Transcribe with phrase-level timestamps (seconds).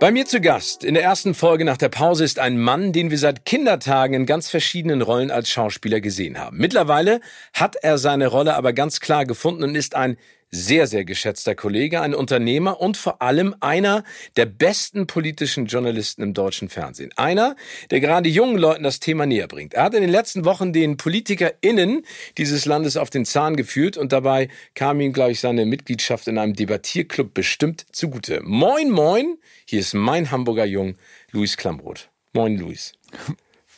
[0.00, 3.12] Bei mir zu Gast in der ersten Folge nach der Pause ist ein Mann, den
[3.12, 6.58] wir seit Kindertagen in ganz verschiedenen Rollen als Schauspieler gesehen haben.
[6.58, 7.20] Mittlerweile
[7.52, 10.18] hat er seine Rolle aber ganz klar gefunden und ist ein
[10.54, 14.04] sehr, sehr geschätzter Kollege, ein Unternehmer und vor allem einer
[14.36, 17.10] der besten politischen Journalisten im deutschen Fernsehen.
[17.16, 17.56] Einer,
[17.90, 19.74] der gerade jungen Leuten das Thema näher bringt.
[19.74, 22.06] Er hat in den letzten Wochen den PolitikerInnen
[22.38, 26.38] dieses Landes auf den Zahn gefühlt und dabei kam ihm, glaube ich, seine Mitgliedschaft in
[26.38, 28.40] einem Debattierclub bestimmt zugute.
[28.44, 29.36] Moin, moin,
[29.66, 30.96] hier ist mein Hamburger Jung,
[31.32, 32.08] Luis Klamroth.
[32.32, 32.92] Moin, Luis.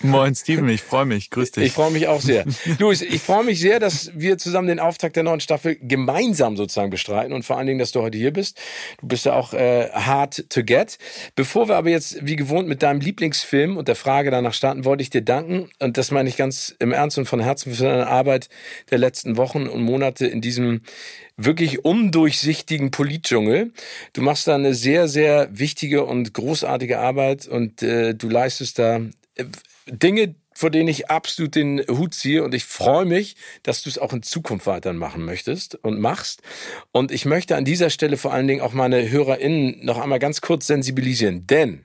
[0.03, 1.31] Moin Steven, ich freue mich.
[1.31, 1.65] Grüß dich.
[1.65, 2.45] Ich freue mich auch sehr.
[2.79, 6.91] Luis, ich freue mich sehr, dass wir zusammen den Auftakt der neuen Staffel gemeinsam sozusagen
[6.91, 8.61] bestreiten und vor allen Dingen, dass du heute hier bist.
[9.01, 10.99] Du bist ja auch äh, hard to get.
[11.35, 15.03] Bevor wir aber jetzt wie gewohnt mit deinem Lieblingsfilm und der Frage danach starten, wollte
[15.03, 18.07] ich dir danken und das meine ich ganz im Ernst und von Herzen für deine
[18.07, 18.51] Arbeit
[18.91, 20.83] der letzten Wochen und Monate in diesem
[21.39, 23.73] wirklich undurchsichtigen Politdschungel.
[24.13, 29.01] Du machst da eine sehr, sehr wichtige und großartige Arbeit und äh, du leistest da
[29.37, 29.45] äh,
[29.87, 33.99] Dinge, vor denen ich absolut den Hut ziehe und ich freue mich, dass du es
[33.99, 36.43] auch in Zukunft weitermachen möchtest und machst.
[36.93, 40.41] Und ich möchte an dieser Stelle vor allen Dingen auch meine HörerInnen noch einmal ganz
[40.41, 41.85] kurz sensibilisieren, denn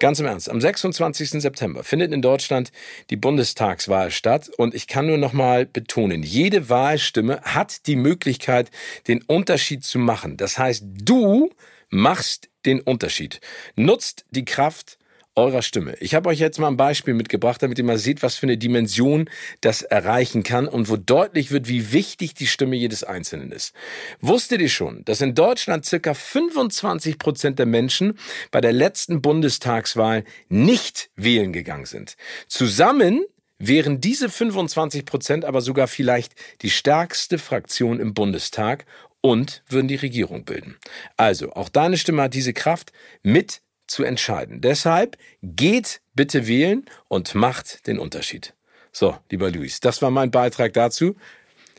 [0.00, 1.42] Ganz im Ernst, am 26.
[1.42, 2.72] September findet in Deutschland
[3.10, 8.70] die Bundestagswahl statt und ich kann nur noch mal betonen, jede Wahlstimme hat die Möglichkeit,
[9.08, 10.38] den Unterschied zu machen.
[10.38, 11.50] Das heißt, du
[11.90, 13.42] machst den Unterschied.
[13.76, 14.96] Nutzt die Kraft
[15.40, 15.96] eurer Stimme.
[16.00, 18.58] Ich habe euch jetzt mal ein Beispiel mitgebracht, damit ihr mal seht, was für eine
[18.58, 19.28] Dimension
[19.60, 23.74] das erreichen kann und wo deutlich wird, wie wichtig die Stimme jedes Einzelnen ist.
[24.20, 28.18] Wusstet ihr schon, dass in Deutschland circa 25 Prozent der Menschen
[28.50, 32.16] bei der letzten Bundestagswahl nicht wählen gegangen sind?
[32.46, 33.24] Zusammen
[33.58, 38.86] wären diese 25 Prozent aber sogar vielleicht die stärkste Fraktion im Bundestag
[39.20, 40.76] und würden die Regierung bilden.
[41.16, 44.60] Also, auch deine Stimme hat diese Kraft mit zu entscheiden.
[44.60, 48.54] Deshalb geht bitte wählen und macht den Unterschied.
[48.92, 51.16] So, lieber Luis, das war mein Beitrag dazu.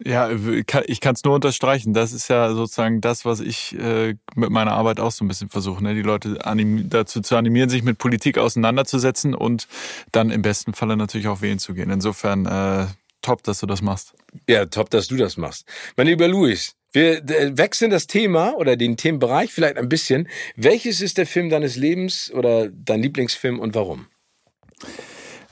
[0.03, 1.94] Ja, ich kann es nur unterstreichen.
[1.94, 5.49] Das ist ja sozusagen das, was ich äh, mit meiner Arbeit auch so ein bisschen
[5.49, 5.94] versuche, ne?
[5.94, 6.39] die Leute
[6.85, 9.67] dazu zu animieren, sich mit Politik auseinanderzusetzen und
[10.11, 11.91] dann im besten Falle natürlich auch wählen zu gehen.
[11.91, 12.88] Insofern äh,
[13.22, 14.16] top, dass du das machst.
[14.49, 15.67] Ja, top, dass du das machst.
[15.97, 17.22] Mein lieber Luis, wir
[17.57, 20.28] wechseln das Thema oder den Themenbereich vielleicht ein bisschen.
[20.56, 24.07] Welches ist der Film deines Lebens oder dein Lieblingsfilm und warum?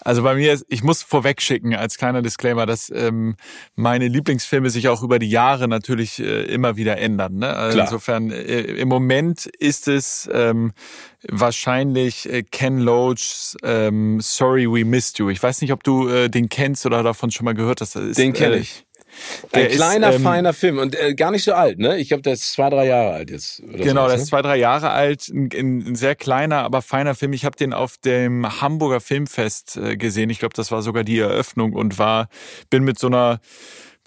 [0.01, 3.35] Also bei mir, ich muss vorweg schicken als kleiner Disclaimer, dass ähm,
[3.75, 7.35] meine Lieblingsfilme sich auch über die Jahre natürlich äh, immer wieder ändern.
[7.35, 7.53] Ne?
[7.53, 10.71] Also insofern, äh, im Moment ist es ähm,
[11.27, 15.29] wahrscheinlich äh, Ken Loach's ähm, Sorry We Missed You.
[15.29, 17.95] Ich weiß nicht, ob du äh, den kennst oder davon schon mal gehört hast.
[17.95, 18.63] Ist, den kenne äh,
[19.09, 19.53] ich.
[19.53, 21.97] Ein der kleiner, ist, ähm, feiner Film und äh, gar nicht so alt, ne?
[21.97, 23.61] Ich glaube, der ist zwei, drei Jahre alt jetzt.
[23.61, 24.27] genau, der ist ne?
[24.27, 25.29] zwei, drei Jahre alt.
[25.29, 27.33] Ein, ein sehr kleiner, aber feiner Film.
[27.33, 30.29] Ich habe den auf dem Hamburger Filmfest äh, gesehen.
[30.29, 32.29] Ich glaube, das war sogar die Eröffnung und war,
[32.69, 33.39] bin mit so einer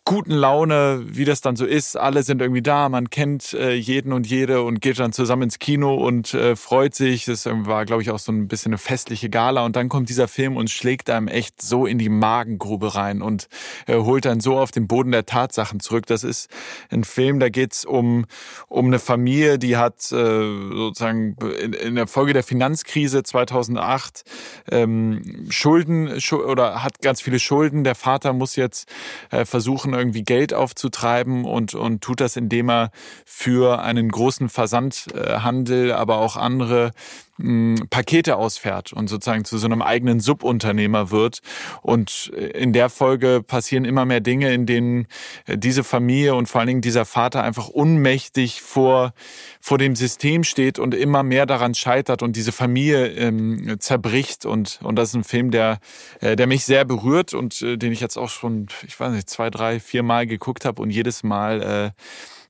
[0.04, 1.96] guten Laune, wie das dann so ist.
[1.96, 5.60] Alle sind irgendwie da, man kennt äh, jeden und jede und geht dann zusammen ins
[5.60, 7.24] Kino und äh, freut sich.
[7.24, 9.64] Das war, glaube ich, auch so ein bisschen eine festliche Gala.
[9.64, 13.48] Und dann kommt dieser Film und schlägt einem echt so in die Magengrube rein und
[13.86, 16.06] äh, holt dann so auf den Boden der Tatsachen zurück.
[16.06, 16.50] Das ist
[16.90, 18.26] ein Film, da geht's um,
[18.68, 24.24] um eine Familie, die hat äh, sozusagen in, in der Folge der Finanzkrise 2008
[24.70, 27.84] ähm, Schulden schu oder hat ganz viele Schulden.
[27.84, 28.88] Der Vater muss jetzt
[29.30, 32.90] äh, versuchen, versuchen, irgendwie Geld aufzutreiben und, und tut das, indem er
[33.24, 36.92] für einen großen Versandhandel, aber auch andere
[37.38, 41.40] Pakete ausfährt und sozusagen zu so einem eigenen Subunternehmer wird.
[41.80, 45.06] Und in der Folge passieren immer mehr Dinge, in denen
[45.48, 49.12] diese Familie und vor allen Dingen dieser Vater einfach unmächtig vor,
[49.60, 54.44] vor dem System steht und immer mehr daran scheitert und diese Familie ähm, zerbricht.
[54.46, 55.78] Und, und das ist ein Film, der,
[56.20, 59.30] äh, der mich sehr berührt und äh, den ich jetzt auch schon, ich weiß nicht,
[59.30, 61.90] zwei, drei, vier Mal geguckt habe und jedes Mal äh,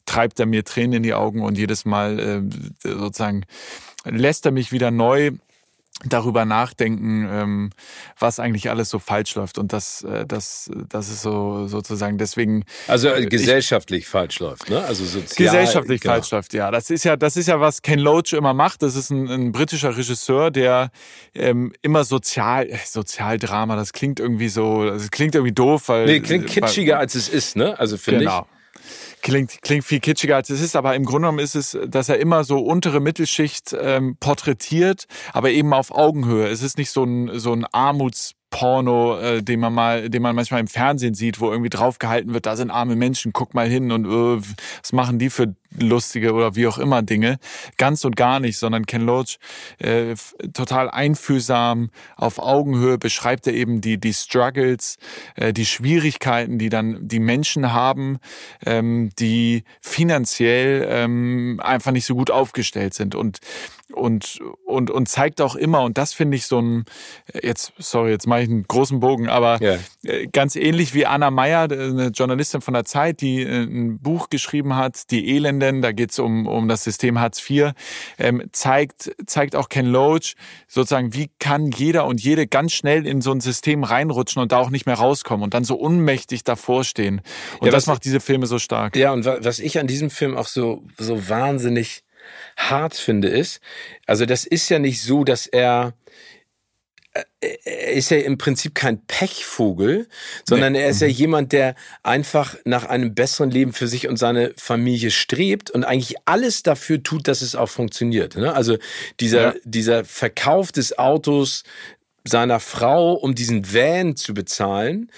[0.07, 2.43] treibt er mir Tränen in die Augen und jedes Mal äh,
[2.83, 3.45] sozusagen
[4.05, 5.33] lässt er mich wieder neu
[6.05, 7.71] darüber nachdenken, ähm,
[8.19, 12.65] was eigentlich alles so falsch läuft und das, äh, das, das ist so sozusagen deswegen.
[12.89, 14.83] Also äh, gesellschaftlich ich, falsch läuft, ne?
[14.83, 15.51] Also sozial.
[15.51, 16.15] Gesellschaftlich genau.
[16.15, 16.71] falsch läuft, ja.
[16.71, 18.83] Das ist ja, das ist ja was Ken Loach immer macht.
[18.83, 20.91] Das ist ein, ein britischer Regisseur, der
[21.35, 23.77] ähm, immer sozial, äh, Sozialdrama.
[23.77, 27.29] Das klingt irgendwie so, das klingt irgendwie doof, weil nee, klingt kitschiger weil, als es
[27.29, 27.79] ist, ne?
[27.79, 28.41] Also finde genau.
[28.41, 28.62] ich
[29.23, 32.19] klingt, klingt viel kitschiger als es ist, aber im Grunde genommen ist es, dass er
[32.19, 36.49] immer so untere Mittelschicht ähm, porträtiert, aber eben auf Augenhöhe.
[36.49, 40.37] Es ist nicht so ein, so ein Armuts Porno, äh, den man mal, den man
[40.37, 43.91] manchmal im Fernsehen sieht, wo irgendwie draufgehalten wird, da sind arme Menschen, guck mal hin
[43.91, 44.47] und äh,
[44.81, 47.39] was machen die für lustige oder wie auch immer Dinge.
[47.79, 49.39] Ganz und gar nicht, sondern Ken Loach
[49.79, 50.15] äh,
[50.53, 54.99] total einfühlsam, auf Augenhöhe beschreibt er eben die, die Struggles,
[55.35, 58.19] äh, die Schwierigkeiten, die dann die Menschen haben,
[58.67, 63.15] ähm, die finanziell ähm, einfach nicht so gut aufgestellt sind.
[63.15, 63.39] Und
[63.95, 66.85] und, und, und zeigt auch immer, und das finde ich so ein,
[67.41, 69.79] jetzt, sorry, jetzt mache ich einen großen Bogen, aber ja.
[70.05, 74.31] Äh, ganz ähnlich wie Anna Meyer, eine Journalistin von der Zeit, die äh, ein Buch
[74.31, 77.73] geschrieben hat, Die Elenden, da geht es um, um das System Hartz IV,
[78.19, 80.35] ähm, zeigt, zeigt auch Ken Loach
[80.69, 84.59] sozusagen, wie kann jeder und jede ganz schnell in so ein System reinrutschen und da
[84.59, 87.21] auch nicht mehr rauskommen und dann so unmächtig davor stehen.
[87.61, 88.97] Und ja, das macht diese Filme so stark.
[88.97, 92.05] Ja, und was ich an diesem Film auch so, so wahnsinnig
[92.57, 93.61] hart finde, ist,
[94.07, 95.95] also das ist ja nicht so, dass er
[97.15, 97.25] äh,
[97.65, 100.09] er ist ja im Prinzip kein Pechvogel,
[100.49, 100.81] sondern nee.
[100.81, 101.13] er ist ja mhm.
[101.13, 106.17] jemand, der einfach nach einem besseren Leben für sich und seine Familie strebt und eigentlich
[106.25, 108.37] alles dafür tut, dass es auch funktioniert.
[108.37, 108.55] Ne?
[108.55, 108.79] Also
[109.21, 109.55] dieser, ja.
[109.65, 111.65] dieser Verkauf des Autos
[112.25, 115.11] seiner Frau, um diesen Van zu bezahlen,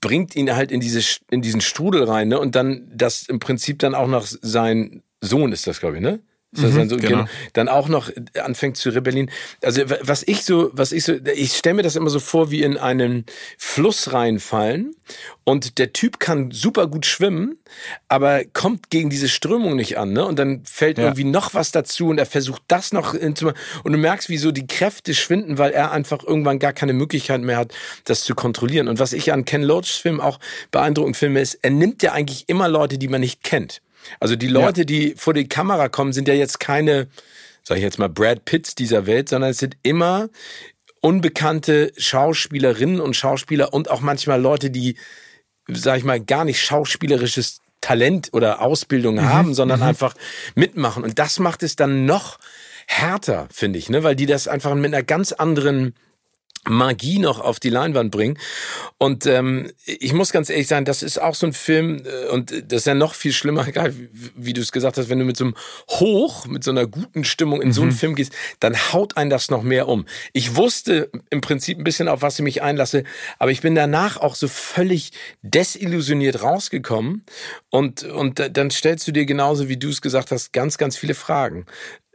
[0.00, 2.38] bringt ihn halt in diese in diesen Strudel rein, ne?
[2.38, 6.20] Und dann das im Prinzip dann auch noch sein Sohn ist das, glaube ich, ne?
[6.52, 7.26] Mhm, dann, so, genau.
[7.52, 8.10] dann auch noch
[8.42, 9.30] anfängt zu rebellieren.
[9.62, 12.62] Also was ich so, was ich so, ich stelle mir das immer so vor, wie
[12.62, 13.24] in einen
[13.56, 14.96] Fluss reinfallen
[15.44, 17.56] und der Typ kann super gut schwimmen,
[18.08, 20.24] aber kommt gegen diese Strömung nicht an, ne?
[20.24, 21.04] Und dann fällt ja.
[21.04, 23.52] irgendwie noch was dazu und er versucht das noch zu
[23.84, 27.42] und du merkst, wie so die Kräfte schwinden, weil er einfach irgendwann gar keine Möglichkeit
[27.42, 27.72] mehr hat,
[28.04, 28.88] das zu kontrollieren.
[28.88, 30.40] Und was ich an Ken Loachs Film auch
[30.72, 33.82] beeindruckend finde, ist, er nimmt ja eigentlich immer Leute, die man nicht kennt.
[34.18, 34.84] Also die Leute, ja.
[34.84, 37.08] die vor die Kamera kommen, sind ja jetzt keine,
[37.62, 40.28] sag ich jetzt mal, Brad Pitts dieser Welt, sondern es sind immer
[41.00, 44.96] unbekannte Schauspielerinnen und Schauspieler und auch manchmal Leute, die,
[45.68, 49.24] sag ich mal, gar nicht schauspielerisches Talent oder Ausbildung mhm.
[49.24, 49.86] haben, sondern mhm.
[49.86, 50.14] einfach
[50.54, 51.02] mitmachen.
[51.02, 52.38] Und das macht es dann noch
[52.86, 54.02] härter, finde ich, ne?
[54.02, 55.94] weil die das einfach mit einer ganz anderen
[56.68, 58.38] Magie noch auf die Leinwand bringen.
[58.98, 62.50] Und ähm, ich muss ganz ehrlich sagen, das ist auch so ein Film, äh, und
[62.50, 63.94] das ist ja noch viel schlimmer, egal
[64.36, 65.54] wie, du es gesagt hast, wenn du mit so einem
[65.88, 67.72] Hoch, mit so einer guten Stimmung in mhm.
[67.72, 67.96] so einen mhm.
[67.96, 70.04] Film gehst, dann haut ein das noch mehr um.
[70.34, 73.04] Ich wusste im Prinzip ein bisschen, auf was ich mich einlasse,
[73.38, 77.24] aber ich bin danach auch so völlig desillusioniert rausgekommen.
[77.70, 81.14] Und, und dann stellst du dir genauso, wie du es gesagt hast, ganz, ganz viele
[81.14, 81.64] Fragen.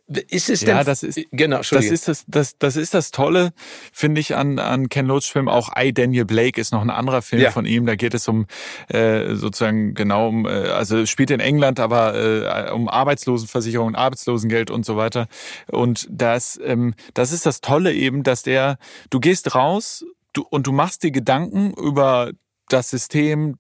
[0.08, 3.54] Ist es ja, denn, das ist, genau, das ist das, das, das ist das Tolle,
[3.92, 5.48] finde ich, an, an Ken Loach Film.
[5.48, 7.50] Auch I, Daniel Blake ist noch ein anderer Film ja.
[7.50, 7.88] von ihm.
[7.88, 8.46] Da geht es um,
[8.88, 14.86] äh, sozusagen genau um, äh, also spielt in England, aber äh, um Arbeitslosenversicherung, Arbeitslosengeld und
[14.86, 15.28] so weiter.
[15.72, 18.78] Und das, ähm, das ist das Tolle eben, dass der,
[19.10, 22.32] du gehst raus, du, und du machst dir Gedanken über
[22.70, 23.58] das System,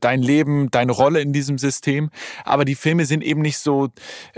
[0.00, 2.10] dein Leben, deine Rolle in diesem System.
[2.44, 3.88] Aber die Filme sind eben nicht so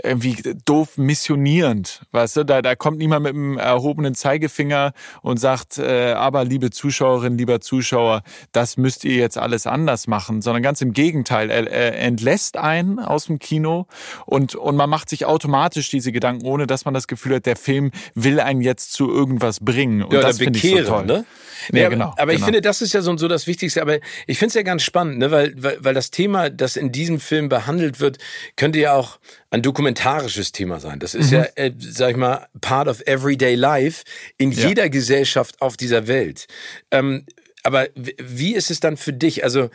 [0.03, 2.01] irgendwie doof missionierend.
[2.11, 6.69] Weißt du, da, da kommt niemand mit einem erhobenen Zeigefinger und sagt, äh, aber liebe
[6.69, 11.49] Zuschauerin, lieber Zuschauer, das müsst ihr jetzt alles anders machen, sondern ganz im Gegenteil.
[11.49, 13.87] Er, er entlässt einen aus dem Kino
[14.25, 17.55] und, und man macht sich automatisch diese Gedanken, ohne dass man das Gefühl hat, der
[17.55, 20.03] Film will einen jetzt zu irgendwas bringen.
[20.03, 21.05] Und ja, das finde ich so toll.
[21.05, 21.25] Ne?
[21.71, 22.13] Nee, ja, genau.
[22.17, 22.33] Aber genau.
[22.33, 23.81] ich finde, das ist ja so, so das Wichtigste.
[23.81, 25.31] Aber ich finde es ja ganz spannend, ne?
[25.31, 28.17] weil, weil, weil das Thema, das in diesem Film behandelt wird,
[28.55, 29.19] könnte ja auch
[29.49, 30.99] ein dokumentarisches Thema sein.
[30.99, 31.37] Das ist mhm.
[31.37, 34.03] ja, äh, sag ich mal, part of everyday life
[34.37, 34.67] in ja.
[34.67, 36.47] jeder Gesellschaft auf dieser Welt.
[36.91, 37.25] Ähm,
[37.63, 39.43] aber wie ist es dann für dich?
[39.43, 39.69] Also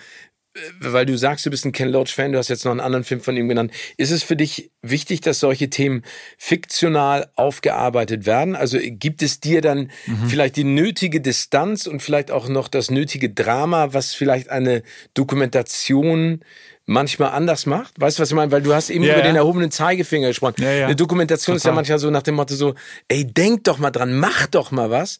[0.80, 3.20] weil du sagst, du bist ein Ken Loach-Fan, du hast jetzt noch einen anderen Film
[3.20, 3.72] von ihm genannt.
[3.96, 6.02] Ist es für dich wichtig, dass solche Themen
[6.36, 8.54] fiktional aufgearbeitet werden?
[8.54, 10.26] Also gibt es dir dann mhm.
[10.26, 14.82] vielleicht die nötige Distanz und vielleicht auch noch das nötige Drama, was vielleicht eine
[15.14, 16.44] Dokumentation
[16.84, 18.00] manchmal anders macht?
[18.00, 18.52] Weißt du, was ich meine?
[18.52, 19.30] Weil du hast eben ja, über ja.
[19.30, 20.56] den erhobenen Zeigefinger gesprochen.
[20.58, 21.56] Ja, Eine Dokumentation Total.
[21.56, 22.74] ist ja manchmal so nach dem Motto so,
[23.08, 25.18] ey, denk doch mal dran, mach doch mal was.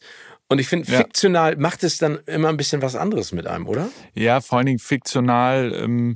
[0.53, 0.99] Und ich finde, ja.
[0.99, 3.89] fiktional macht es dann immer ein bisschen was anderes mit einem, oder?
[4.13, 6.15] Ja, vor allen Dingen fiktional ähm,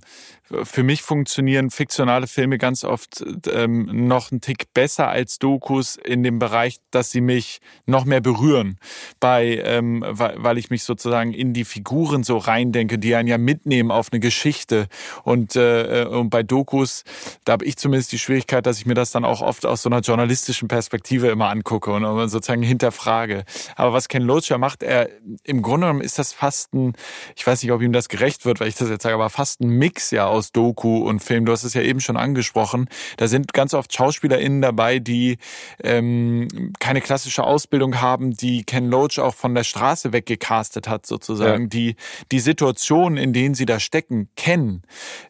[0.63, 6.23] für mich funktionieren fiktionale Filme ganz oft ähm, noch einen Tick besser als Dokus in
[6.23, 8.79] dem Bereich, dass sie mich noch mehr berühren,
[9.19, 13.91] bei, ähm, weil, ich mich sozusagen in die Figuren so reindenke, die einen ja mitnehmen
[13.91, 14.87] auf eine Geschichte.
[15.23, 17.03] Und, äh, und bei Dokus,
[17.45, 19.89] da habe ich zumindest die Schwierigkeit, dass ich mir das dann auch oft aus so
[19.89, 23.43] einer journalistischen Perspektive immer angucke und sozusagen hinterfrage.
[23.75, 25.09] Aber was Ken Loach ja macht, er
[25.43, 26.93] im Grunde genommen ist das fast ein,
[27.35, 29.61] ich weiß nicht, ob ihm das gerecht wird, weil ich das jetzt sage, aber fast
[29.61, 31.46] ein Mix ja aus Doku und Film.
[31.46, 32.88] Du hast es ja eben schon angesprochen.
[33.17, 35.38] Da sind ganz oft SchauspielerInnen dabei, die
[35.84, 36.48] ähm,
[36.79, 41.70] keine klassische Ausbildung haben, die Ken Loach auch von der Straße weggecastet hat, sozusagen, ja.
[41.70, 41.96] die
[42.32, 44.84] die Situationen, in denen sie da stecken, kennen.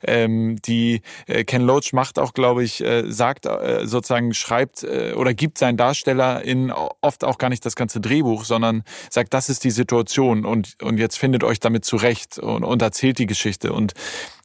[0.04, 5.14] Ähm, die äh, Ken Loach macht auch, glaube ich, äh, sagt äh, sozusagen, schreibt äh,
[5.16, 9.64] oder gibt seinen DarstellerInnen oft auch gar nicht das ganze Drehbuch, sondern sagt, das ist
[9.64, 13.74] die Situation und, und jetzt findet euch damit zurecht und, und erzählt die Geschichte.
[13.74, 13.94] Und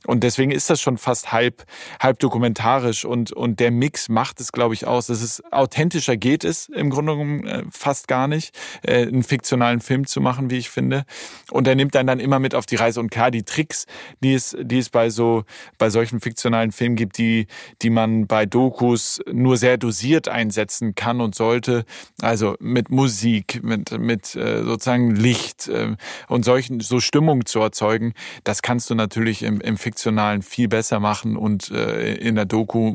[0.07, 1.65] und deswegen ist das schon fast halb,
[2.01, 5.07] halb dokumentarisch und, und der Mix macht es, glaube ich, aus.
[5.07, 9.81] Das ist authentischer geht es im Grunde genommen äh, fast gar nicht, äh, einen fiktionalen
[9.81, 11.05] Film zu machen, wie ich finde.
[11.51, 12.99] Und er nimmt dann dann immer mit auf die Reise.
[12.99, 13.87] Und klar, die Tricks,
[14.21, 15.45] die es, die es bei so,
[15.79, 17.47] bei solchen fiktionalen Filmen gibt, die,
[17.83, 21.85] die man bei Dokus nur sehr dosiert einsetzen kann und sollte.
[22.21, 25.95] Also mit Musik, mit, mit äh, sozusagen Licht äh,
[26.29, 31.01] und solchen, so Stimmung zu erzeugen, das kannst du natürlich im, im Fiktionalen viel besser
[31.01, 32.95] machen und äh, in der Doku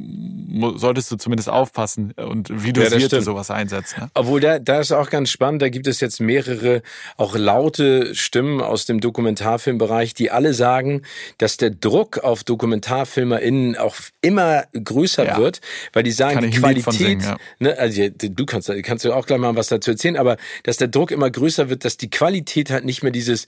[0.76, 3.98] solltest du zumindest aufpassen und wie du ja, sowas einsetzt.
[3.98, 4.10] Ne?
[4.14, 6.82] Obwohl da, da ist auch ganz spannend, da gibt es jetzt mehrere
[7.18, 11.02] auch laute Stimmen aus dem Dokumentarfilmbereich, die alle sagen,
[11.38, 15.38] dass der Druck auf DokumentarfilmerInnen auch immer größer ja.
[15.38, 15.62] wird,
[15.94, 17.38] weil die sagen, Kann die Qualität, singen, ja.
[17.60, 20.88] ne, also du kannst, kannst du auch gleich mal was dazu erzählen, aber dass der
[20.88, 23.46] Druck immer größer wird, dass die Qualität halt nicht mehr dieses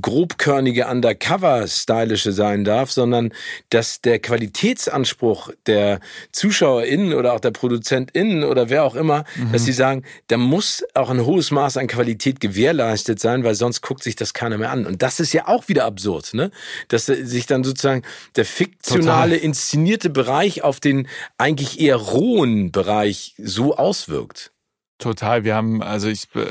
[0.00, 3.32] grobkörnige Undercover-Stylische sein darf, sondern
[3.70, 6.00] dass der Qualitätsanspruch der
[6.42, 9.52] ZuschauerInnen oder auch der ProduzentInnen oder wer auch immer, mhm.
[9.52, 13.80] dass sie sagen, da muss auch ein hohes Maß an Qualität gewährleistet sein, weil sonst
[13.80, 14.84] guckt sich das keiner mehr an.
[14.84, 16.50] Und das ist ja auch wieder absurd, ne?
[16.88, 18.02] Dass sich dann sozusagen
[18.34, 19.46] der fiktionale, Total.
[19.46, 21.06] inszenierte Bereich auf den
[21.38, 24.51] eigentlich eher rohen Bereich so auswirkt.
[25.02, 25.42] Total.
[25.42, 26.44] Wir haben, also ich äh,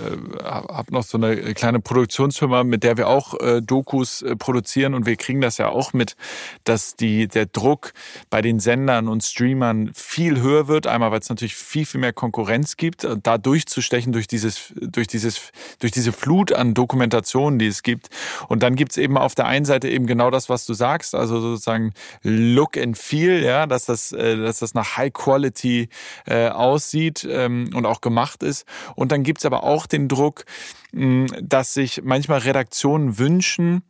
[0.43, 5.05] habe noch so eine kleine Produktionsfirma, mit der wir auch äh, Dokus äh, produzieren und
[5.05, 6.17] wir kriegen das ja auch mit,
[6.65, 7.93] dass die der Druck
[8.29, 10.85] bei den Sendern und Streamern viel höher wird.
[10.85, 15.07] Einmal, weil es natürlich viel viel mehr Konkurrenz gibt, äh, da durchzustechen durch dieses durch
[15.07, 18.09] dieses durch diese Flut an Dokumentationen, die es gibt.
[18.49, 21.39] Und dann gibt's eben auf der einen Seite eben genau das, was du sagst, also
[21.39, 25.87] sozusagen Look and Feel, ja, dass das äh, dass das nach High Quality
[26.25, 28.65] äh, aussieht ähm, und auch gemacht gemacht ist.
[28.95, 30.45] Und dann gibt's aber auch den Druck,
[30.91, 33.83] dass sich manchmal Redaktionen wünschen,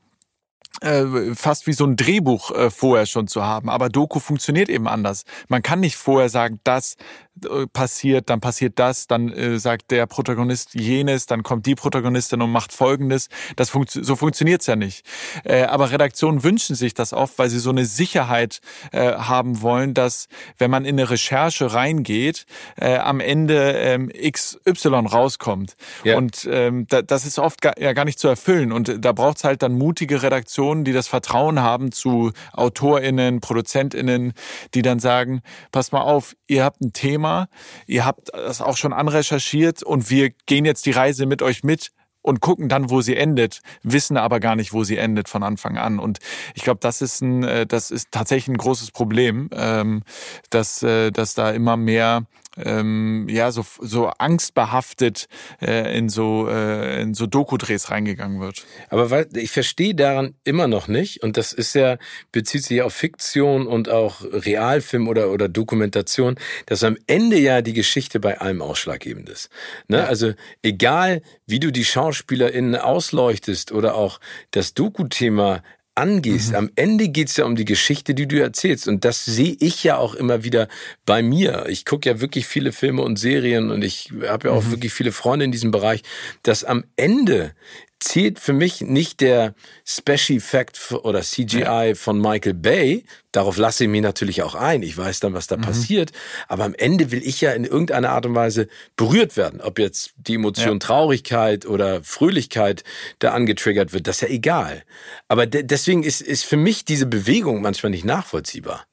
[0.81, 3.70] äh, fast wie so ein Drehbuch äh, vorher schon zu haben.
[3.70, 5.25] Aber Doku funktioniert eben anders.
[5.50, 7.31] Man kann nicht vorher sagen, das äh,
[7.74, 12.52] passiert, dann passiert das, dann äh, sagt der Protagonist jenes, dann kommt die Protagonistin und
[12.52, 13.30] macht Folgendes.
[13.56, 15.06] Das funkt so funktioniert's ja nicht.
[15.44, 18.60] Äh, aber Redaktionen wünschen sich das oft, weil sie so eine Sicherheit
[18.92, 22.46] äh, haben wollen, dass wenn man in eine Recherche reingeht,
[22.76, 25.76] äh, am Ende ähm, XY rauskommt.
[26.04, 26.18] Ja.
[26.18, 28.72] Und ähm, da, das ist oft gar, ja gar nicht zu erfüllen.
[28.72, 34.34] Und da braucht's halt dann mutige Redaktionen, die das Vertrauen haben zu AutorInnen, ProduzentInnen,
[34.74, 37.48] die dann sagen, pass mal auf, ihr habt ein Thema, Thema.
[37.86, 41.92] Ihr habt das auch schon anrecherchiert und wir gehen jetzt die Reise mit euch mit
[42.24, 45.78] und gucken dann, wo sie endet, wissen aber gar nicht, wo sie endet von Anfang
[45.78, 46.00] an.
[46.00, 46.20] Und
[46.54, 50.04] ich glaube, das ist ein, äh, das ist tatsächlich ein großes Problem, ähm,
[50.50, 52.25] dass, äh, dass da immer mehr
[52.58, 55.27] ähm, ja so so angstbehaftet
[55.62, 58.65] äh, in so äh, in so Doku-Drehs reingegangen wird.
[58.89, 61.98] Aber weil, ich verstehe daran immer noch nicht und das ist ja
[62.31, 67.74] bezieht sich auf Fiktion und auch Realfilm oder oder Dokumentation, dass am Ende ja die
[67.74, 69.50] Geschichte bei allem ausschlaggebend ist.
[69.88, 69.98] Ne?
[69.98, 70.05] Ja.
[70.05, 74.20] Also egal wie du die SchauspielerInnen ausleuchtest oder auch
[74.51, 75.63] das Doku-Thema
[76.01, 76.50] angehst.
[76.50, 76.55] Mhm.
[76.55, 78.88] Am Ende geht's ja um die Geschichte, die du erzählst.
[78.88, 80.67] Und das sehe ich ja auch immer wieder
[81.05, 81.67] bei mir.
[81.70, 84.72] Ich gucke ja wirklich viele Filme und Serien und ich habe ja auch mhm.
[84.72, 86.01] wirklich viele Freunde in diesem Bereich,
[86.41, 87.53] dass am Ende
[88.01, 89.53] zählt für mich nicht der
[89.86, 93.05] Special Effect oder CGI von Michael Bay.
[93.31, 94.84] Darauf lasse ich mich natürlich auch ein.
[94.84, 95.62] Ich weiß dann, was da mhm.
[95.62, 96.12] passiert.
[96.48, 98.67] Aber am Ende will ich ja in irgendeiner Art und Weise
[98.98, 99.62] berührt werden.
[99.62, 100.79] Ob jetzt die Emotion ja.
[100.79, 102.84] Traurigkeit oder Fröhlichkeit
[103.20, 104.84] da angetriggert wird, das ist ja egal.
[105.27, 108.86] Aber de deswegen ist, ist für mich diese Bewegung manchmal nicht nachvollziehbar.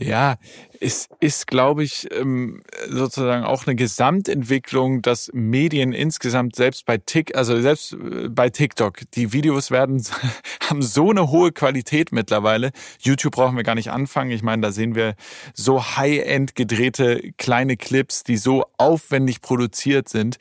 [0.00, 0.36] Ja,
[0.80, 7.36] es ist, glaube ich, ähm, sozusagen auch eine Gesamtentwicklung, dass Medien insgesamt selbst bei Tik,
[7.36, 10.04] also selbst äh, bei TikTok, die Videos werden,
[10.68, 12.72] haben so eine hohe Qualität mittlerweile.
[12.98, 14.32] YouTube brauchen wir gar nicht anfangen.
[14.32, 15.14] Ich meine, da sehen wir
[15.54, 20.38] so high-end gedrehte kleine Clips, die so aufwendig produziert sind,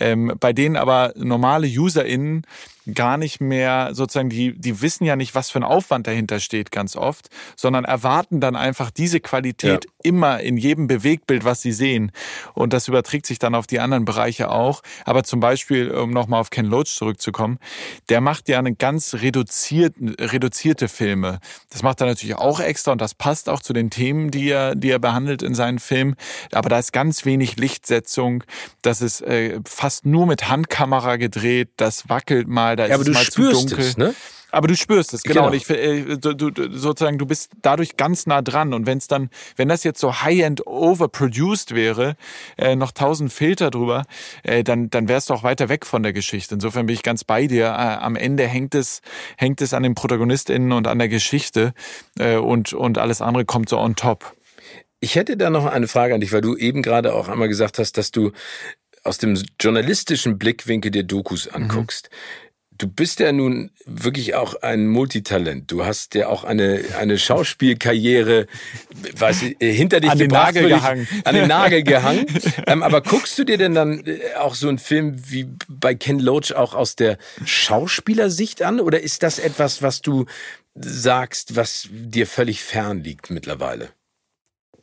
[0.00, 2.44] ähm, bei denen aber normale UserInnen
[2.94, 6.70] gar nicht mehr sozusagen, die, die wissen ja nicht, was für ein Aufwand dahinter steht
[6.70, 9.90] ganz oft, sondern erwarten dann einfach diese Qualität ja.
[10.02, 12.12] immer in jedem Bewegtbild, was sie sehen.
[12.54, 14.82] Und das überträgt sich dann auf die anderen Bereiche auch.
[15.04, 17.58] Aber zum Beispiel, um nochmal auf Ken Loach zurückzukommen,
[18.08, 21.40] der macht ja eine ganz reduziert, reduzierte Filme.
[21.70, 24.74] Das macht er natürlich auch extra und das passt auch zu den Themen, die er,
[24.74, 26.16] die er behandelt in seinen Filmen.
[26.52, 28.44] Aber da ist ganz wenig Lichtsetzung.
[28.82, 31.70] Das ist äh, fast nur mit Handkamera gedreht.
[31.76, 33.78] Das wackelt mal da ist ja, aber es mal zu dunkel.
[33.80, 34.14] Es, ne?
[34.50, 35.50] Aber du spürst es, genau.
[35.50, 35.54] genau.
[35.54, 38.72] Ich, äh, du, du, sozusagen, du bist dadurch ganz nah dran.
[38.72, 42.16] Und wenn es dann, wenn das jetzt so high-end overproduced wäre,
[42.56, 44.04] äh, noch tausend Filter drüber,
[44.42, 46.54] äh, dann, dann wärst du auch weiter weg von der Geschichte.
[46.54, 47.66] Insofern bin ich ganz bei dir.
[47.66, 49.02] Äh, am Ende hängt es,
[49.36, 51.74] hängt es an den ProtagonistInnen und an der Geschichte
[52.18, 54.34] äh, und, und alles andere kommt so on top.
[55.00, 57.78] Ich hätte da noch eine Frage an dich, weil du eben gerade auch einmal gesagt
[57.78, 58.32] hast, dass du
[59.04, 61.62] aus dem journalistischen Blickwinkel dir Dokus mhm.
[61.62, 62.08] anguckst.
[62.10, 62.47] Mhm
[62.78, 65.70] du bist ja nun wirklich auch ein Multitalent.
[65.70, 68.46] Du hast ja auch eine, eine Schauspielkarriere
[69.16, 71.08] weiß äh, hinter dich an den Nagel gehangen.
[71.24, 72.26] An den Nagel gehangen.
[72.66, 76.20] ähm, aber guckst du dir denn dann äh, auch so einen Film wie bei Ken
[76.20, 78.80] Loach auch aus der Schauspielersicht an?
[78.80, 80.26] Oder ist das etwas, was du
[80.74, 83.90] sagst, was dir völlig fern liegt mittlerweile?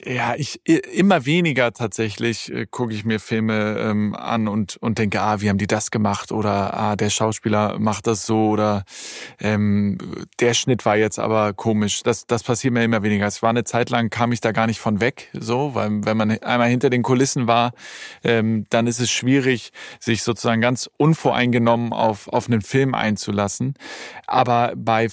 [0.08, 5.20] Ja, ich immer weniger tatsächlich äh, gucke ich mir Filme ähm, an und und denke,
[5.20, 8.84] ah, wie haben die das gemacht oder ah, der Schauspieler macht das so oder
[9.40, 9.98] ähm,
[10.40, 12.04] der Schnitt war jetzt aber komisch.
[12.04, 13.26] Das das passiert mir immer weniger.
[13.26, 16.18] Es war eine Zeit lang kam ich da gar nicht von weg, so, weil wenn
[16.18, 17.74] man einmal hinter den Kulissen war,
[18.24, 23.74] ähm, dann ist es schwierig, sich sozusagen ganz unvoreingenommen auf auf einen Film einzulassen.
[24.28, 25.08] Aber bei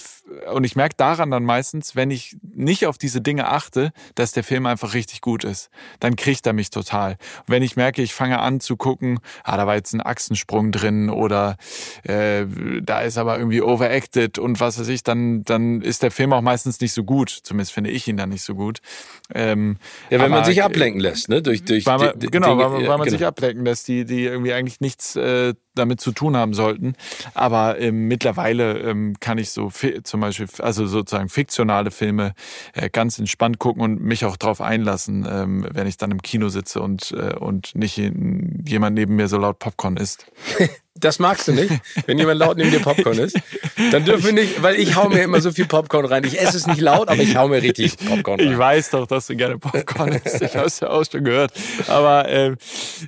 [0.51, 4.43] und ich merke daran dann meistens, wenn ich nicht auf diese Dinge achte, dass der
[4.43, 7.11] Film einfach richtig gut ist, dann kriegt er mich total.
[7.11, 10.71] Und wenn ich merke, ich fange an zu gucken, ah, da war jetzt ein Achsensprung
[10.71, 11.57] drin oder
[12.03, 12.45] äh,
[12.81, 16.41] da ist aber irgendwie overacted und was weiß ich, dann, dann ist der Film auch
[16.41, 17.29] meistens nicht so gut.
[17.29, 18.79] Zumindest finde ich ihn dann nicht so gut.
[19.33, 19.77] Ähm,
[20.09, 21.41] ja, wenn aber, man sich ablenken lässt, ne?
[21.41, 23.17] Durch, durch weil man, die, genau, Dinge, weil, man, weil man genau.
[23.17, 26.95] sich ablenken lässt, die, die irgendwie eigentlich nichts äh, damit zu tun haben sollten.
[27.33, 29.71] Aber ähm, mittlerweile ähm, kann ich so
[30.03, 32.33] zum Beispiel, also sozusagen fiktionale Filme
[32.73, 36.49] äh, ganz entspannt gucken und mich auch drauf einlassen, ähm, wenn ich dann im Kino
[36.49, 40.27] sitze und, äh, und nicht jemand neben mir so laut Popcorn isst.
[40.95, 41.71] Das magst du nicht,
[42.05, 43.39] wenn jemand laut neben dir Popcorn ist.
[43.91, 46.23] Dann dürfen wir nicht, weil ich hau mir immer so viel Popcorn rein.
[46.23, 48.51] Ich esse es nicht laut, aber ich hau mir richtig Popcorn rein.
[48.51, 50.41] Ich weiß doch, dass du gerne Popcorn isst.
[50.41, 51.51] Ich habe es ja auch schon gehört.
[51.87, 52.55] Aber äh,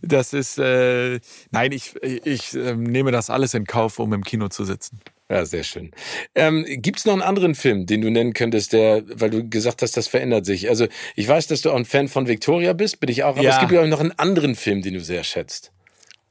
[0.02, 1.20] das ist, äh,
[1.52, 5.00] nein, ich, ich äh, nehme das alles in Kauf, um im Kino zu sitzen.
[5.30, 5.92] Ja, sehr schön.
[6.36, 9.82] Ähm, Gibt es noch einen anderen Film, den du nennen könntest, der, weil du gesagt
[9.82, 10.70] hast, das verändert sich?
[10.70, 13.42] Also ich weiß, dass du auch ein Fan von Victoria bist, bin ich auch, aber
[13.42, 13.54] ja.
[13.54, 15.72] es gibt ja auch noch einen anderen Film, den du sehr schätzt.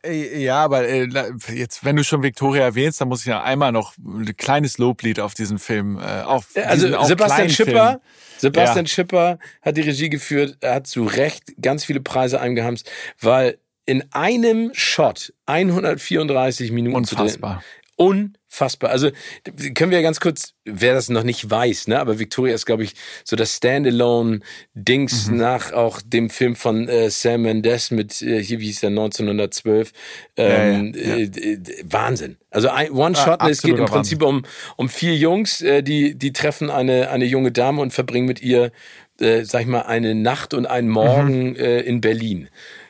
[0.05, 1.09] Äh, ja, aber äh,
[1.53, 5.21] jetzt, wenn du schon Victoria erwähnst, dann muss ich ja einmal noch ein kleines Loblied
[5.21, 5.99] auf diesen Film.
[5.99, 8.01] Äh, auch also diesen, Sebastian Schipper,
[8.39, 8.91] Sebastian ja.
[8.91, 12.91] Schipper hat die Regie geführt, er hat zu Recht ganz viele Preise eingehamst,
[13.21, 17.27] weil in einem Shot 134 Minuten Unfassbar.
[17.27, 17.84] zu drehen.
[17.97, 18.91] Unfassbar.
[18.91, 19.11] Also
[19.75, 22.83] können wir ja ganz kurz, wer das noch nicht weiß, ne, aber Victoria ist, glaube
[22.83, 25.37] ich, so das Standalone-Dings mhm.
[25.37, 29.93] nach auch dem Film von äh, Sam Mendes mit, äh, hier wie hieß der, 1912.
[30.37, 31.25] Ähm, ja, ja, ja.
[31.25, 32.37] Äh, Wahnsinn.
[32.51, 34.45] Also ein One-Shot, ah, es geht im Prinzip um,
[34.77, 38.73] um vier Jungs, äh, die, die treffen eine, eine junge Dame und verbringen mit ihr,
[39.21, 41.57] äh, sag ich mal, eine Nacht und einen Morgen mhm.
[41.57, 42.49] äh, in Berlin.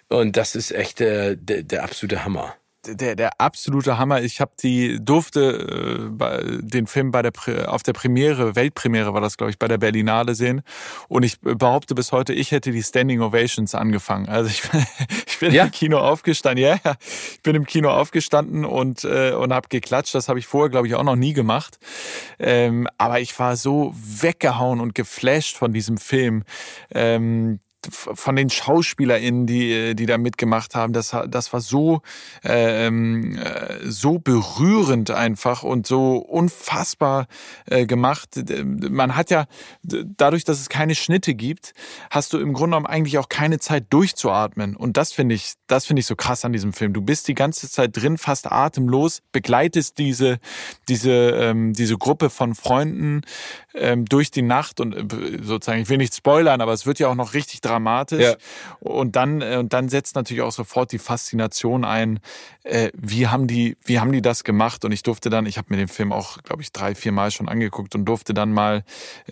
[0.09, 2.55] Und das ist echt äh, der, der absolute Hammer
[2.87, 4.23] der, der absolute Hammer.
[4.23, 7.33] Ich habe die durfte äh, den Film bei der
[7.67, 10.63] auf der Premiere, Weltpremiere war das, glaube ich, bei der Berlinale sehen.
[11.09, 14.29] Und ich behaupte bis heute, ich hätte die Standing Ovations angefangen.
[14.29, 14.63] Also ich,
[15.27, 15.65] ich bin ja?
[15.65, 16.63] im Kino aufgestanden.
[16.65, 16.95] Ja, ja,
[17.33, 20.15] ich bin im Kino aufgestanden und äh, und habe geklatscht.
[20.15, 21.79] Das habe ich vorher, glaube ich, auch noch nie gemacht.
[22.39, 26.45] Ähm, aber ich war so weggehauen und geflasht von diesem Film.
[26.93, 32.03] Ähm, von den SchauspielerInnen, die, die da mitgemacht haben, das, das war so,
[32.43, 37.27] ähm, äh, so berührend einfach und so unfassbar
[37.67, 38.31] äh, gemacht.
[38.65, 39.47] Man hat ja,
[39.83, 41.73] dadurch, dass es keine Schnitte gibt,
[42.11, 44.77] hast du im Grunde genommen eigentlich auch keine Zeit durchzuatmen.
[44.77, 46.93] Und das finde ich, das finde ich so krass an diesem Film.
[46.93, 50.39] Du bist die ganze Zeit drin, fast atemlos, begleitest diese,
[50.89, 53.23] diese, ähm, diese Gruppe von Freunden
[53.75, 57.09] ähm, durch die Nacht und äh, sozusagen, ich will nicht spoilern, aber es wird ja
[57.09, 57.74] auch noch richtig dramatisch.
[58.21, 58.35] Ja.
[58.81, 62.21] Und dann, äh, und dann setzt natürlich auch sofort die Faszination ein,
[62.63, 64.85] äh, wie haben die, wie haben die das gemacht?
[64.85, 67.31] Und ich durfte dann, ich habe mir den Film auch, glaube ich, drei, vier Mal
[67.31, 68.85] schon angeguckt und durfte dann mal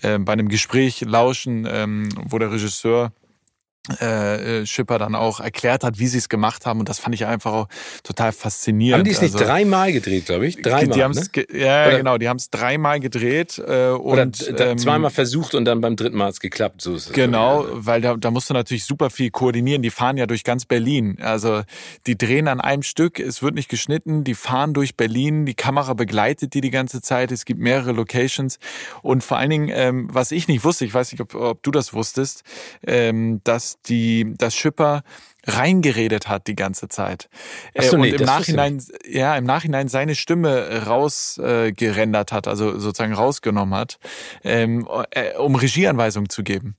[0.02, 3.12] äh, bei einem Gespräch lauschen, ähm, wo der Regisseur
[4.00, 6.78] äh, äh, Schipper dann auch erklärt hat, wie sie es gemacht haben.
[6.78, 7.68] Und das fand ich einfach auch
[8.04, 9.00] total faszinierend.
[9.00, 10.62] Haben die es nicht also, dreimal gedreht, glaube ich?
[10.62, 10.96] Dreimal.
[10.96, 11.46] Die haben's, ne?
[11.52, 11.96] Ja, Oder?
[11.96, 12.18] genau.
[12.18, 13.58] Die haben es dreimal gedreht.
[13.58, 16.80] Äh, und, Oder ähm, zweimal versucht und dann beim dritten Mal hat es geklappt.
[16.80, 19.82] So ist es genau, so, weil da, da musst du natürlich super viel koordinieren.
[19.82, 21.18] Die fahren ja durch ganz Berlin.
[21.20, 21.62] Also
[22.06, 25.94] die drehen an einem Stück, es wird nicht geschnitten, die fahren durch Berlin, die Kamera
[25.94, 27.32] begleitet die die ganze Zeit.
[27.32, 28.60] Es gibt mehrere Locations.
[29.02, 31.72] Und vor allen Dingen, ähm, was ich nicht wusste, ich weiß nicht, ob, ob du
[31.72, 32.44] das wusstest,
[32.86, 35.02] ähm, dass die, das Schipper
[35.46, 37.28] reingeredet hat die ganze Zeit.
[37.76, 42.48] Ach so, äh, nee, und im Nachhinein, ja, im Nachhinein seine Stimme rausgerendert äh, hat,
[42.48, 43.98] also sozusagen rausgenommen hat,
[44.44, 46.76] ähm, äh, um Regieanweisungen zu geben.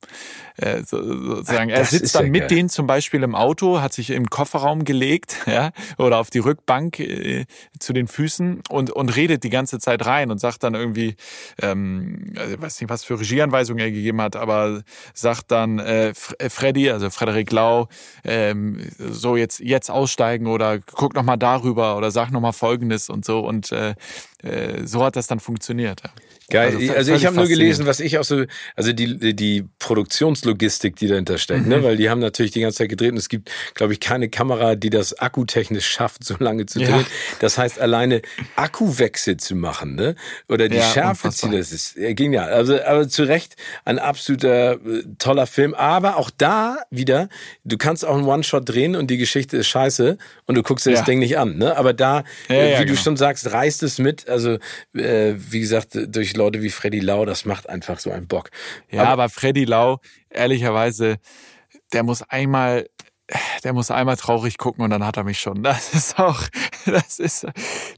[0.57, 1.71] Äh, sozusagen.
[1.71, 2.49] Ach, er sitzt dann ja mit geil.
[2.49, 6.99] denen zum Beispiel im Auto, hat sich im Kofferraum gelegt, ja, oder auf die Rückbank
[6.99, 7.45] äh,
[7.79, 11.15] zu den Füßen und, und redet die ganze Zeit rein und sagt dann irgendwie,
[11.61, 14.83] ähm, also ich weiß nicht, was für Regieanweisungen er gegeben hat, aber
[15.15, 17.87] sagt dann äh, Freddy, also Frederik Lau,
[18.53, 23.09] ähm, so jetzt jetzt aussteigen oder guck noch mal darüber oder sag noch mal Folgendes
[23.09, 23.95] und so und äh,
[24.41, 26.01] äh, so hat das dann funktioniert.
[26.03, 26.09] Ja.
[26.49, 26.75] Geil.
[26.75, 28.43] Also, also ich habe nur gelesen, was ich auch so,
[28.75, 31.77] also die, die Produktionslogistik, die dahinter steckt, ne?
[31.77, 31.81] mhm.
[31.81, 31.87] ne?
[31.87, 34.75] weil die haben natürlich die ganze Zeit gedreht und es gibt, glaube ich, keine Kamera,
[34.75, 36.89] die das akkutechnisch schafft, so lange zu drehen.
[36.89, 37.05] Ja.
[37.39, 38.21] Das heißt, alleine
[38.55, 40.15] Akkuwechsel zu machen, ne?
[40.49, 42.51] Oder die ja, Schärfe ziehen, das ist ja, genial.
[42.51, 45.73] Also, aber zu Recht ein absoluter äh, toller Film.
[45.73, 47.29] Aber auch da wieder,
[47.63, 50.91] du kannst auch einen One-Shot drehen und die Geschichte ist scheiße und du guckst dir
[50.91, 50.97] ja.
[50.97, 51.77] das Ding nicht an, ne?
[51.77, 52.95] Aber da, äh, wie genau.
[52.95, 54.27] du schon sagst, reißt es mit.
[54.27, 54.57] Also,
[54.93, 58.49] äh, wie gesagt, durch Leute wie Freddy Lau, das macht einfach so einen Bock.
[58.91, 61.17] Ja, aber, aber Freddy Lau, ehrlicherweise,
[61.93, 62.87] der muss einmal
[63.63, 65.63] der muss einmal traurig gucken und dann hat er mich schon.
[65.63, 66.43] Das ist auch,
[66.85, 67.47] das ist,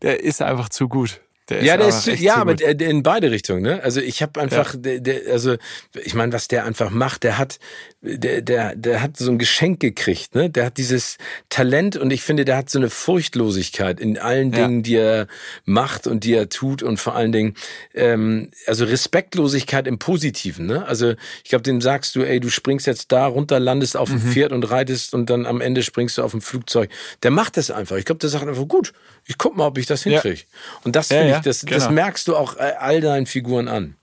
[0.01, 1.21] der ist einfach zu gut.
[1.49, 3.61] Der ja, der ist, ja, aber in beide Richtungen.
[3.61, 3.83] Ne?
[3.83, 4.79] Also ich habe einfach, ja.
[4.79, 5.57] der, der, also
[5.93, 7.59] ich meine, was der einfach macht, der hat,
[8.05, 10.35] der, der, der hat so ein Geschenk gekriegt.
[10.35, 10.49] Ne?
[10.49, 11.17] Der hat dieses
[11.49, 14.67] Talent und ich finde, der hat so eine Furchtlosigkeit in allen ja.
[14.67, 15.27] Dingen, die er
[15.65, 17.55] macht und die er tut und vor allen Dingen,
[17.93, 20.67] ähm, also Respektlosigkeit im Positiven.
[20.67, 20.85] Ne?
[20.85, 24.23] Also ich glaube, dem sagst du, ey, du springst jetzt da runter, landest auf dem
[24.23, 24.31] mhm.
[24.31, 26.89] Pferd und reitest und dann am Ende springst du auf dem Flugzeug.
[27.23, 27.97] Der macht das einfach.
[27.97, 28.93] Ich glaube, der sagt einfach, gut,
[29.25, 30.41] ich guck mal, ob ich das hinkriege.
[30.41, 30.79] Ja.
[30.83, 31.73] Und das finde ich, das, genau.
[31.73, 33.95] das merkst du auch äh, all deinen Figuren an.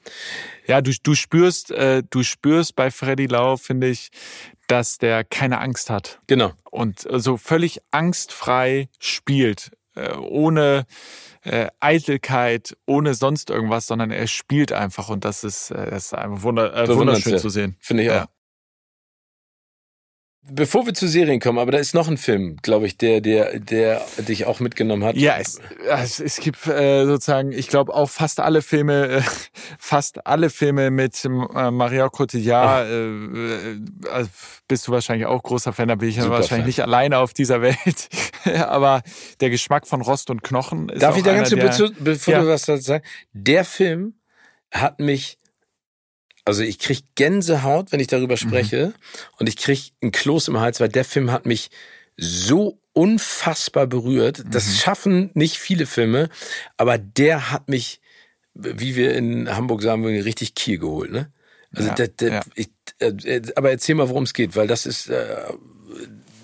[0.67, 4.11] Ja, du, du spürst, äh, du spürst bei Freddy Lau, finde ich,
[4.69, 6.21] dass der keine Angst hat.
[6.27, 6.53] Genau.
[6.71, 10.87] Und so also völlig angstfrei spielt, äh, ohne
[11.43, 16.15] äh, Eitelkeit, ohne sonst irgendwas, sondern er spielt einfach und das ist, äh, das ist
[16.15, 17.77] einfach wunder, äh, wunderschön zu sehen.
[17.81, 18.27] Finde ich auch.
[20.45, 23.61] Bevor wir zu Serien kommen, aber da ist noch ein Film, glaube ich, der, der,
[23.61, 25.15] der dich auch mitgenommen hat.
[25.15, 29.23] Ja, es, es, es gibt äh, sozusagen, ich glaube auch fast alle Filme, äh,
[29.79, 32.89] fast alle Filme mit äh, Maria Cotillard.
[32.89, 34.31] Äh, äh, also
[34.67, 36.67] bist du wahrscheinlich auch großer Fan, da bin ich ja wahrscheinlich Fan.
[36.67, 38.09] nicht alleine auf dieser Welt.
[38.67, 39.03] aber
[39.41, 42.41] der Geschmack von Rost und Knochen ist Darf ich da ganz kurz, bevor ja.
[42.41, 43.09] du was dazu sagst?
[43.33, 44.15] Der Film
[44.73, 45.39] hat mich
[46.45, 48.39] also ich krieg Gänsehaut, wenn ich darüber mhm.
[48.39, 48.95] spreche mhm.
[49.39, 51.71] und ich krieg ein Kloß im Hals, weil der Film hat mich
[52.17, 54.45] so unfassbar berührt.
[54.51, 54.73] Das mhm.
[54.73, 56.29] schaffen nicht viele Filme,
[56.77, 58.01] aber der hat mich,
[58.55, 61.11] wie wir in Hamburg sagen würden, richtig Kiel geholt.
[61.11, 61.33] Ne?
[61.75, 62.43] Also ja, der, der, ja.
[62.55, 65.37] ich, äh, aber erzähl mal, worum es geht, weil das ist äh,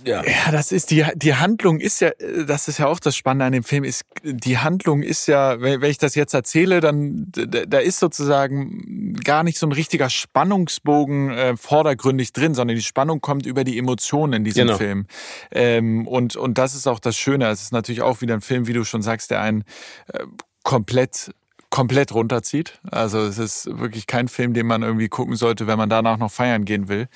[0.08, 0.24] ja.
[0.24, 2.10] ja, das ist die, die Handlung ist ja,
[2.46, 5.80] das ist ja auch das Spannende an dem Film, ist, die Handlung ist ja, wenn,
[5.80, 11.30] wenn ich das jetzt erzähle, dann, da ist sozusagen gar nicht so ein richtiger Spannungsbogen
[11.30, 14.78] äh, vordergründig drin, sondern die Spannung kommt über die Emotionen in diesem genau.
[14.78, 15.06] Film.
[15.50, 17.48] Ähm, und, und das ist auch das Schöne.
[17.48, 19.64] Es ist natürlich auch wieder ein Film, wie du schon sagst, der einen
[20.12, 20.24] äh,
[20.62, 21.32] komplett
[21.70, 22.78] komplett runterzieht.
[22.90, 26.30] Also es ist wirklich kein Film, den man irgendwie gucken sollte, wenn man danach noch
[26.30, 27.08] feiern gehen will,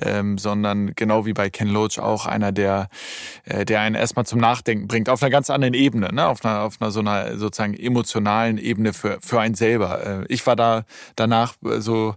[0.00, 2.88] ähm, sondern genau wie bei Ken Loach auch einer, der,
[3.44, 6.26] äh, der einen erstmal zum Nachdenken bringt, auf einer ganz anderen Ebene, ne?
[6.26, 10.22] auf einer, auf einer so einer sozusagen emotionalen Ebene für, für einen selber.
[10.22, 10.84] Äh, ich war da
[11.16, 12.14] danach so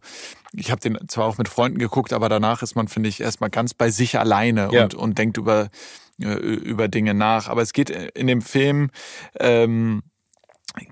[0.53, 3.51] ich habe den zwar auch mit Freunden geguckt, aber danach ist man, finde ich, erstmal
[3.51, 4.83] ganz bei sich alleine ja.
[4.83, 5.69] und, und denkt über,
[6.19, 7.49] äh, über Dinge nach.
[7.49, 8.89] Aber es geht in dem Film
[9.39, 10.01] ähm,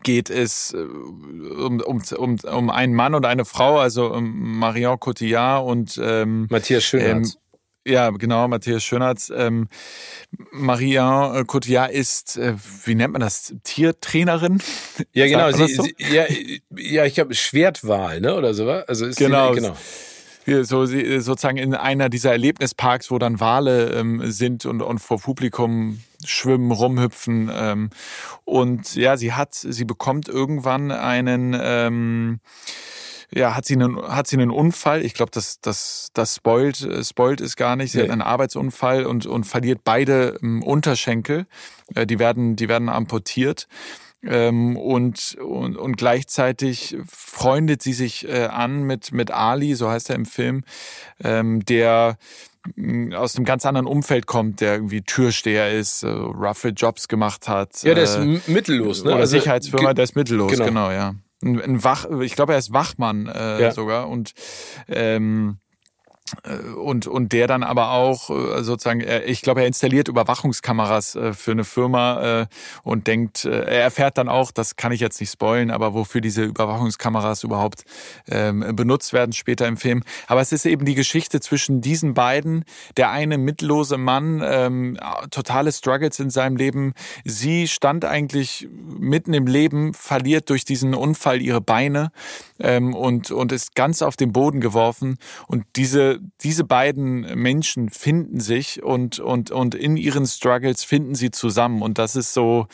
[0.03, 4.99] geht es äh, um, um, um, um einen Mann und eine Frau, also um Marion
[4.99, 7.35] Cotillard und ähm, Matthias Schönherz.
[7.35, 7.41] Ähm,
[7.93, 9.31] ja, genau, Matthias Schönherz.
[9.33, 9.69] Ähm,
[10.51, 14.61] Maria Cotillard ist, äh, wie nennt man das, Tiertrainerin?
[15.13, 15.51] Ja, genau.
[15.51, 15.83] Sie, so?
[15.83, 16.25] sie, ja,
[16.75, 19.53] ja, ich glaube, Schwertwahl, ne, oder so, also ist genau.
[19.53, 19.77] Sie, genau
[20.61, 26.01] so sozusagen in einer dieser Erlebnisparks, wo dann Wale ähm, sind und, und vor Publikum
[26.25, 27.51] schwimmen, rumhüpfen.
[27.53, 27.89] Ähm,
[28.45, 32.39] und ja, sie hat, sie bekommt irgendwann einen ähm,
[33.33, 35.03] ja, hat sie einen, hat sie einen Unfall.
[35.03, 37.91] Ich glaube, das, das, das spoilt, äh, spoilt ist gar nicht.
[37.91, 38.05] Sie nee.
[38.05, 41.45] hat einen Arbeitsunfall und, und verliert beide ähm, Unterschenkel.
[41.93, 43.67] Äh, die werden, die werden amputiert.
[44.23, 50.09] Ähm, und, und, und gleichzeitig freundet sie sich äh, an mit, mit Ali, so heißt
[50.09, 50.63] er im Film,
[51.23, 52.17] ähm, der
[52.75, 57.47] mm, aus einem ganz anderen Umfeld kommt, der irgendwie Türsteher ist, äh, roughe Jobs gemacht
[57.47, 57.83] hat.
[57.83, 59.11] Ja, der ist äh, mittellos, ne?
[59.11, 61.13] Oder also, Sicherheitsfirma, der ist mittellos, genau, genau ja.
[61.43, 63.71] Ein, ein Wach, ich glaube, er ist Wachmann äh, ja.
[63.71, 64.33] sogar und
[64.87, 65.66] ähm, äh,
[66.75, 71.51] und, und der dann aber auch äh, sozusagen, ich glaube, er installiert Überwachungskameras äh, für
[71.51, 72.47] eine Firma
[72.83, 76.43] und denkt, er erfährt dann auch, das kann ich jetzt nicht spoilen, aber wofür diese
[76.43, 77.83] Überwachungskameras überhaupt
[78.27, 80.03] ähm, benutzt werden später im Film.
[80.27, 82.65] Aber es ist eben die Geschichte zwischen diesen beiden.
[82.97, 84.97] Der eine mittellose Mann, ähm,
[85.31, 86.93] totale Struggles in seinem Leben.
[87.23, 92.11] Sie stand eigentlich mitten im Leben, verliert durch diesen Unfall ihre Beine
[92.59, 95.17] ähm, und, und ist ganz auf den Boden geworfen.
[95.47, 101.31] Und diese, diese beiden Menschen finden sich und, und, und in ihren Struggles finden sie
[101.31, 101.81] zusammen.
[101.81, 102.67] Und das ist so,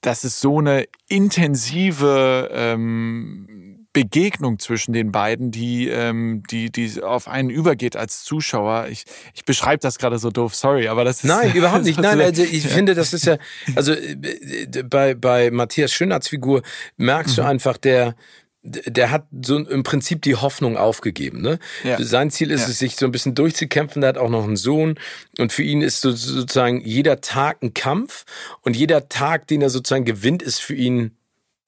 [0.00, 7.28] das ist so eine intensive ähm, Begegnung zwischen den beiden, die, ähm, die, die auf
[7.28, 8.88] einen übergeht als Zuschauer.
[8.90, 11.24] Ich, ich beschreibe das gerade so doof, sorry, aber das ist.
[11.24, 12.00] Nein, überhaupt nicht.
[12.00, 13.36] Nein, also ich finde, das ist ja,
[13.74, 16.62] also äh, bei, bei Matthias Schönards Figur
[16.96, 17.42] merkst mhm.
[17.42, 18.14] du einfach, der,
[18.62, 21.42] der hat so im Prinzip die Hoffnung aufgegeben.
[21.42, 21.58] Ne?
[21.84, 22.02] Ja.
[22.02, 22.68] Sein Ziel ist ja.
[22.68, 24.00] es, sich so ein bisschen durchzukämpfen.
[24.00, 24.98] Der hat auch noch einen Sohn
[25.38, 28.24] und für ihn ist so, sozusagen jeder Tag ein Kampf
[28.62, 31.16] und jeder Tag, den er sozusagen gewinnt, ist für ihn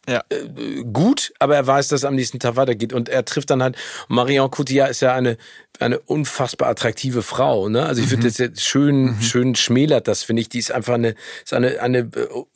[0.09, 0.23] ja.
[0.29, 2.93] Äh, gut, aber er weiß, dass es am nächsten Tag weitergeht.
[2.93, 3.77] Und er trifft dann halt,
[4.09, 5.37] Marion Cotillard ist ja eine,
[5.81, 7.69] eine unfassbar attraktive Frau.
[7.69, 7.85] Ne?
[7.85, 8.29] Also ich finde mhm.
[8.29, 9.21] das jetzt schön, mhm.
[9.23, 10.49] schön schmälert das, finde ich.
[10.49, 12.11] Die ist einfach eine, ist eine, eine äh,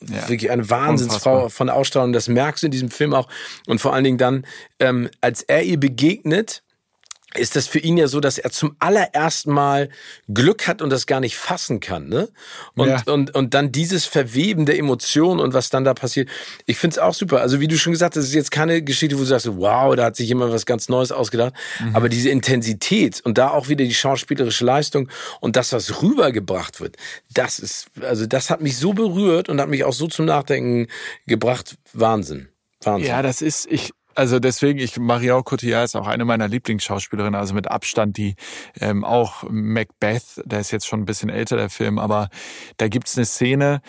[0.07, 0.29] ja.
[0.29, 1.49] wirklich eine Wahnsinnsfrau Unfassbar.
[1.49, 2.13] von Ausstrahlung.
[2.13, 3.27] Das merkst du in diesem Film auch.
[3.67, 4.45] Und vor allen Dingen dann,
[4.79, 6.61] ähm, als er ihr begegnet,
[7.35, 9.89] ist das für ihn ja so, dass er zum allerersten Mal
[10.27, 12.29] Glück hat und das gar nicht fassen kann, ne?
[12.75, 13.03] Und, ja.
[13.05, 16.29] und, und dann dieses Verweben der Emotionen und was dann da passiert.
[16.65, 17.41] Ich find's auch super.
[17.41, 19.95] Also wie du schon gesagt hast, es ist jetzt keine Geschichte, wo du sagst, wow,
[19.95, 21.53] da hat sich jemand was ganz Neues ausgedacht.
[21.79, 21.95] Mhm.
[21.95, 26.97] Aber diese Intensität und da auch wieder die schauspielerische Leistung und das, was rübergebracht wird,
[27.33, 30.87] das ist, also das hat mich so berührt und hat mich auch so zum Nachdenken
[31.27, 31.77] gebracht.
[31.93, 32.49] Wahnsinn.
[32.81, 33.09] Wahnsinn.
[33.09, 37.53] Ja, das ist, ich, also deswegen, ich Marion Cotillard ist auch eine meiner Lieblingsschauspielerinnen, also
[37.53, 38.35] mit Abstand die
[38.81, 42.27] ähm, auch Macbeth, der ist jetzt schon ein bisschen älter, der Film, aber
[42.75, 43.81] da gibt's eine Szene,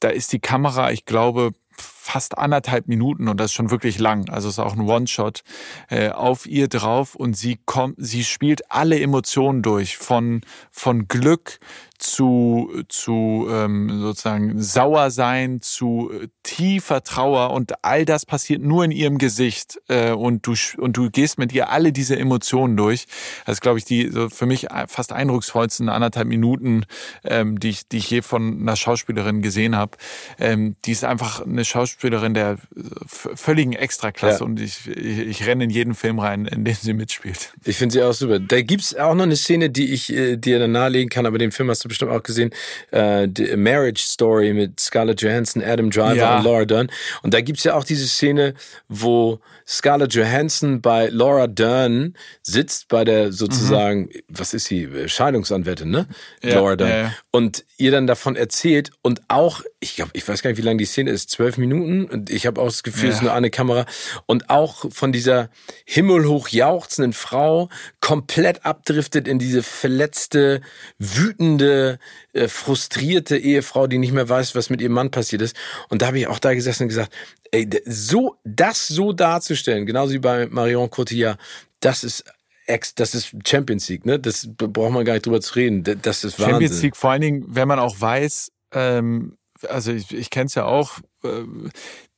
[0.00, 4.28] da ist die Kamera, ich glaube, fast anderthalb Minuten und das ist schon wirklich lang.
[4.28, 5.42] Also es ist auch ein One-Shot
[5.88, 11.58] äh, auf ihr drauf und sie kommt, sie spielt alle Emotionen durch von von Glück
[11.98, 18.84] zu, zu ähm, sozusagen sauer sein, zu äh, tiefer Trauer und all das passiert nur
[18.84, 23.06] in ihrem Gesicht äh, und du und du gehst mit ihr alle diese Emotionen durch.
[23.46, 26.84] Das ist, glaube ich, die so für mich fast eindrucksvollsten anderthalb Minuten,
[27.22, 29.96] ähm, die ich die ich je von einer Schauspielerin gesehen habe.
[30.38, 32.58] Ähm, die ist einfach eine Schauspielerin der
[33.06, 34.46] völligen Extraklasse ja.
[34.46, 37.52] und ich, ich, ich renne in jeden Film rein, in dem sie mitspielt.
[37.64, 38.40] Ich finde sie auch super.
[38.40, 41.52] Da gibt's auch noch eine Szene, die ich äh, dir dann nahelegen kann, aber den
[41.52, 42.50] Film hast du bestimmt auch gesehen,
[42.90, 46.38] äh, The Marriage Story mit Scarlett Johansson, Adam Driver ja.
[46.38, 46.90] und Laura Dern.
[47.22, 48.54] Und da gibt's ja auch diese Szene,
[48.88, 54.20] wo Scarlett Johansson bei Laura Dern sitzt, bei der sozusagen, mhm.
[54.28, 56.06] was ist sie, Scheidungsanwältin, ne?
[56.42, 56.90] Ja, Laura Dern.
[56.90, 60.62] Ja, und ihr dann davon erzählt und auch ich glaube, ich weiß gar nicht, wie
[60.62, 62.06] lange die Szene ist, zwölf Minuten.
[62.06, 63.84] Und ich habe auch das Gefühl, es ist nur eine Kamera.
[64.24, 65.50] Und auch von dieser
[65.84, 67.68] himmelhoch jauchzenden Frau
[68.00, 70.62] komplett abdriftet in diese verletzte,
[70.98, 71.98] wütende,
[72.32, 75.54] äh, frustrierte Ehefrau, die nicht mehr weiß, was mit ihrem Mann passiert ist.
[75.90, 77.12] Und da habe ich auch da gesessen und gesagt,
[77.50, 81.38] ey, so, das so darzustellen, genauso wie bei Marion Cotillard,
[81.80, 82.24] das ist
[82.66, 84.18] Ex, das ist Champions League, ne?
[84.18, 85.84] Das braucht man gar nicht drüber zu reden.
[86.00, 86.52] Das ist Wahnsinn.
[86.52, 89.36] Champions League, vor allen Dingen, wenn man auch weiß, ähm,
[89.70, 91.44] also ich, ich kenne es ja auch, äh,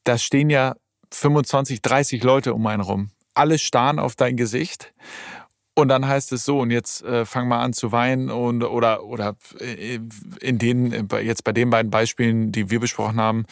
[0.05, 0.75] da stehen ja
[1.13, 3.11] 25, 30 Leute um einen rum.
[3.35, 4.93] Alle starren auf dein Gesicht.
[5.79, 9.05] Und dann heißt es so, und jetzt äh, fang mal an zu weinen und oder
[9.05, 9.99] oder äh,
[10.41, 13.45] in den jetzt bei den beiden Beispielen, die wir besprochen haben,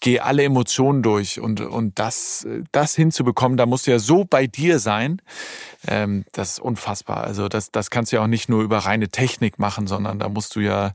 [0.00, 4.46] geh alle Emotionen durch und und das das hinzubekommen, da musst du ja so bei
[4.46, 5.20] dir sein,
[5.86, 7.24] ähm, das ist unfassbar.
[7.24, 10.28] Also das das kannst du ja auch nicht nur über reine Technik machen, sondern da
[10.28, 10.92] musst du ja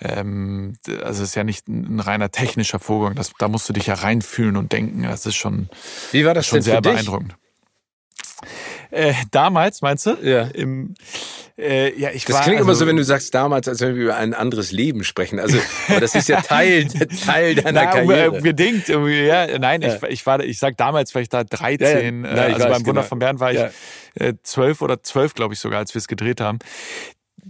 [0.00, 3.86] ähm, also es ist ja nicht ein reiner technischer Vorgang, das, da musst du dich
[3.86, 5.02] ja reinfühlen und denken.
[5.02, 5.68] Das ist schon
[6.12, 7.08] wie war das schon sehr für dich?
[8.90, 10.16] Äh, damals, meinst du?
[10.22, 10.42] Ja.
[10.42, 10.94] Im,
[11.56, 13.94] äh, ja ich Das war, klingt also, immer so, wenn du sagst damals, als wenn
[13.94, 15.38] wir über ein anderes Leben sprechen.
[15.38, 16.86] Also, aber das ist ja Teil,
[17.24, 18.40] Teil deiner na, Karriere.
[18.40, 19.58] Bedingt, irgendwie, ja.
[19.58, 19.96] Nein, Ja.
[19.96, 22.34] Ich, ich war, ich sag damals, weil ich da 13, Ja, ja.
[22.36, 23.02] Na, äh, also beim Wunder genau.
[23.02, 23.60] von Bern war ich
[24.14, 26.58] äh, 12 oder 12, glaube ich sogar, als wir es gedreht haben.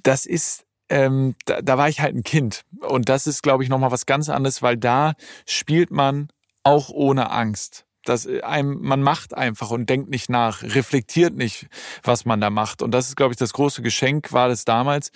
[0.02, 2.62] Das ist, ähm, da, da war ich halt ein Kind.
[2.80, 5.14] Und das ist, glaube ich, nochmal was ganz anderes, weil da
[5.46, 6.28] spielt man
[6.62, 7.84] auch ohne Angst.
[8.10, 11.68] Das einem, man macht einfach und denkt nicht nach, reflektiert nicht,
[12.02, 12.82] was man da macht.
[12.82, 15.12] Und das ist, glaube ich, das große Geschenk war das damals.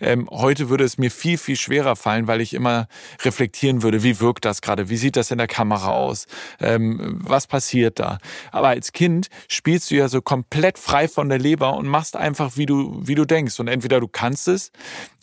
[0.00, 2.88] Ähm, heute würde es mir viel, viel schwerer fallen, weil ich immer
[3.22, 6.26] reflektieren würde, wie wirkt das gerade, wie sieht das in der Kamera aus,
[6.58, 8.18] ähm, was passiert da.
[8.50, 12.56] Aber als Kind spielst du ja so komplett frei von der Leber und machst einfach,
[12.56, 13.60] wie du, wie du denkst.
[13.60, 14.72] Und entweder du kannst es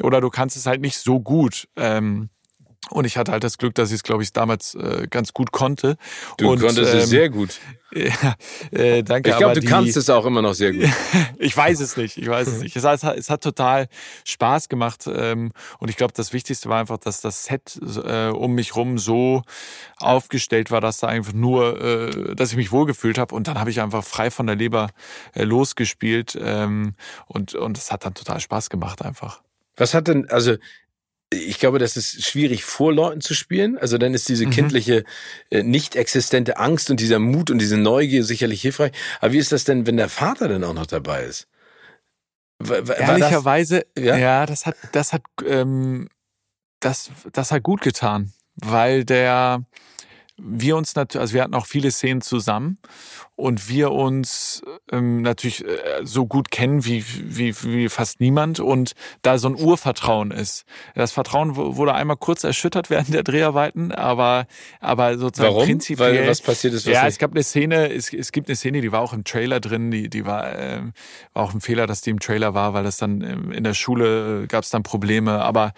[0.02, 1.68] oder du kannst es halt nicht so gut.
[1.76, 2.30] Ähm,
[2.92, 5.52] und ich hatte halt das Glück, dass ich es, glaube ich, damals äh, ganz gut
[5.52, 5.98] konnte.
[6.38, 7.60] Du und, konntest es sehr gut.
[7.92, 8.36] Ja,
[8.70, 9.32] äh, danke.
[9.32, 10.88] Ich glaube, du die, kannst es auch immer noch sehr gut.
[11.40, 12.76] ich weiß es nicht, ich weiß es nicht.
[12.76, 13.88] Es hat, es hat total
[14.26, 18.54] Spaß gemacht ähm, und ich glaube, das Wichtigste war einfach, dass das Set äh, um
[18.54, 19.42] mich rum so
[19.98, 23.72] aufgestellt war, dass da einfach nur, äh, dass ich mich wohlgefühlt habe und dann habe
[23.72, 24.92] ich einfach frei von der Leber
[25.34, 26.94] äh, losgespielt ähm,
[27.26, 29.42] und und es hat dann total Spaß gemacht einfach.
[29.80, 30.58] Was hat denn, also,
[31.32, 33.78] ich glaube, das ist schwierig vor Leuten zu spielen.
[33.78, 34.52] Also dann ist diese Mhm.
[34.52, 35.04] kindliche,
[35.52, 38.92] äh, nicht existente Angst und dieser Mut und diese Neugier sicherlich hilfreich.
[39.20, 41.48] Aber wie ist das denn, wenn der Vater dann auch noch dabei ist?
[42.60, 44.18] War, war war das, Ehrlicherweise, Ja?
[44.18, 44.46] ja?
[44.46, 46.10] das hat, das hat, ähm,
[46.80, 49.64] das, das hat gut getan, weil der,
[50.42, 52.78] wir uns natürlich, also wir hatten auch viele Szenen zusammen
[53.36, 58.94] und wir uns ähm, natürlich äh, so gut kennen wie, wie, wie fast niemand und
[59.22, 60.66] da so ein Urvertrauen ist.
[60.96, 64.46] Das Vertrauen wu- wurde einmal kurz erschüttert während der Dreharbeiten, aber,
[64.80, 65.66] aber sozusagen warum?
[65.68, 66.22] prinzipiell.
[66.22, 68.56] Weil was passiert ist, was Ja, nicht- es gab eine Szene, es, es gibt eine
[68.56, 70.94] Szene, die war auch im Trailer drin, die, die war, ähm,
[71.34, 73.74] war auch ein Fehler, dass die im Trailer war, weil das dann ähm, in der
[73.74, 75.72] Schule äh, gab es dann Probleme, aber äh,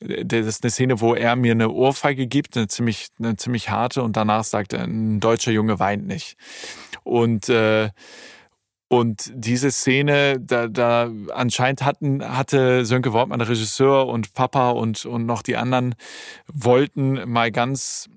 [0.00, 4.02] das ist eine Szene, wo er mir eine Ohrfeige gibt, eine ziemlich, eine ziemlich harte
[4.02, 6.36] und danach sagt er, ein deutscher Junge weint nicht.
[7.04, 7.90] Und äh,
[8.92, 15.06] und diese Szene, da, da anscheinend hatten, hatte Sönke Wortmann, der Regisseur und Papa und,
[15.06, 15.94] und noch die anderen
[16.52, 18.08] wollten mal ganz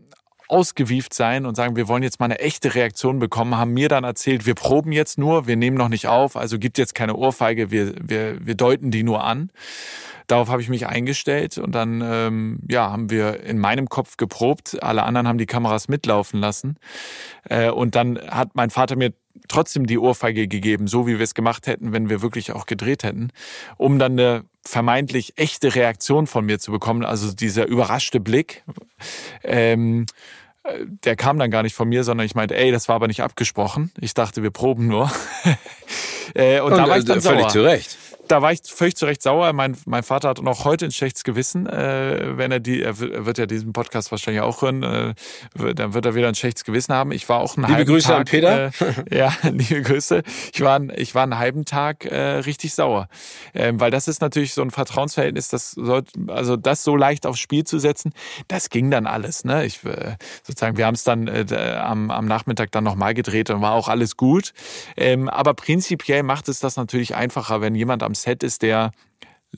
[0.47, 4.03] ausgewieft sein und sagen, wir wollen jetzt mal eine echte Reaktion bekommen, haben mir dann
[4.03, 7.71] erzählt, wir proben jetzt nur, wir nehmen noch nicht auf, also gibt jetzt keine Ohrfeige,
[7.71, 9.49] wir, wir, wir deuten die nur an.
[10.27, 14.81] Darauf habe ich mich eingestellt und dann ähm, ja, haben wir in meinem Kopf geprobt.
[14.81, 16.77] Alle anderen haben die Kameras mitlaufen lassen.
[17.49, 19.13] Äh, und dann hat mein Vater mir
[19.49, 23.03] trotzdem die Ohrfeige gegeben, so wie wir es gemacht hätten, wenn wir wirklich auch gedreht
[23.03, 23.31] hätten,
[23.77, 27.03] um dann eine vermeintlich echte Reaktion von mir zu bekommen.
[27.03, 28.63] Also dieser überraschte Blick.
[29.43, 30.05] Ähm,
[30.63, 33.07] äh, der kam dann gar nicht von mir, sondern ich meinte, ey, das war aber
[33.07, 33.91] nicht abgesprochen.
[33.99, 35.11] Ich dachte, wir proben nur.
[36.33, 37.97] äh, und, da war ich dann äh, völlig sauer zu Recht.
[38.27, 39.51] Da war ich völlig zu Recht sauer.
[39.53, 43.37] Mein, mein Vater hat noch heute ein schlechtes Gewissen, äh, wenn er die, er wird
[43.37, 45.13] ja diesen Podcast wahrscheinlich auch hören, äh,
[45.73, 47.11] dann wird er wieder ein schlechtes Gewissen haben.
[47.11, 48.67] Ich war auch einen Liebe halben Grüße Tag, an Peter.
[48.67, 48.71] Äh,
[49.17, 50.23] ja, liebe Grüße.
[50.53, 53.07] Ich war, ich war einen halben Tag äh, richtig sauer,
[53.53, 57.39] ähm, weil das ist natürlich so ein Vertrauensverhältnis, das sollte, also das so leicht aufs
[57.39, 58.13] Spiel zu setzen,
[58.47, 59.43] das ging dann alles.
[59.43, 59.65] Ne?
[59.65, 61.45] Ich äh, sozusagen, wir haben es dann äh,
[61.79, 64.53] am, am Nachmittag dann nochmal gedreht und war auch alles gut.
[64.95, 68.91] Ähm, aber prinzipiell macht es das natürlich einfacher, wenn jemand am Set ist, der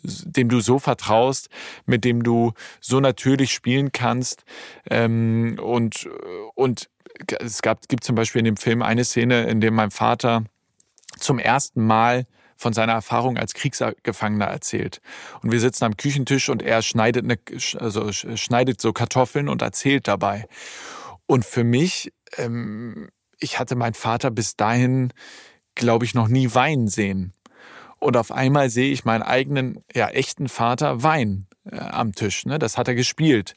[0.04, 1.50] dem du so vertraust,
[1.86, 4.44] mit dem du so natürlich spielen kannst.
[4.90, 6.10] Ähm, und,
[6.56, 6.90] und
[7.40, 10.44] es gab, gibt zum Beispiel in dem Film eine Szene, in dem mein Vater
[11.18, 12.26] zum ersten Mal
[12.58, 15.02] von seiner Erfahrung als Kriegsgefangener erzählt.
[15.42, 17.38] Und wir sitzen am Küchentisch und er schneidet, eine,
[17.80, 20.48] also schneidet so Kartoffeln und erzählt dabei.
[21.26, 25.12] Und für mich, ähm, ich hatte meinen Vater bis dahin,
[25.76, 27.34] glaube ich, noch nie weinen sehen.
[28.06, 32.46] Und auf einmal sehe ich meinen eigenen, ja, echten Vater weinen äh, am Tisch.
[32.46, 32.60] Ne?
[32.60, 33.56] Das hat er gespielt.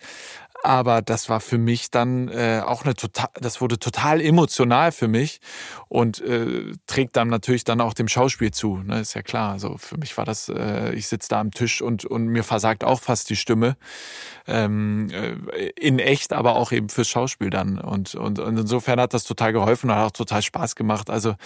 [0.65, 5.07] Aber das war für mich dann äh, auch eine total, das wurde total emotional für
[5.07, 5.41] mich
[5.89, 8.79] und äh, trägt dann natürlich dann auch dem Schauspiel zu.
[8.79, 9.01] Ne?
[9.01, 9.53] Ist ja klar.
[9.53, 12.83] Also für mich war das, äh, ich sitze da am Tisch und, und mir versagt
[12.83, 13.77] auch fast die Stimme.
[14.49, 17.79] Ähm, äh, in echt, aber auch eben fürs Schauspiel dann.
[17.79, 21.09] Und, und, und insofern hat das total geholfen und hat auch total Spaß gemacht.
[21.09, 21.37] Also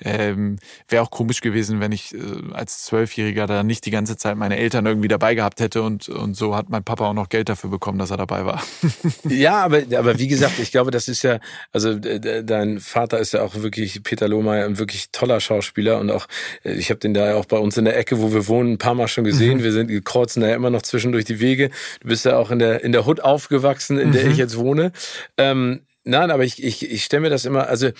[0.00, 2.18] ähm, wäre auch komisch gewesen, wenn ich äh,
[2.52, 6.34] als Zwölfjähriger da nicht die ganze Zeit meine Eltern irgendwie dabei gehabt hätte und, und
[6.34, 8.55] so hat mein Papa auch noch Geld dafür bekommen, dass er dabei war.
[9.28, 11.40] ja, aber, aber wie gesagt, ich glaube, das ist ja,
[11.72, 16.26] also dein Vater ist ja auch wirklich, Peter Lohmeier, ein wirklich toller Schauspieler und auch,
[16.64, 18.74] äh, ich habe den da ja auch bei uns in der Ecke, wo wir wohnen,
[18.74, 19.58] ein paar Mal schon gesehen.
[19.58, 19.62] Mhm.
[19.64, 21.70] Wir sind kreuzen da ja immer noch zwischendurch die Wege.
[22.00, 24.30] Du bist ja auch in der, in der Hood aufgewachsen, in der mhm.
[24.30, 24.92] ich jetzt wohne.
[25.36, 27.90] Ähm, nein, aber ich, ich, ich stelle mir das immer, also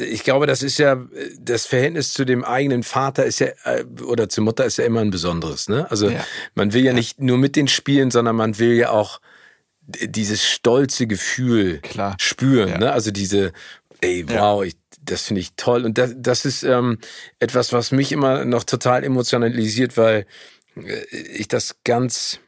[0.00, 1.06] ich glaube, das ist ja
[1.38, 5.00] das Verhältnis zu dem eigenen Vater ist ja äh, oder zur Mutter ist ja immer
[5.00, 5.68] ein besonderes.
[5.68, 5.90] Ne?
[5.90, 6.24] Also ja.
[6.54, 9.20] man will ja, ja, nicht nur mit den spielen, sondern man will ja auch
[9.86, 12.16] dieses stolze Gefühl Klar.
[12.20, 12.68] spüren.
[12.68, 12.78] Ja.
[12.78, 12.92] Ne?
[12.92, 13.52] Also diese,
[14.00, 15.84] ey, wow, ich, das finde ich toll.
[15.84, 16.98] Und das, das ist ähm,
[17.38, 20.26] etwas, was mich immer noch total emotionalisiert, weil
[20.76, 22.40] äh, ich das ganz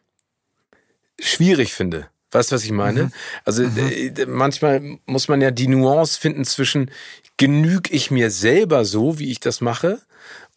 [1.18, 2.08] schwierig finde.
[2.32, 3.04] Weißt du, was ich meine?
[3.04, 3.12] Mhm.
[3.44, 3.78] Also mhm.
[3.78, 6.90] Äh, manchmal muss man ja die Nuance finden zwischen
[7.36, 10.00] genüge ich mir selber so, wie ich das mache,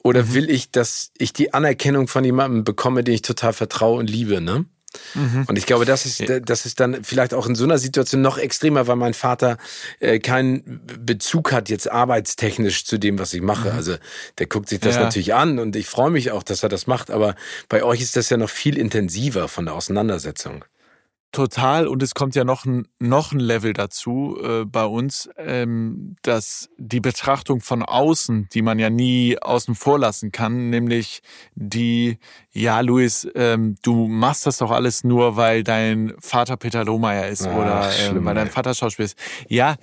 [0.03, 0.33] oder mhm.
[0.33, 4.41] will ich, dass ich die Anerkennung von jemandem bekomme, den ich total vertraue und liebe,
[4.41, 4.65] ne?
[5.15, 5.45] Mhm.
[5.47, 8.37] Und ich glaube, das ist, das ist dann vielleicht auch in so einer Situation noch
[8.37, 9.57] extremer, weil mein Vater
[9.99, 13.69] äh, keinen Bezug hat jetzt arbeitstechnisch zu dem, was ich mache.
[13.71, 13.75] Mhm.
[13.75, 13.95] Also
[14.37, 15.01] der guckt sich das ja.
[15.01, 17.09] natürlich an und ich freue mich auch, dass er das macht.
[17.09, 17.35] Aber
[17.69, 20.63] bei euch ist das ja noch viel intensiver von der Auseinandersetzung.
[21.33, 21.87] Total.
[21.87, 26.69] Und es kommt ja noch ein, noch ein Level dazu äh, bei uns, ähm, dass
[26.77, 31.23] die Betrachtung von außen, die man ja nie außen vor lassen kann, nämlich
[31.55, 32.19] die,
[32.51, 37.47] ja, Luis, ähm, du machst das doch alles nur, weil dein Vater Peter Lohmeier ist
[37.47, 39.17] ah, oder äh, weil dein Vater Schauspieler ist.
[39.47, 39.77] Ja,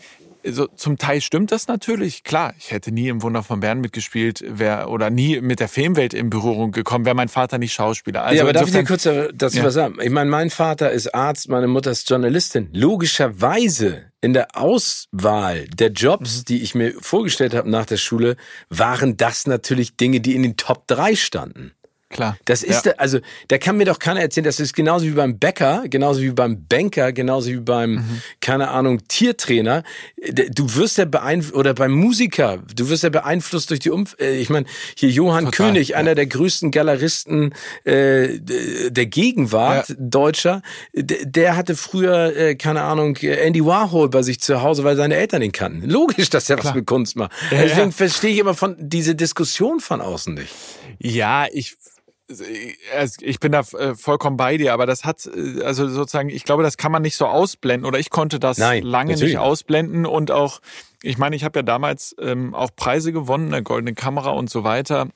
[0.44, 2.24] so, zum Teil stimmt das natürlich.
[2.24, 6.14] Klar, ich hätte nie im Wunder von Bern mitgespielt, wär, oder nie mit der Filmwelt
[6.14, 8.24] in Berührung gekommen, wäre mein Vater nicht Schauspieler.
[8.24, 9.64] Also ja, aber darf ich dir kurz dazu ja.
[9.64, 9.96] was sagen?
[10.02, 12.68] Ich meine, mein Vater ist Arzt, meine Mutter ist Journalistin.
[12.72, 18.36] Logischerweise in der Auswahl der Jobs, die ich mir vorgestellt habe nach der Schule,
[18.68, 21.72] waren das natürlich Dinge, die in den Top 3 standen.
[22.10, 22.36] Klar.
[22.44, 22.92] Das ist, ja.
[22.92, 26.20] da, also, da kann mir doch keiner erzählen, das ist genauso wie beim Bäcker, genauso
[26.22, 28.22] wie beim Banker, genauso wie beim, mhm.
[28.40, 29.84] keine Ahnung, Tiertrainer.
[30.50, 34.36] Du wirst ja beeinflusst, oder beim Musiker, du wirst ja beeinflusst durch die Umf, äh,
[34.40, 35.98] ich meine, hier Johann Total, König, ja.
[35.98, 37.54] einer der größten Galeristen
[37.84, 39.94] äh, der Gegenwart, ja.
[39.96, 45.14] Deutscher, der hatte früher, äh, keine Ahnung, Andy Warhol bei sich zu Hause, weil seine
[45.14, 45.88] Eltern ihn kannten.
[45.88, 46.70] Logisch, dass er Klar.
[46.70, 47.30] was mit Kunst macht.
[47.52, 50.52] Deswegen verstehe ich immer von diese Diskussion von außen nicht.
[50.98, 51.76] Ja, ich
[53.20, 56.62] ich bin da äh, vollkommen bei dir, aber das hat, äh, also sozusagen, ich glaube,
[56.62, 60.30] das kann man nicht so ausblenden oder ich konnte das Nein, lange nicht ausblenden und
[60.30, 60.60] auch,
[61.02, 64.64] ich meine, ich habe ja damals ähm, auch Preise gewonnen, eine goldene Kamera und so
[64.64, 65.08] weiter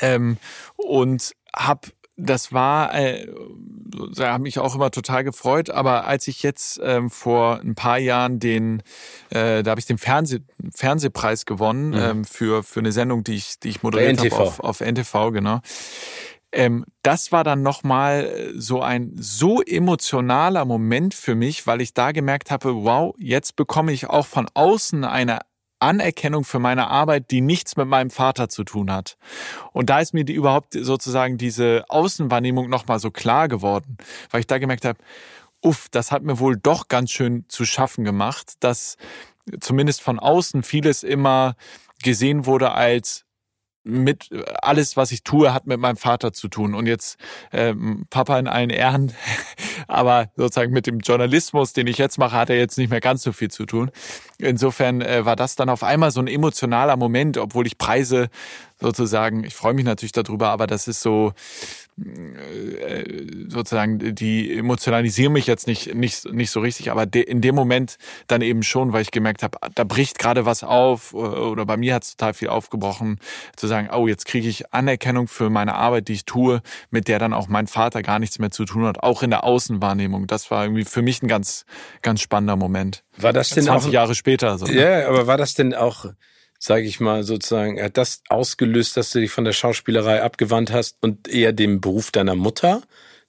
[0.00, 0.38] ähm,
[0.76, 1.88] und habe
[2.18, 3.26] das war, äh,
[4.14, 5.70] da habe mich auch immer total gefreut.
[5.70, 8.82] Aber als ich jetzt ähm, vor ein paar Jahren den,
[9.30, 10.40] äh, da habe ich den Fernseh,
[10.74, 11.96] Fernsehpreis gewonnen mhm.
[11.96, 15.60] ähm, für für eine Sendung, die ich die ich moderiert habe auf, auf NTV, genau.
[16.50, 22.12] Ähm, das war dann nochmal so ein so emotionaler Moment für mich, weil ich da
[22.12, 25.40] gemerkt habe, wow, jetzt bekomme ich auch von außen eine
[25.80, 29.16] Anerkennung für meine Arbeit, die nichts mit meinem Vater zu tun hat.
[29.72, 33.96] Und da ist mir die überhaupt sozusagen diese Außenwahrnehmung nochmal so klar geworden,
[34.30, 34.98] weil ich da gemerkt habe,
[35.60, 38.96] uff, das hat mir wohl doch ganz schön zu schaffen gemacht, dass
[39.60, 41.56] zumindest von außen vieles immer
[42.02, 43.24] gesehen wurde als
[43.88, 44.28] mit
[44.62, 46.74] alles, was ich tue, hat mit meinem Vater zu tun.
[46.74, 47.18] Und jetzt
[47.52, 49.12] ähm, Papa in allen Ehren,
[49.88, 53.22] aber sozusagen mit dem Journalismus, den ich jetzt mache, hat er jetzt nicht mehr ganz
[53.22, 53.90] so viel zu tun.
[54.38, 58.28] Insofern äh, war das dann auf einmal so ein emotionaler Moment, obwohl ich Preise
[58.80, 61.32] sozusagen, ich freue mich natürlich darüber, aber das ist so,
[63.48, 67.96] sozusagen, die emotionalisieren mich jetzt nicht, nicht, nicht so richtig, aber de, in dem Moment
[68.26, 71.94] dann eben schon, weil ich gemerkt habe, da bricht gerade was auf oder bei mir
[71.94, 73.18] hat es total viel aufgebrochen,
[73.56, 77.18] zu sagen, oh, jetzt kriege ich Anerkennung für meine Arbeit, die ich tue, mit der
[77.18, 80.26] dann auch mein Vater gar nichts mehr zu tun hat, auch in der Außenwahrnehmung.
[80.26, 81.64] Das war irgendwie für mich ein ganz,
[82.02, 83.02] ganz spannender Moment.
[83.16, 84.58] War das denn 20 auch, Jahre später?
[84.58, 84.74] So, ne?
[84.74, 86.06] Ja, aber war das denn auch
[86.58, 90.96] sage ich mal sozusagen, hat das ausgelöst, dass du dich von der Schauspielerei abgewandt hast
[91.00, 92.82] und eher dem Beruf deiner Mutter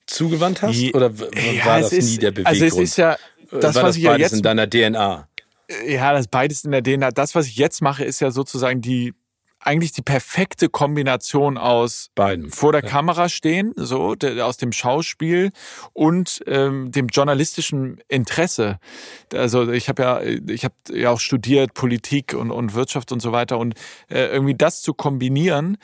[0.08, 0.94] zugewandt hast?
[0.94, 2.62] Oder ja, war das ist, nie der Beweggrund?
[2.62, 3.18] Also es ist ja
[3.52, 5.28] das, war was das ich ja jetzt in deiner DNA.
[5.88, 7.12] Ja, das beides in der DNA.
[7.12, 9.14] Das, was ich jetzt mache, ist ja sozusagen die
[9.62, 12.90] eigentlich die perfekte Kombination aus beiden vor der ja.
[12.90, 15.52] Kamera stehen, so der, aus dem Schauspiel
[15.94, 18.80] und ähm, dem journalistischen Interesse.
[19.34, 23.32] Also ich habe ja ich habe ja auch studiert Politik und, und Wirtschaft und so
[23.32, 23.74] weiter und
[24.10, 25.78] äh, irgendwie das zu kombinieren,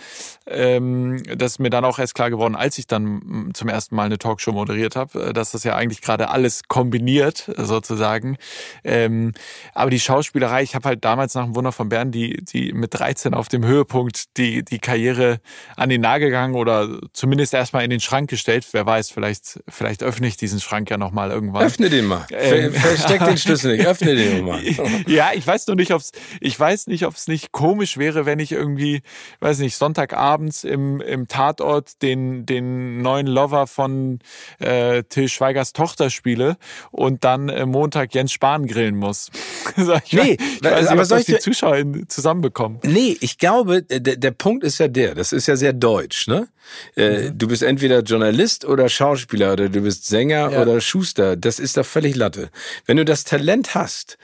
[0.47, 4.03] ähm, das ist mir dann auch erst klar geworden, als ich dann zum ersten Mal
[4.03, 8.38] eine Talkshow moderiert habe, äh, dass das ja eigentlich gerade alles kombiniert sozusagen.
[8.84, 9.34] Ähm,
[9.73, 12.93] aber die Schauspielerei, ich habe halt damals nach dem Wunder von Bern die die mit
[12.93, 15.39] 13 auf dem Höhepunkt die, die Karriere
[15.76, 18.68] an den Nagel gegangen oder zumindest erstmal in den Schrank gestellt.
[18.72, 21.63] Wer weiß, vielleicht, vielleicht öffne ich diesen Schrank ja nochmal irgendwann.
[21.63, 22.26] Öffne den mal.
[22.32, 23.88] Ähm, Versteck den Schlüssel nicht.
[23.88, 24.61] Öffne den mal.
[25.07, 28.39] ja, ich weiß nur nicht, ob's, ich weiß nicht, ob es nicht komisch wäre, wenn
[28.39, 29.01] ich irgendwie,
[29.39, 34.20] weiß nicht, Sonntagabends im, im Tatort den, den neuen Lover von
[34.59, 36.57] äh, Till Schweigers Tochter spiele
[36.91, 39.32] und dann äh, Montag Jens Spahn grillen muss.
[39.78, 42.80] ich nee, weiß, ich weiß nicht, aber ob das die Zuschauer zusammenbekommen.
[42.84, 46.28] Nee, ich glaube, glaube, der, der Punkt ist ja der, das ist ja sehr deutsch,
[46.28, 46.47] ne?
[46.95, 47.38] Äh, mhm.
[47.38, 50.62] Du bist entweder Journalist oder Schauspieler oder du bist Sänger ja.
[50.62, 51.36] oder Schuster.
[51.36, 52.49] Das ist doch völlig Latte.
[52.86, 54.18] Wenn du das Talent hast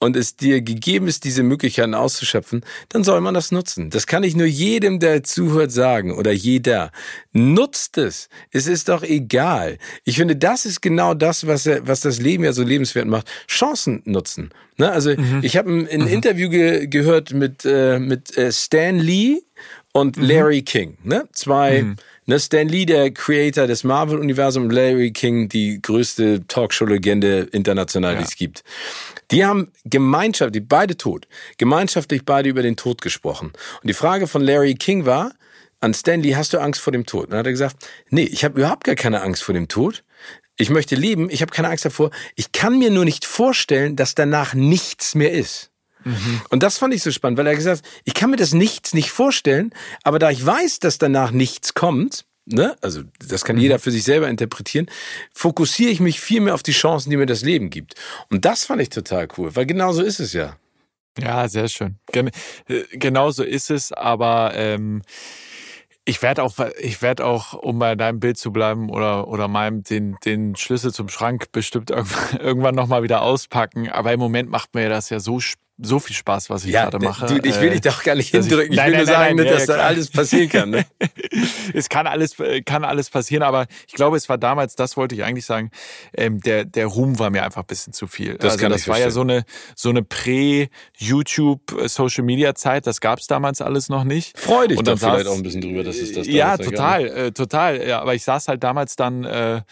[0.00, 3.90] und es dir gegeben ist, diese Möglichkeiten auszuschöpfen, dann soll man das nutzen.
[3.90, 6.92] Das kann ich nur jedem, der zuhört, sagen oder jeder.
[7.32, 8.28] Nutzt es.
[8.50, 9.78] Es ist doch egal.
[10.04, 13.28] Ich finde, das ist genau das, was, was das Leben ja so lebenswert macht.
[13.48, 14.50] Chancen nutzen.
[14.76, 14.90] Ne?
[14.90, 15.40] Also mhm.
[15.42, 16.06] ich habe ein, ein mhm.
[16.06, 19.40] Interview ge gehört mit, äh, mit äh, Stan Lee
[19.92, 20.22] und mhm.
[20.24, 20.98] Larry King.
[21.02, 21.28] Ne?
[21.32, 21.96] Zwei mhm.
[22.28, 28.18] Ne, Stan Lee, der Creator des Marvel-Universums, Larry King, die größte Talkshow-Legende international, ja.
[28.18, 28.64] die es gibt.
[29.30, 31.26] Die haben gemeinschaftlich, beide tot,
[31.56, 33.52] gemeinschaftlich beide über den Tod gesprochen.
[33.80, 35.32] Und die Frage von Larry King war,
[35.80, 37.24] an Stanley, hast du Angst vor dem Tod?
[37.24, 40.04] Und dann hat er gesagt, nee, ich habe überhaupt gar keine Angst vor dem Tod.
[40.58, 42.10] Ich möchte leben, ich habe keine Angst davor.
[42.36, 45.67] Ich kann mir nur nicht vorstellen, dass danach nichts mehr ist.
[46.08, 46.40] Mhm.
[46.50, 48.94] Und das fand ich so spannend, weil er gesagt hat, ich kann mir das nichts
[48.94, 53.62] nicht vorstellen, aber da ich weiß, dass danach nichts kommt, ne, also das kann mhm.
[53.62, 54.86] jeder für sich selber interpretieren,
[55.32, 57.94] fokussiere ich mich viel mehr auf die Chancen, die mir das Leben gibt.
[58.30, 60.56] Und das fand ich total cool, weil genau so ist es ja.
[61.18, 61.96] Ja, sehr schön.
[62.12, 62.30] Gen
[62.68, 65.02] äh, genau so ist es, aber ähm,
[66.04, 69.82] ich werde auch, ich werde auch, um bei deinem Bild zu bleiben oder oder meinem
[69.82, 73.90] den den Schlüssel zum Schrank bestimmt irgendwann, irgendwann noch mal wieder auspacken.
[73.90, 75.40] Aber im Moment macht mir das ja so
[75.80, 77.26] so viel Spaß, was ich ja, gerade mache.
[77.26, 78.72] Du, ich will dich doch gar nicht hindrücken.
[78.72, 80.70] Ich, nein, will nein, nur sagen, nein, dass ja, da alles passieren kann.
[80.70, 80.84] Ne?
[81.74, 82.34] es kann alles,
[82.66, 85.70] kann alles passieren, aber ich glaube, es war damals, das wollte ich eigentlich sagen,
[86.16, 88.38] ähm, der, der Ruhm war mir einfach ein bisschen zu viel.
[88.38, 89.04] Das, also, das war verstehen.
[89.04, 89.44] ja so eine,
[89.76, 94.36] so eine Prä-YouTube-Social-Media-Zeit, das gab es damals alles noch nicht.
[94.38, 97.86] Freu dich dann vielleicht auch ein bisschen drüber, dass es das Ja, total, äh, total.
[97.86, 99.62] Ja, aber ich saß halt damals dann äh,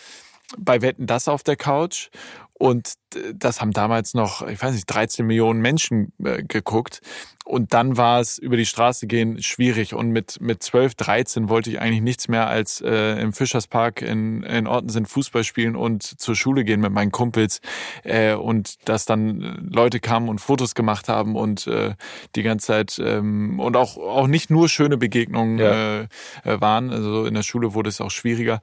[0.57, 2.11] bei Wetten das auf der Couch
[2.59, 2.95] und
[3.35, 7.01] das haben damals noch, ich weiß nicht, 13 Millionen Menschen äh, geguckt.
[7.45, 9.95] Und dann war es über die Straße gehen schwierig.
[9.95, 14.43] Und mit, mit 12, 13 wollte ich eigentlich nichts mehr als äh, im Fischerspark in,
[14.43, 17.61] in Orten Fußball spielen und zur Schule gehen mit meinen Kumpels.
[18.03, 21.95] Äh, und dass dann Leute kamen und Fotos gemacht haben und äh,
[22.35, 26.01] die ganze Zeit ähm, und auch, auch nicht nur schöne Begegnungen ja.
[26.01, 26.09] äh,
[26.43, 26.91] waren.
[26.91, 28.61] Also in der Schule wurde es auch schwieriger.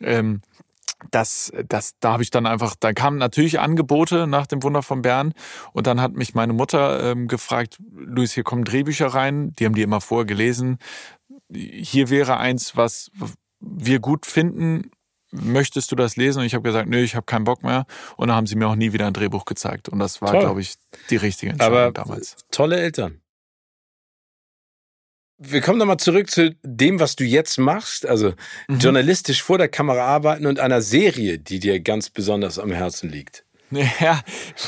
[0.00, 0.40] Ähm,
[1.10, 5.02] das, das, da habe ich dann einfach, da kamen natürlich Angebote nach dem Wunder von
[5.02, 5.32] Bern
[5.72, 9.74] und dann hat mich meine Mutter ähm, gefragt, Luis, hier kommen Drehbücher rein, die haben
[9.74, 10.78] die immer vorher gelesen.
[11.52, 13.10] Hier wäre eins, was
[13.60, 14.90] wir gut finden.
[15.30, 16.40] Möchtest du das lesen?
[16.40, 17.86] Und ich habe gesagt, nö, ich habe keinen Bock mehr.
[18.16, 19.88] Und dann haben sie mir auch nie wieder ein Drehbuch gezeigt.
[19.88, 20.74] Und das war, glaube ich,
[21.10, 22.36] die richtige Entscheidung Aber damals.
[22.52, 23.20] Tolle Eltern.
[25.46, 28.32] Wir kommen nochmal zurück zu dem, was du jetzt machst, also
[28.68, 28.78] mhm.
[28.78, 33.44] journalistisch vor der Kamera arbeiten und einer Serie, die dir ganz besonders am Herzen liegt.
[34.00, 34.22] Ja,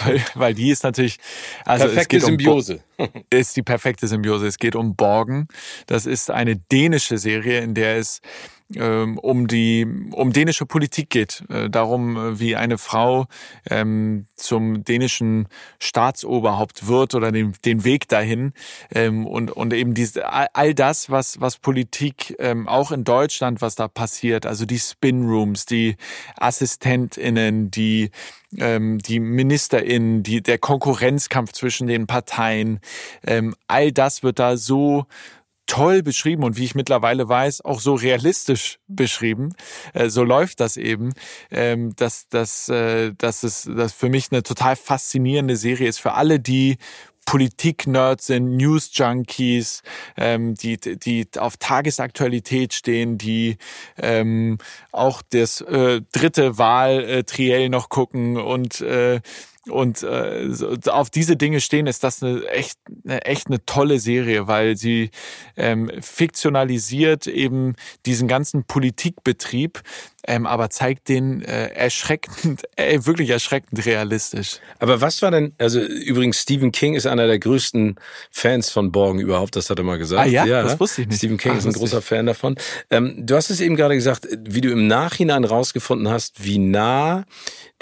[0.05, 1.19] weil, weil die ist natürlich
[1.65, 2.81] also perfekte Symbiose.
[2.97, 4.47] Um, ist die perfekte Symbiose.
[4.47, 5.49] Es geht um Borgen.
[5.87, 8.21] Das ist eine dänische Serie, in der es
[8.75, 13.27] um die um dänische Politik geht, äh, darum, äh, wie eine Frau
[13.71, 15.47] ähm, zum dänischen
[15.79, 18.53] Staatsoberhaupt wird oder den, den Weg dahin
[18.93, 23.77] ähm, und und eben diese all das, was was Politik ähm, auch in Deutschland, was
[23.77, 25.97] da passiert, also die Spinrooms, die
[26.37, 28.11] Assistentinnen, die
[28.59, 32.81] ähm, die MinisterInnen, die, der Konkurrenzkampf zwischen den Parteien,
[33.27, 35.07] ähm, all das wird da so
[35.67, 39.55] toll beschrieben und wie ich mittlerweile weiß, auch so realistisch beschrieben.
[39.93, 41.13] Äh, so läuft das eben,
[41.51, 46.13] ähm, dass, dass, äh, dass es dass für mich eine total faszinierende Serie ist für
[46.13, 46.79] alle, die
[47.27, 49.83] Politik-Nerds sind, News-Junkies,
[50.17, 53.59] ähm, die, die auf Tagesaktualität stehen, die
[53.99, 54.59] ähm,
[54.93, 59.21] auch das äh, dritte Wahl-Triell noch gucken und äh,
[59.69, 60.49] und äh,
[60.87, 65.11] auf diese Dinge stehen, ist das eine echt, eine echt eine tolle Serie, weil sie
[65.57, 69.83] ähm, fiktionalisiert eben diesen ganzen Politikbetrieb,
[70.27, 74.59] ähm, aber zeigt den äh, erschreckend, äh, wirklich erschreckend realistisch.
[74.79, 77.97] Aber was war denn, also übrigens, Stephen King ist einer der größten
[78.31, 80.23] Fans von Borgen überhaupt, das hat er mal gesagt.
[80.23, 81.19] Ah ja, ja das wusste ich nicht.
[81.19, 82.05] Stephen King Ach, ist ein großer ich.
[82.05, 82.57] Fan davon.
[82.91, 87.25] Ähm, du hast es eben gerade gesagt, wie du im Nachhinein rausgefunden hast, wie nah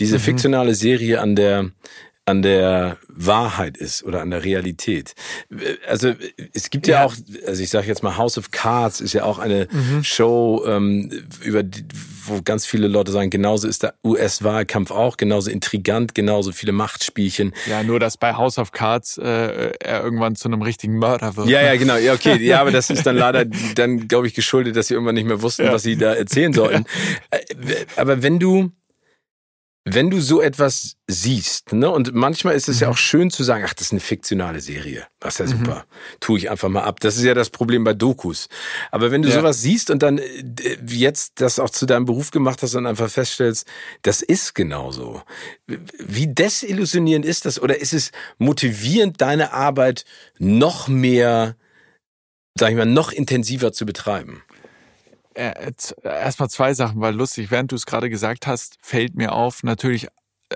[0.01, 0.22] diese mhm.
[0.22, 1.70] fiktionale Serie an der
[2.26, 5.14] an der Wahrheit ist oder an der Realität.
[5.86, 6.14] Also
[6.54, 7.14] es gibt ja, ja auch,
[7.46, 10.02] also ich sage jetzt mal House of Cards ist ja auch eine mhm.
[10.02, 11.10] Show, ähm,
[11.42, 11.84] über die,
[12.24, 17.52] wo ganz viele Leute sagen, genauso ist der US-Wahlkampf auch, genauso intrigant, genauso viele Machtspielchen.
[17.68, 21.48] Ja, nur dass bei House of Cards äh, er irgendwann zu einem richtigen Mörder wird.
[21.48, 21.96] Ja, ja, genau.
[21.96, 22.42] Ja, okay.
[22.42, 25.42] Ja, aber das ist dann leider dann, glaube ich, geschuldet, dass sie irgendwann nicht mehr
[25.42, 25.72] wussten, ja.
[25.72, 26.84] was sie da erzählen sollten.
[26.84, 26.84] Ja.
[27.30, 28.70] Äh, aber wenn du
[29.87, 32.82] wenn du so etwas siehst, ne, und manchmal ist es mhm.
[32.82, 35.07] ja auch schön zu sagen, ach, das ist eine fiktionale Serie.
[35.20, 35.74] Das ist ja super.
[35.74, 36.16] Mhm.
[36.20, 37.01] Tue ich einfach mal ab.
[37.01, 38.49] Das ist ja das Problem bei Dokus.
[38.91, 39.35] Aber wenn du ja.
[39.35, 43.11] sowas siehst und dann äh, jetzt das auch zu deinem Beruf gemacht hast und einfach
[43.11, 43.68] feststellst,
[44.01, 45.22] das ist genauso.
[45.66, 47.61] Wie desillusionierend ist das?
[47.61, 50.07] Oder ist es motivierend, deine Arbeit
[50.39, 51.57] noch mehr,
[52.59, 54.43] sag ich mal, noch intensiver zu betreiben?
[55.35, 55.72] Äh,
[56.03, 60.09] erstmal zwei Sachen, weil lustig, während du es gerade gesagt hast, fällt mir auf, natürlich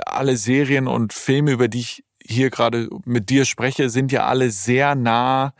[0.06, 4.50] alle Serien und Filme, über die ich hier gerade mit dir spreche, sind ja alle
[4.50, 5.54] sehr nah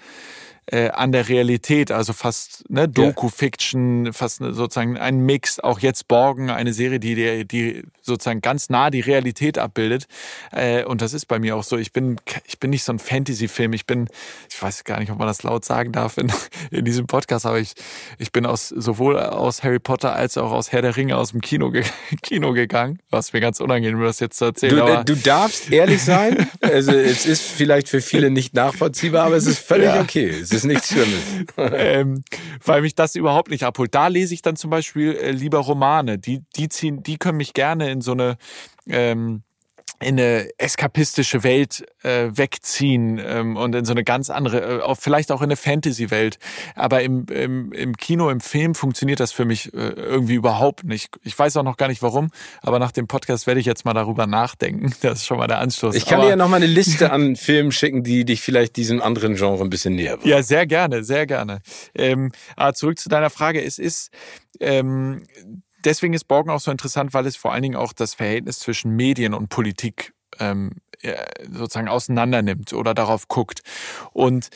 [0.71, 5.61] äh, an der Realität, also fast ne, Doku-Fiction, fast ne, sozusagen ein Mix.
[5.61, 10.07] Auch jetzt Borgen, eine Serie, die, die sozusagen ganz nah die Realität abbildet.
[10.53, 11.79] Äh, und das ist bei mir auch so.
[11.79, 13.73] Ich bin, ich bin nicht so ein Fantasy-Film.
[13.73, 14.09] Ich bin,
[14.51, 16.31] ich weiß gar nicht, ob man das laut sagen darf in,
[16.71, 17.73] in diesem Podcast, aber ich,
[18.19, 21.41] ich bin aus sowohl aus Harry Potter als auch aus Herr der Ringe aus dem
[21.41, 21.85] Kino, ge
[22.23, 24.77] Kino gegangen, was mir ganz unangenehm ist, das jetzt zu erzählen.
[24.77, 26.47] Du, äh, du darfst ehrlich sein.
[26.61, 30.01] Also es ist vielleicht für viele nicht nachvollziehbar, aber es ist völlig ja.
[30.01, 30.29] okay.
[30.29, 31.45] Es ist nichts Schlimmes.
[31.57, 32.23] ähm,
[32.65, 33.95] weil mich das überhaupt nicht abholt.
[33.95, 36.19] Da lese ich dann zum Beispiel äh, lieber Romane.
[36.19, 38.37] Die, die ziehen, die können mich gerne in so eine
[38.87, 39.43] ähm,
[40.01, 45.33] in eine eskapistische Welt äh, wegziehen ähm, und in so eine ganz andere, äh, vielleicht
[45.33, 46.39] auch in eine Fantasy-Welt.
[46.77, 51.11] Aber im, im, im Kino, im Film funktioniert das für mich äh, irgendwie überhaupt nicht.
[51.25, 52.31] Ich weiß auch noch gar nicht warum,
[52.63, 54.93] aber nach dem Podcast werde ich jetzt mal darüber nachdenken.
[55.09, 55.95] Das ist schon mal der Anstoß.
[55.95, 58.77] Ich kann aber, dir ja noch mal eine Liste an Filmen schicken, die dich vielleicht
[58.77, 60.31] diesem anderen Genre ein bisschen näher bringen.
[60.31, 61.61] Ja, sehr gerne, sehr gerne.
[61.95, 63.63] Ähm, aber zurück zu deiner Frage.
[63.63, 64.11] Es ist
[64.61, 65.23] ähm,
[65.85, 68.97] deswegen ist Borgen auch so interessant, weil es vor allen Dingen auch das Verhältnis zwischen
[68.97, 70.73] Medien und Politik ähm,
[71.51, 73.61] sozusagen auseinandernimmt oder darauf guckt.
[74.13, 74.49] Und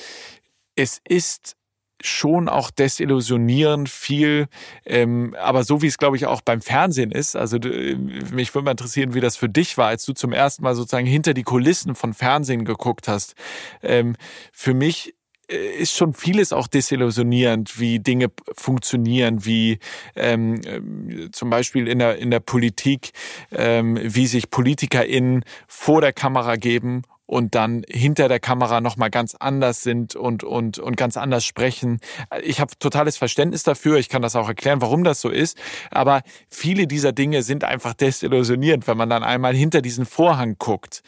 [0.75, 1.57] es ist
[2.05, 4.49] schon auch desillusionierend viel,
[4.85, 7.37] ähm, aber so wie es glaube ich auch beim Fernsehen ist.
[7.37, 10.75] Also mich würde mal interessieren, wie das für dich war, als du zum ersten Mal
[10.75, 13.35] sozusagen hinter die Kulissen von Fernsehen geguckt hast.
[13.83, 14.17] Ähm,
[14.53, 15.15] für mich
[15.53, 19.79] ist schon vieles auch desillusionierend, wie Dinge funktionieren, wie
[20.17, 23.13] ähm, äh, zum Beispiel in der, in der Politik,
[23.51, 29.09] ähm, wie sich PolitikerInnen vor der Kamera geben und dann hinter der Kamera noch mal
[29.09, 32.01] ganz anders sind und und und ganz anders sprechen.
[32.43, 33.97] Ich habe totales Verständnis dafür.
[33.99, 35.57] Ich kann das auch erklären, warum das so ist.
[35.91, 41.03] Aber viele dieser Dinge sind einfach desillusionierend, wenn man dann einmal hinter diesen Vorhang guckt.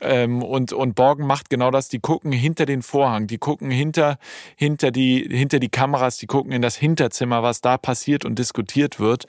[0.00, 1.88] Ähm, und und Borgen macht genau das.
[1.88, 4.18] Die gucken hinter den Vorhang, die gucken hinter
[4.56, 9.00] hinter die hinter die Kameras, die gucken in das Hinterzimmer, was da passiert und diskutiert
[9.00, 9.26] wird.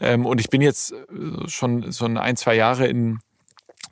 [0.00, 3.18] Ähm, und ich bin jetzt äh, schon so ein zwei Jahre in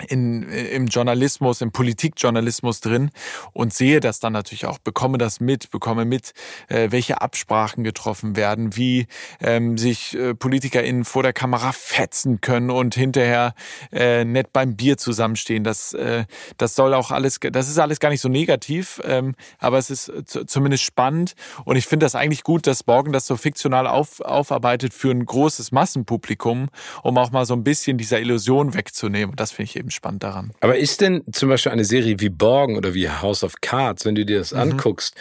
[0.08, 3.10] in, im Journalismus, im Politikjournalismus drin
[3.52, 6.32] und sehe das dann natürlich auch, bekomme das mit, bekomme mit,
[6.68, 9.06] äh, welche Absprachen getroffen werden, wie
[9.40, 13.54] ähm, sich äh, PolitikerInnen vor der Kamera fetzen können und hinterher
[13.92, 15.64] äh, nett beim Bier zusammenstehen.
[15.64, 16.24] Das, äh,
[16.56, 20.12] das soll auch alles, das ist alles gar nicht so negativ, ähm, aber es ist
[20.46, 21.34] zumindest spannend
[21.64, 25.24] und ich finde das eigentlich gut, dass Borgen das so fiktional auf, aufarbeitet für ein
[25.24, 26.68] großes Massenpublikum,
[27.02, 29.36] um auch mal so ein bisschen dieser Illusion wegzunehmen.
[29.36, 30.52] Das finde ich eben spannend daran.
[30.60, 34.14] Aber ist denn zum Beispiel eine Serie wie Borgen oder wie House of Cards, wenn
[34.14, 34.60] du dir das mhm.
[34.60, 35.14] anguckst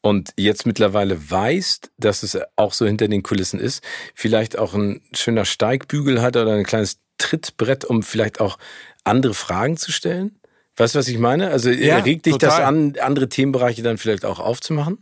[0.00, 3.82] und jetzt mittlerweile weißt, dass es auch so hinter den Kulissen ist,
[4.14, 8.58] vielleicht auch ein schöner Steigbügel hat oder ein kleines Trittbrett, um vielleicht auch
[9.04, 10.38] andere Fragen zu stellen?
[10.76, 11.50] Weißt du, was ich meine?
[11.50, 12.48] Also ja, regt dich total.
[12.50, 14.98] das an, andere Themenbereiche dann vielleicht auch aufzumachen?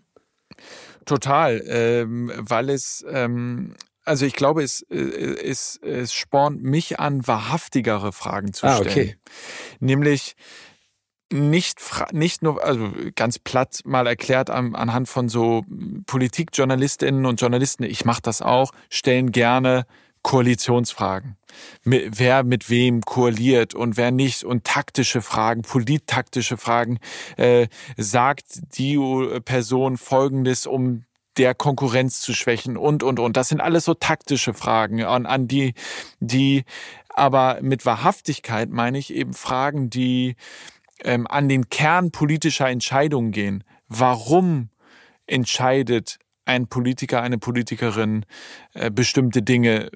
[1.04, 7.26] Total, ähm, weil es ähm, also ich glaube, es, äh, es, es spornt mich an,
[7.26, 8.86] wahrhaftigere Fragen zu stellen.
[8.86, 9.16] Ah, okay.
[9.80, 10.36] Nämlich,
[11.32, 11.80] nicht,
[12.12, 15.64] nicht nur, also ganz platt mal erklärt an, anhand von so
[16.06, 19.86] Politikjournalistinnen und Journalisten, ich mache das auch, stellen gerne
[20.22, 21.36] Koalitionsfragen.
[21.84, 26.98] Wer mit wem koaliert und wer nicht und taktische Fragen, polittaktische Fragen,
[27.36, 28.98] äh, sagt die
[29.44, 31.04] Person Folgendes, um
[31.36, 33.36] der Konkurrenz zu schwächen und, und, und.
[33.36, 35.74] Das sind alles so taktische Fragen, an, an die,
[36.20, 36.64] die
[37.08, 40.36] aber mit Wahrhaftigkeit meine ich eben Fragen, die
[41.02, 43.64] ähm, an den Kern politischer Entscheidungen gehen.
[43.88, 44.70] Warum
[45.26, 48.24] entscheidet ein Politiker, eine Politikerin
[48.74, 49.90] äh, bestimmte Dinge,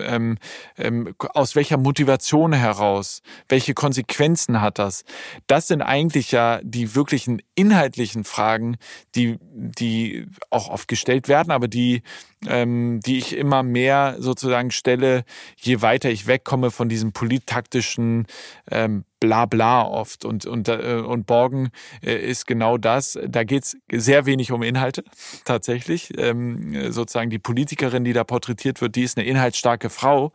[0.00, 0.38] ähm,
[0.76, 5.04] ähm, aus welcher Motivation heraus, welche Konsequenzen hat das?
[5.46, 8.76] Das sind eigentlich ja die wirklichen inhaltlichen Fragen,
[9.14, 12.02] die, die auch oft gestellt werden, aber die,
[12.46, 15.24] ähm, die ich immer mehr sozusagen stelle,
[15.56, 18.26] je weiter ich wegkomme von diesem polittaktischen
[18.70, 20.24] ähm, Blabla oft.
[20.24, 21.70] Und, und, äh, und Borgen
[22.02, 23.18] äh, ist genau das.
[23.26, 25.04] Da geht's sehr wenig um Inhalte,
[25.44, 26.18] tatsächlich.
[26.18, 30.32] Ähm, sozusagen die Politikerin, die da porträtiert wird, die ist eine inhaltsstarke Frau.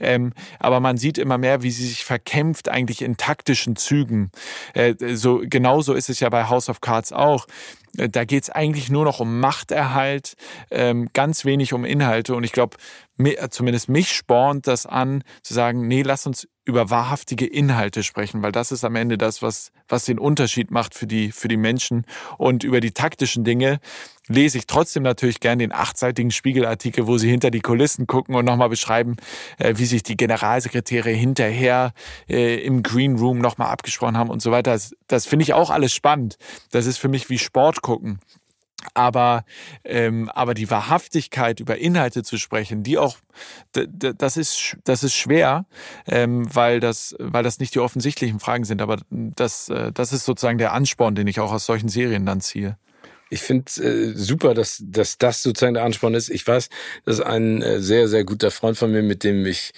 [0.00, 4.32] Ähm, aber man sieht immer mehr, wie sie sich verkämpft, eigentlich in taktischen Zügen.
[4.74, 7.46] Äh, so, genauso ist es ja bei House of Cards auch.
[7.98, 10.34] Äh, da geht's eigentlich nur noch um Machterhalt,
[10.70, 12.34] ähm, ganz wenig um Inhalte.
[12.34, 12.76] Und ich glaube,
[13.50, 18.52] zumindest mich spornt das an, zu sagen, nee, lass uns über wahrhaftige Inhalte sprechen, weil
[18.52, 22.06] das ist am Ende das, was, was den Unterschied macht für die, für die Menschen.
[22.38, 23.80] Und über die taktischen Dinge
[24.28, 28.46] lese ich trotzdem natürlich gern den achtseitigen Spiegelartikel, wo sie hinter die Kulissen gucken und
[28.46, 29.16] nochmal beschreiben,
[29.58, 31.92] äh, wie sich die Generalsekretäre hinterher
[32.28, 34.72] äh, im Green Room nochmal abgesprochen haben und so weiter.
[34.72, 36.38] Das, das finde ich auch alles spannend.
[36.70, 38.20] Das ist für mich wie Sport gucken.
[38.94, 39.44] Aber,
[39.84, 43.16] ähm, aber die Wahrhaftigkeit über Inhalte zu sprechen, die auch,
[43.72, 45.66] das ist, das ist schwer,
[46.06, 48.82] ähm, weil, das, weil das nicht die offensichtlichen Fragen sind.
[48.82, 52.40] Aber das, äh, das ist sozusagen der Ansporn, den ich auch aus solchen Serien dann
[52.40, 52.76] ziehe.
[53.30, 56.28] Ich finde äh, super, dass, dass das sozusagen der Ansporn ist.
[56.28, 56.68] Ich weiß,
[57.04, 59.72] dass ein äh, sehr, sehr guter Freund von mir, mit dem ich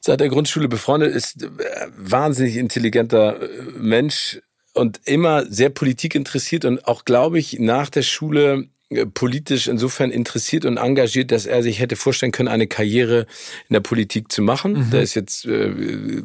[0.00, 1.48] seit der Grundschule befreundet ist, äh,
[1.96, 3.48] wahnsinnig intelligenter äh,
[3.78, 4.40] Mensch,
[4.74, 10.10] und immer sehr Politik interessiert und auch, glaube ich, nach der Schule äh, politisch insofern
[10.10, 13.26] interessiert und engagiert, dass er sich hätte vorstellen können, eine Karriere
[13.68, 14.72] in der Politik zu machen.
[14.72, 14.90] Mhm.
[14.90, 16.22] Der ist jetzt äh,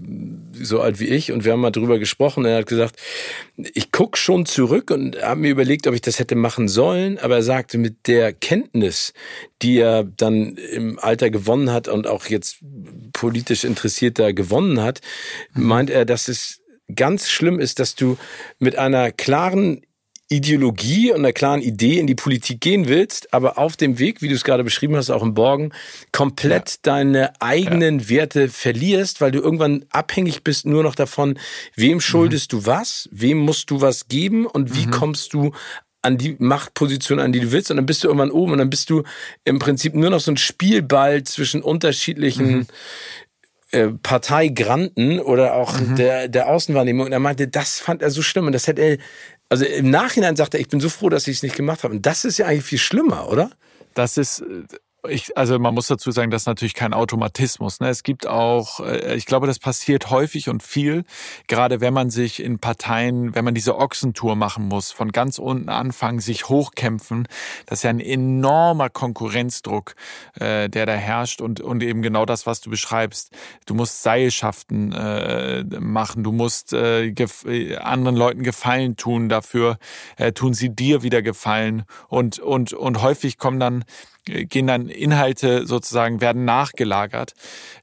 [0.54, 2.46] so alt wie ich und wir haben mal drüber gesprochen.
[2.46, 2.98] Er hat gesagt,
[3.58, 7.38] ich guck schon zurück und habe mir überlegt, ob ich das hätte machen sollen, aber
[7.38, 9.14] er sagte, mit der Kenntnis,
[9.62, 12.60] die er dann im Alter gewonnen hat und auch jetzt
[13.14, 15.02] politisch interessierter gewonnen hat,
[15.54, 15.64] mhm.
[15.64, 16.62] meint er, dass es
[16.96, 18.18] ganz schlimm ist, dass du
[18.60, 19.82] mit einer klaren
[20.30, 24.28] Ideologie und einer klaren Idee in die Politik gehen willst, aber auf dem Weg, wie
[24.28, 25.72] du es gerade beschrieben hast, auch im Borgen,
[26.12, 26.78] komplett ja.
[26.82, 28.10] deine eigenen ja.
[28.10, 31.40] Werte verlierst, weil du irgendwann abhängig bist nur noch davon,
[31.76, 32.58] wem schuldest mhm.
[32.58, 34.92] du was, wem musst du was geben und wie mhm.
[34.92, 35.54] kommst du
[36.02, 38.70] an die Machtposition, an die du willst und dann bist du irgendwann oben und dann
[38.70, 39.04] bist du
[39.46, 42.68] im Prinzip nur noch so ein Spielball zwischen unterschiedlichen mhm.
[43.72, 45.96] Äh, Parteigranten oder auch mhm.
[45.98, 47.08] der, der Außenwahrnehmung.
[47.08, 48.46] Und er meinte, das fand er so schlimm.
[48.46, 48.98] Und das hätte er,
[49.50, 51.94] also im Nachhinein sagt er, ich bin so froh, dass ich es nicht gemacht habe.
[51.94, 53.52] Und das ist ja eigentlich viel schlimmer, oder?
[53.94, 54.42] Das ist,
[55.10, 57.80] ich, also man muss dazu sagen, das ist natürlich kein Automatismus.
[57.80, 57.90] Ne?
[57.90, 61.04] Es gibt auch, äh, ich glaube, das passiert häufig und viel,
[61.48, 65.70] gerade wenn man sich in Parteien, wenn man diese Ochsentour machen muss, von ganz unten
[65.70, 67.28] anfangen, sich hochkämpfen,
[67.66, 69.96] das ist ja ein enormer Konkurrenzdruck,
[70.40, 73.32] äh, der da herrscht und, und eben genau das, was du beschreibst.
[73.66, 77.14] Du musst Seilschaften äh, machen, du musst äh,
[77.78, 79.78] anderen Leuten Gefallen tun, dafür
[80.18, 83.84] äh, tun sie dir wieder Gefallen und, und, und häufig kommen dann
[84.28, 87.34] gehen dann Inhalte sozusagen, werden nachgelagert.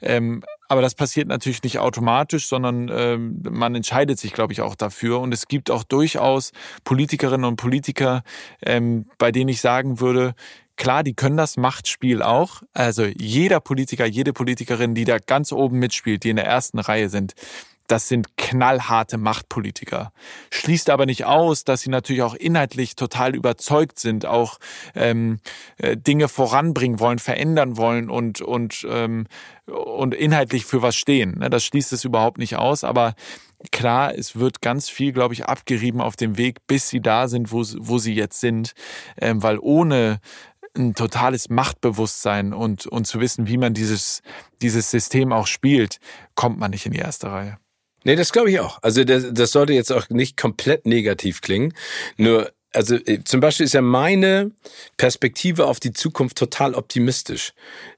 [0.00, 4.74] Ähm, aber das passiert natürlich nicht automatisch, sondern ähm, man entscheidet sich, glaube ich, auch
[4.74, 5.20] dafür.
[5.20, 6.52] Und es gibt auch durchaus
[6.84, 8.22] Politikerinnen und Politiker,
[8.62, 10.34] ähm, bei denen ich sagen würde,
[10.76, 12.62] Klar, die können das Machtspiel auch.
[12.72, 17.08] Also jeder Politiker, jede Politikerin, die da ganz oben mitspielt, die in der ersten Reihe
[17.08, 17.34] sind,
[17.86, 20.12] das sind knallharte Machtpolitiker.
[20.50, 24.58] Schließt aber nicht aus, dass sie natürlich auch inhaltlich total überzeugt sind, auch
[24.94, 25.40] ähm,
[25.76, 29.26] äh, Dinge voranbringen wollen, verändern wollen und und ähm,
[29.66, 31.38] und inhaltlich für was stehen.
[31.38, 33.14] Ne, das schließt es überhaupt nicht aus, aber
[33.70, 37.52] klar, es wird ganz viel, glaube ich, abgerieben auf dem Weg, bis sie da sind,
[37.52, 38.72] wo, wo sie jetzt sind,
[39.20, 40.20] ähm, weil ohne
[40.76, 44.22] ein totales Machtbewusstsein und, und zu wissen, wie man dieses,
[44.60, 45.98] dieses System auch spielt,
[46.34, 47.58] kommt man nicht in die erste Reihe.
[48.04, 48.78] Nee, das glaube ich auch.
[48.82, 51.74] Also das, das sollte jetzt auch nicht komplett negativ klingen.
[52.16, 54.50] Nur also äh, zum Beispiel ist ja meine
[54.96, 57.52] Perspektive auf die Zukunft total optimistisch.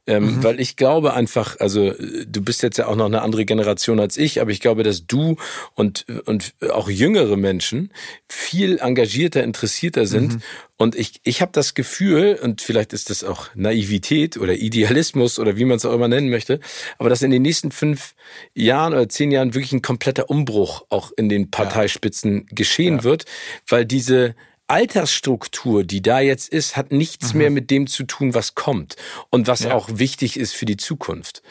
[0.07, 0.45] Ähm, mhm.
[0.45, 3.99] Weil ich glaube einfach, also äh, du bist jetzt ja auch noch eine andere Generation
[3.99, 5.37] als ich, aber ich glaube, dass du
[5.75, 7.91] und, und auch jüngere Menschen
[8.29, 10.35] viel engagierter, interessierter sind.
[10.35, 10.43] Mhm.
[10.77, 15.57] Und ich, ich habe das Gefühl, und vielleicht ist das auch Naivität oder Idealismus oder
[15.57, 16.61] wie man es auch immer nennen möchte,
[16.99, 18.15] aber dass in den nächsten fünf
[18.55, 22.45] Jahren oder zehn Jahren wirklich ein kompletter Umbruch auch in den Parteispitzen ja.
[22.51, 23.05] geschehen ja.
[23.05, 23.25] wird,
[23.67, 24.35] weil diese
[24.69, 27.39] Altersstruktur, die da jetzt ist, hat nichts mhm.
[27.39, 28.97] mehr mit dem zu tun, was kommt
[29.31, 29.75] und was ja.
[29.75, 31.43] auch wichtig ist für die Zukunft.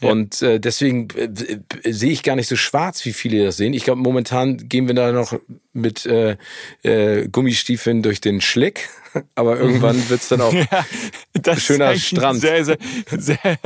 [0.00, 0.10] Ja.
[0.10, 3.74] Und äh, deswegen äh, äh, sehe ich gar nicht so schwarz, wie viele das sehen.
[3.74, 5.38] Ich glaube, momentan gehen wir da noch
[5.72, 6.36] mit äh,
[6.82, 8.88] äh, Gummistiefeln durch den Schlick,
[9.36, 10.84] aber irgendwann wird's dann auch ja,
[11.46, 12.40] ein schöner Strand.
[12.40, 12.78] Sehr, sehr,
[13.16, 13.38] sehr,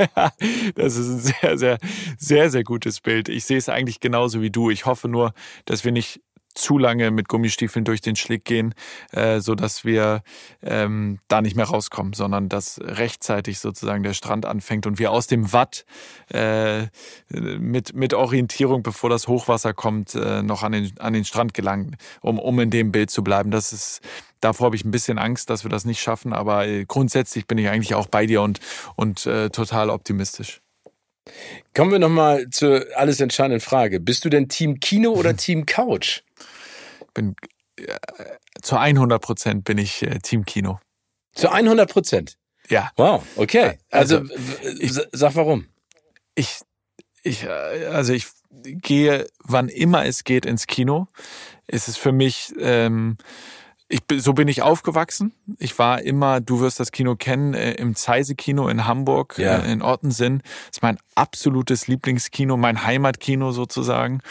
[0.75, 1.77] das ist ein sehr, sehr,
[2.19, 3.27] sehr, sehr gutes Bild.
[3.27, 4.69] Ich sehe es eigentlich genauso wie du.
[4.69, 5.33] Ich hoffe nur,
[5.65, 6.21] dass wir nicht
[6.53, 8.73] zu lange mit Gummistiefeln durch den Schlick gehen,
[9.11, 10.23] äh, so dass wir
[10.61, 15.27] ähm, da nicht mehr rauskommen, sondern dass rechtzeitig sozusagen der Strand anfängt und wir aus
[15.27, 15.85] dem Watt
[16.33, 16.87] äh,
[17.29, 21.97] mit mit Orientierung, bevor das Hochwasser kommt, äh, noch an den an den Strand gelangen,
[22.21, 23.51] um um in dem Bild zu bleiben.
[23.51, 24.01] Das ist
[24.41, 27.67] Davor habe ich ein bisschen Angst, dass wir das nicht schaffen, aber grundsätzlich bin ich
[27.67, 28.59] eigentlich auch bei dir und,
[28.95, 30.61] und äh, total optimistisch.
[31.75, 33.99] Kommen wir nochmal zur alles entscheidenden Frage.
[33.99, 36.21] Bist du denn Team Kino oder Team Couch?
[37.13, 37.35] Bin
[37.77, 37.97] äh,
[38.61, 40.79] zu 100 Prozent bin ich äh, Team Kino.
[41.33, 42.37] Zu 100 Prozent?
[42.69, 42.91] Ja.
[42.95, 43.79] Wow, okay.
[43.89, 44.33] Also, also
[44.79, 45.67] ich, sag warum.
[46.35, 46.59] Ich,
[47.23, 48.27] ich, äh, also ich
[48.63, 51.07] gehe, wann immer es geht, ins Kino.
[51.67, 53.17] Es ist für mich ähm,
[53.89, 55.33] ich, so bin ich aufgewachsen.
[55.57, 59.57] Ich war immer, du wirst das Kino kennen, äh, im Zeise-Kino in Hamburg, ja.
[59.57, 60.43] äh, in Ortensen.
[60.43, 64.21] Das ist mein absolutes Lieblingskino, mein Heimatkino sozusagen.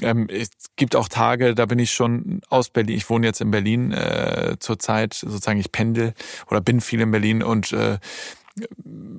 [0.00, 2.96] Ähm, es gibt auch Tage, da bin ich schon aus Berlin.
[2.96, 6.14] Ich wohne jetzt in Berlin äh, zurzeit, sozusagen ich pendel
[6.50, 7.98] oder bin viel in Berlin und äh,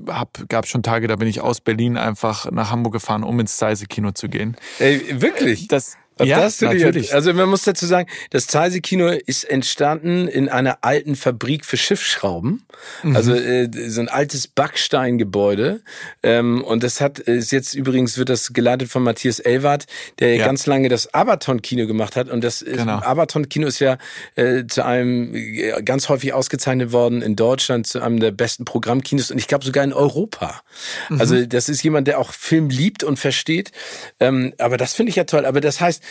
[0.07, 3.57] hab, gab schon Tage, da bin ich aus Berlin einfach nach Hamburg gefahren, um ins
[3.57, 4.57] Zeise-Kino zu gehen.
[4.79, 5.67] Ey, wirklich?
[5.67, 7.13] Das, ja, das natürlich.
[7.13, 12.65] Also man muss dazu sagen, das Zeise-Kino ist entstanden in einer alten Fabrik für Schiffsschrauben.
[13.01, 13.15] Mhm.
[13.15, 15.81] Also äh, so ein altes Backsteingebäude.
[16.21, 19.85] Ähm, und das hat ist jetzt übrigens wird das geleitet von Matthias Elwart,
[20.19, 20.45] der ja.
[20.45, 22.29] ganz lange das Abaton-Kino gemacht hat.
[22.29, 22.99] Und das genau.
[22.99, 23.97] Abaton-Kino ist ja
[24.35, 29.31] äh, zu einem äh, ganz häufig ausgezeichnet worden in Deutschland zu einem der besten Programmkinos
[29.31, 30.61] und ich glaube sogar in Europa.
[31.09, 31.19] Mhm.
[31.19, 33.71] Also das ist jemand, der auch Film liebt und versteht.
[34.19, 35.45] Ähm, aber das finde ich ja toll.
[35.45, 36.02] Aber das heißt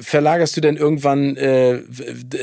[0.00, 1.82] verlagerst du denn irgendwann, äh,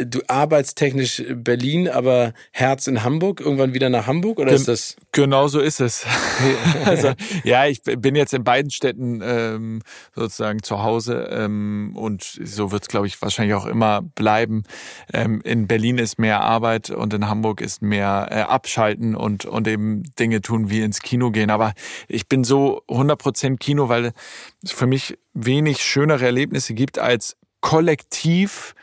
[0.06, 4.96] du arbeitstechnisch Berlin, aber Herz in Hamburg, irgendwann wieder nach Hamburg oder Gen ist das?
[5.12, 6.06] Genau so ist es.
[6.86, 9.82] also, ja, ich bin jetzt in beiden Städten ähm,
[10.16, 14.64] sozusagen zu Hause ähm, und so wird es, glaube ich, wahrscheinlich auch immer bleiben.
[15.14, 19.68] Ähm, in Berlin ist mehr Arbeit und in Hamburg ist mehr äh, Abschalten und, und
[19.68, 21.50] eben Dinge tun wie ins Kino gehen.
[21.50, 21.74] Aber
[22.08, 24.14] ich bin so 100% Kino, weil
[24.66, 28.76] für mich wenig schönere Erlebnisse gibt, als kollektiv,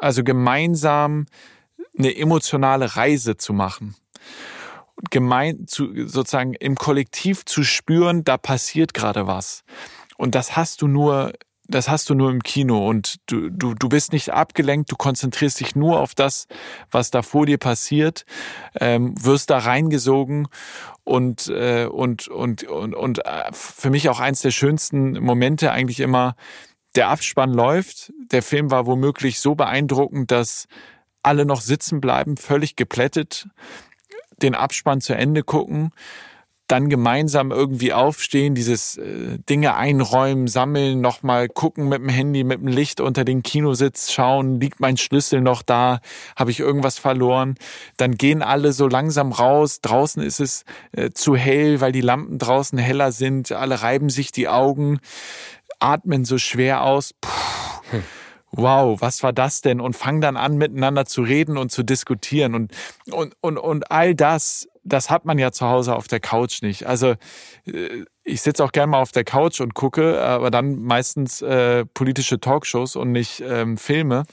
[0.00, 1.26] also gemeinsam
[1.98, 3.96] eine emotionale Reise zu machen.
[5.10, 9.64] Gemein zu, sozusagen im Kollektiv zu spüren, da passiert gerade was.
[10.16, 11.32] Und das hast du nur
[11.68, 15.60] das hast du nur im Kino und du, du, du bist nicht abgelenkt, du konzentrierst
[15.60, 16.46] dich nur auf das,
[16.90, 18.24] was da vor dir passiert,
[18.80, 20.48] ähm, wirst da reingesogen
[21.04, 26.00] und, äh, und, und, und, und äh, für mich auch eins der schönsten Momente eigentlich
[26.00, 26.36] immer,
[26.94, 30.66] der Abspann läuft, der Film war womöglich so beeindruckend, dass
[31.22, 33.48] alle noch sitzen bleiben, völlig geplättet,
[34.42, 35.90] den Abspann zu Ende gucken,
[36.68, 42.60] dann gemeinsam irgendwie aufstehen, dieses äh, Dinge einräumen, sammeln, nochmal gucken mit dem Handy, mit
[42.60, 46.00] dem Licht unter den Kinositz schauen, liegt mein Schlüssel noch da,
[46.34, 47.54] habe ich irgendwas verloren?
[47.96, 52.38] Dann gehen alle so langsam raus, draußen ist es äh, zu hell, weil die Lampen
[52.38, 54.98] draußen heller sind, alle reiben sich die Augen,
[55.78, 57.14] atmen so schwer aus.
[57.20, 57.30] Puh.
[57.90, 58.02] Hm
[58.56, 59.80] wow, was war das denn?
[59.80, 62.54] Und fangen dann an, miteinander zu reden und zu diskutieren.
[62.54, 62.72] Und,
[63.10, 66.86] und, und, und all das das hat man ja zu Hause auf der Couch nicht.
[66.86, 67.16] Also
[67.66, 71.84] äh, ich sitze auch gerne mal auf der Couch und gucke, aber dann meistens äh,
[71.86, 74.24] politische Talkshows und nicht ähm, Filme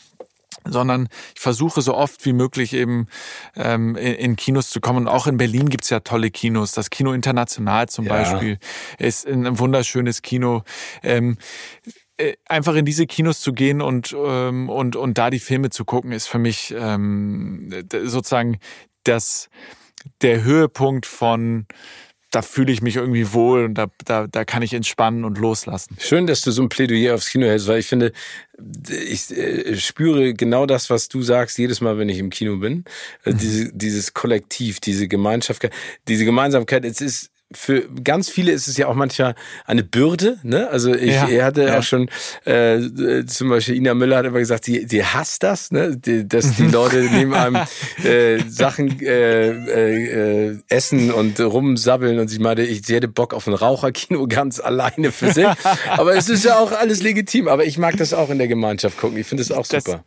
[0.66, 3.08] sondern ich versuche so oft wie möglich eben
[3.56, 5.00] ähm, in, in Kinos zu kommen.
[5.00, 6.72] Und auch in Berlin gibt's ja tolle Kinos.
[6.72, 8.14] Das Kino International zum ja.
[8.14, 8.60] Beispiel
[8.98, 10.64] ist ein wunderschönes Kino.
[11.02, 11.38] Ähm,
[11.86, 11.92] äh,
[12.47, 16.11] einfach in diese Kinos zu gehen und ähm, und und da die Filme zu gucken,
[16.11, 18.59] ist für mich ähm, sozusagen
[19.03, 19.49] das
[20.22, 21.68] der Höhepunkt von
[22.34, 25.95] da fühle ich mich irgendwie wohl und da, da, da kann ich entspannen und loslassen.
[25.99, 28.11] Schön, dass du so ein Plädoyer aufs Kino hältst, weil ich finde,
[28.89, 32.86] ich äh, spüre genau das, was du sagst, jedes Mal, wenn ich im Kino bin.
[33.24, 33.39] Also mhm.
[33.39, 35.70] diese, dieses Kollektiv, diese Gemeinschaft,
[36.07, 36.86] diese Gemeinsamkeit.
[36.86, 39.36] Es ist für ganz viele ist es ja auch manchmal
[39.66, 40.38] eine Bürde.
[40.43, 40.70] Ne?
[40.70, 41.80] Also ich ja, hatte ja.
[41.80, 42.10] auch schon
[42.45, 45.97] äh, zum Beispiel Ina Müller hat immer gesagt, sie, sie hasst das, ne?
[45.97, 47.58] Die, dass die Leute neben einem
[48.04, 53.34] äh, Sachen äh, äh, äh, essen und rumsabbeln und sie meinte, ich sie hätte Bock
[53.34, 55.47] auf ein Raucherkino ganz alleine für sich.
[55.89, 57.47] Aber es ist ja auch alles legitim.
[57.47, 59.18] Aber ich mag das auch in der Gemeinschaft gucken.
[59.18, 60.04] Ich finde es auch das, super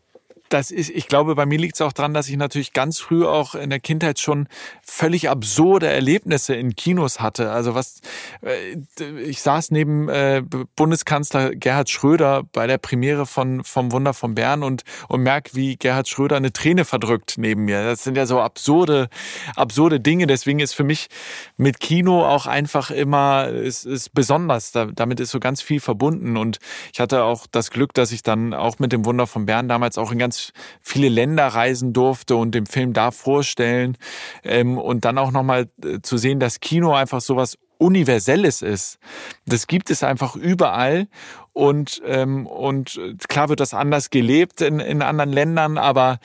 [0.48, 3.24] das ist, ich glaube, bei mir liegt es auch dran, dass ich natürlich ganz früh
[3.24, 4.48] auch in der Kindheit schon
[4.82, 7.50] völlig absurde Erlebnisse in Kinos hatte.
[7.50, 8.00] Also was,
[8.42, 8.76] äh,
[9.20, 10.42] ich saß neben äh,
[10.76, 15.76] Bundeskanzler Gerhard Schröder bei der Premiere von vom Wunder von Bern und und merk, wie
[15.76, 17.84] Gerhard Schröder eine Träne verdrückt neben mir.
[17.84, 19.08] Das sind ja so absurde,
[19.54, 20.26] absurde Dinge.
[20.26, 21.08] Deswegen ist für mich
[21.56, 24.72] mit Kino auch einfach immer ist, ist besonders.
[24.72, 26.58] Da, damit ist so ganz viel verbunden und
[26.92, 29.98] ich hatte auch das Glück, dass ich dann auch mit dem Wunder von Bern damals
[29.98, 33.96] auch in ganz ganz viele Länder reisen durfte und den Film da vorstellen
[34.44, 38.98] ähm, und dann auch nochmal äh, zu sehen, dass Kino einfach sowas Universelles ist.
[39.46, 41.08] Das gibt es einfach überall
[41.52, 46.18] und ähm, und klar wird das anders gelebt in, in anderen Ländern, aber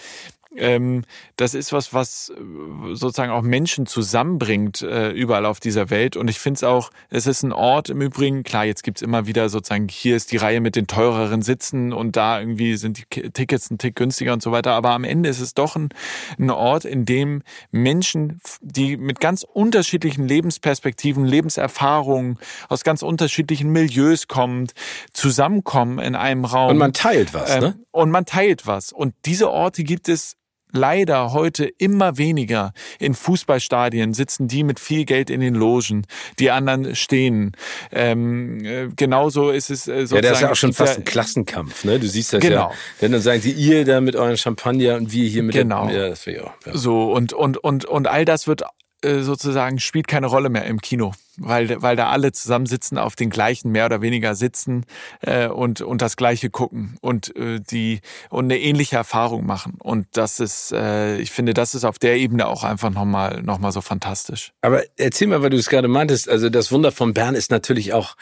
[0.56, 1.04] ähm,
[1.38, 6.18] das ist was, was äh, sozusagen auch Menschen zusammenbringt äh, überall auf dieser Welt.
[6.18, 9.28] Und ich finde es auch, es ist ein Ort im Übrigen, klar, jetzt gibt's immer
[9.28, 13.32] wieder sozusagen, hier ist die Reihe mit den teureren Sitzen und da irgendwie sind die
[13.32, 14.74] Tickets ein Tick günstiger und so weiter.
[14.74, 15.90] Aber am Ende ist es doch ein,
[16.38, 22.38] ein Ort, in dem Menschen, die mit ganz unterschiedlichen Lebensperspektiven, Lebenserfahrungen
[22.68, 24.68] aus ganz unterschiedlichen Milieus kommen,
[25.14, 26.72] zusammenkommen in einem Raum.
[26.72, 27.80] Und man teilt was, ähm, ne?
[27.92, 28.92] Und man teilt was.
[28.92, 30.38] Und diese Orte gibt es
[30.72, 32.74] leider heute immer weniger.
[33.00, 36.06] In Fußballstadien sitzen die mit viel Geld in den Logen,
[36.40, 37.54] die anderen stehen.
[37.92, 40.24] Ähm, äh, genauso ist es äh, sozusagen.
[40.24, 42.00] Ja, das ist ja auch schon fast ein Klassenkampf, ne?
[42.00, 42.70] Du siehst das genau.
[42.70, 42.72] ja.
[43.00, 45.88] Wenn dann sagen sie, ihr da mit euren Champagner und wir hier mit genau.
[45.88, 46.78] Der, ja, das ja, ja.
[46.78, 48.66] So und und und und all das wird äh,
[49.04, 53.72] sozusagen spielt keine Rolle mehr im Kino, weil, weil da alle zusammensitzen, auf den gleichen
[53.72, 54.86] mehr oder weniger sitzen
[55.22, 59.76] äh, und, und das Gleiche gucken und äh, die und eine ähnliche Erfahrung machen.
[59.80, 63.60] Und das ist, äh, ich finde, das ist auf der Ebene auch einfach nochmal noch
[63.60, 64.54] mal so fantastisch.
[64.62, 67.94] Aber erzähl mal, weil du es gerade meintest, also das Wunder von Bern ist natürlich
[67.94, 68.16] auch,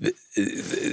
[0.00, 0.10] äh,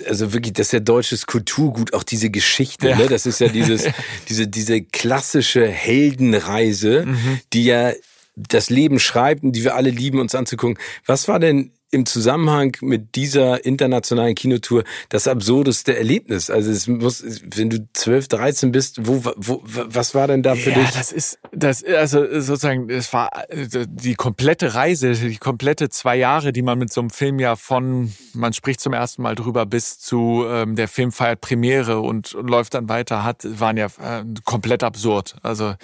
[0.07, 2.97] also wirklich, das ist ja deutsches Kulturgut, auch diese Geschichte, ja.
[2.97, 3.07] ne?
[3.07, 3.87] Das ist ja dieses,
[4.29, 7.39] diese, diese klassische Heldenreise, mhm.
[7.51, 7.91] die ja
[8.35, 10.77] das Leben schreibt und die wir alle lieben, uns anzugucken.
[11.05, 16.49] Was war denn im Zusammenhang mit dieser internationalen Kinotour das absurdeste Erlebnis?
[16.49, 17.23] Also es muss,
[17.55, 20.91] wenn du 12, 13 bist, wo, wo was war denn da für ja, dich?
[20.91, 26.61] Das ist, das, also sozusagen, es war die komplette Reise, die komplette zwei Jahre, die
[26.61, 30.45] man mit so einem Film ja von, man spricht zum ersten Mal drüber, bis zu
[30.47, 34.83] ähm, der Film feiert Premiere und, und läuft dann weiter, hat, waren ja äh, komplett
[34.83, 35.35] absurd.
[35.43, 35.75] Also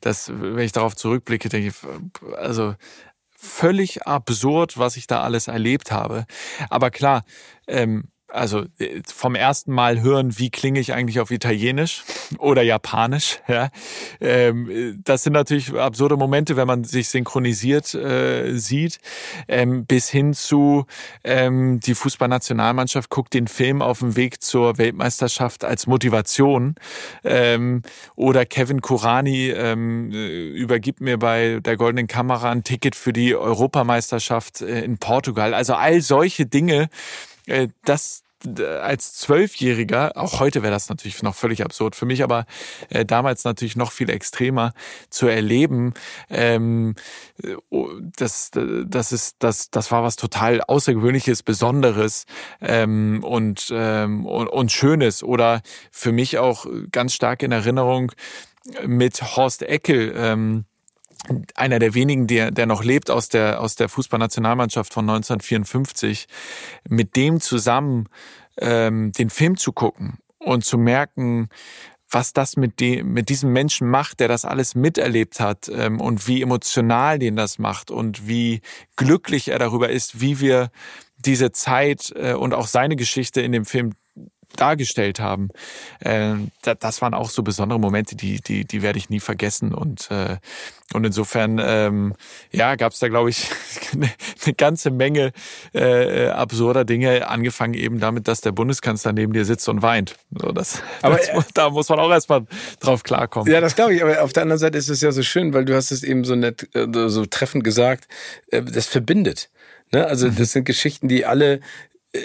[0.00, 1.74] das, wenn ich darauf zurückblicke, denke ich,
[2.36, 2.74] also
[3.40, 6.26] völlig absurd, was ich da alles erlebt habe.
[6.70, 7.24] Aber klar,
[7.68, 12.04] ähm, also äh, vom ersten Mal hören, wie klinge ich eigentlich auf Italienisch
[12.38, 13.40] oder Japanisch.
[13.48, 13.70] Ja,
[14.20, 18.98] ähm, das sind natürlich absurde Momente, wenn man sich synchronisiert äh, sieht,
[19.48, 20.84] ähm, bis hin zu
[21.24, 26.74] ähm, die Fußballnationalmannschaft guckt den Film auf dem Weg zur Weltmeisterschaft als Motivation
[27.24, 27.82] ähm,
[28.16, 33.34] oder Kevin Kurani ähm, äh, übergibt mir bei der Goldenen Kamera ein Ticket für die
[33.34, 35.54] Europameisterschaft äh, in Portugal.
[35.54, 36.88] Also all solche Dinge äh,
[37.84, 38.22] das
[38.80, 42.46] als Zwölfjähriger, auch heute wäre das natürlich noch völlig absurd für mich, aber
[42.88, 44.74] äh, damals natürlich noch viel extremer
[45.10, 45.92] zu erleben,
[46.30, 46.94] ähm,
[47.68, 52.26] oh, das, das ist, das, das war was total Außergewöhnliches, Besonderes
[52.60, 55.24] ähm, und, ähm, und, und Schönes.
[55.24, 58.12] Oder für mich auch ganz stark in Erinnerung
[58.86, 60.12] mit Horst Eckel.
[60.16, 60.64] Ähm,
[61.54, 66.26] einer der wenigen, der, der noch lebt aus der, aus der Fußballnationalmannschaft von 1954,
[66.88, 68.08] mit dem zusammen
[68.58, 71.48] ähm, den Film zu gucken und zu merken,
[72.10, 76.26] was das mit, dem, mit diesem Menschen macht, der das alles miterlebt hat ähm, und
[76.26, 78.62] wie emotional den das macht und wie
[78.96, 80.70] glücklich er darüber ist, wie wir
[81.18, 83.92] diese Zeit äh, und auch seine Geschichte in dem Film
[84.60, 85.48] dargestellt haben.
[86.00, 89.72] Äh, das waren auch so besondere Momente, die, die, die werde ich nie vergessen.
[89.74, 90.36] Und, äh,
[90.92, 92.14] und insofern, ähm,
[92.50, 93.48] ja, gab es da, glaube ich,
[93.92, 94.10] eine,
[94.44, 95.32] eine ganze Menge
[95.72, 100.16] äh, absurder Dinge, angefangen eben damit, dass der Bundeskanzler neben dir sitzt und weint.
[100.30, 102.46] So, das, aber das, äh, da muss man auch erstmal
[102.80, 103.52] drauf klarkommen.
[103.52, 104.02] Ja, das glaube ich.
[104.02, 106.24] Aber auf der anderen Seite ist es ja so schön, weil du hast es eben
[106.24, 108.08] so nett, äh, so treffend gesagt,
[108.48, 109.50] äh, das verbindet.
[109.92, 110.06] Ne?
[110.06, 110.36] Also mhm.
[110.36, 111.60] das sind Geschichten, die alle,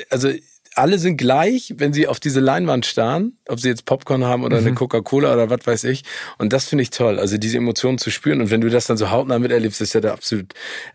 [0.10, 0.30] also
[0.76, 4.59] alle sind gleich, wenn sie auf diese Leinwand starren, ob sie jetzt Popcorn haben oder
[4.59, 4.67] mhm.
[4.67, 6.03] eine Coca-Cola oder was weiß ich.
[6.38, 8.41] Und das finde ich toll, also diese Emotionen zu spüren.
[8.41, 10.53] Und wenn du das dann so hautnah miterlebst, ist ja da absolut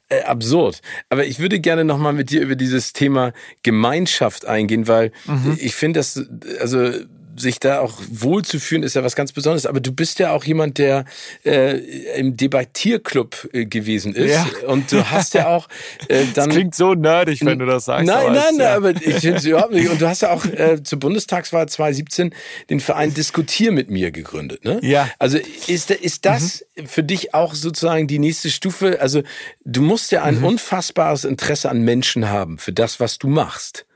[0.08, 0.80] äh, absurd.
[1.08, 5.56] Aber ich würde gerne nochmal mit dir über dieses Thema Gemeinschaft eingehen, weil mhm.
[5.60, 6.28] ich finde das,
[6.60, 6.90] also
[7.38, 9.66] sich da auch wohlzufühlen, ist ja was ganz Besonderes.
[9.66, 11.04] Aber du bist ja auch jemand, der
[11.44, 11.78] äh,
[12.18, 14.32] im Debattierclub äh, gewesen ist.
[14.32, 14.46] Ja.
[14.66, 15.68] Und du hast ja auch
[16.08, 16.48] äh, dann.
[16.48, 18.06] Das klingt so nerdig, wenn du das sagst.
[18.06, 18.76] Nein, nein, nein, ja.
[18.76, 19.88] aber ich finde es überhaupt nicht.
[19.88, 22.34] Und du hast ja auch äh, zur Bundestagswahl 2017
[22.70, 24.64] den Verein Diskutier mit mir gegründet.
[24.64, 24.80] Ne?
[24.82, 25.08] Ja.
[25.18, 26.86] Also ist, ist das mhm.
[26.86, 29.00] für dich auch sozusagen die nächste Stufe?
[29.00, 29.22] Also
[29.64, 30.44] du musst ja ein mhm.
[30.44, 33.86] unfassbares Interesse an Menschen haben für das, was du machst.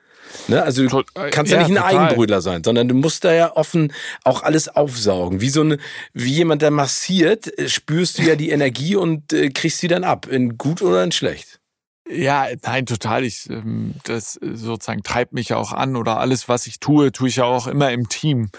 [0.49, 0.63] Ne?
[0.63, 2.07] Also du kannst ja, ja nicht ein total.
[2.07, 3.93] Eigenbrüder sein, sondern du musst da ja offen
[4.25, 5.41] auch alles aufsaugen.
[5.41, 5.79] Wie so eine,
[6.13, 10.05] wie jemand, der massiert, äh, spürst du ja die Energie und äh, kriegst sie dann
[10.05, 11.62] ab, in gut oder in schlecht.
[12.09, 13.25] Ja, nein, total.
[13.25, 17.37] Ich, ähm, das sozusagen treibt mich auch an oder alles, was ich tue, tue ich
[17.37, 18.51] ja auch immer im Team.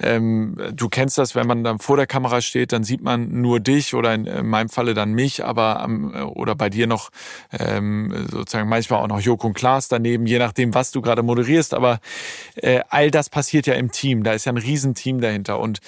[0.00, 3.60] Ähm, du kennst das, wenn man dann vor der Kamera steht, dann sieht man nur
[3.60, 7.10] dich oder in meinem Falle dann mich, aber am, oder bei dir noch
[7.56, 11.74] ähm, sozusagen manchmal auch noch Joko und Klaas daneben, je nachdem, was du gerade moderierst.
[11.74, 12.00] Aber
[12.56, 14.24] äh, all das passiert ja im Team.
[14.24, 15.60] Da ist ja ein Riesenteam dahinter.
[15.60, 15.78] Und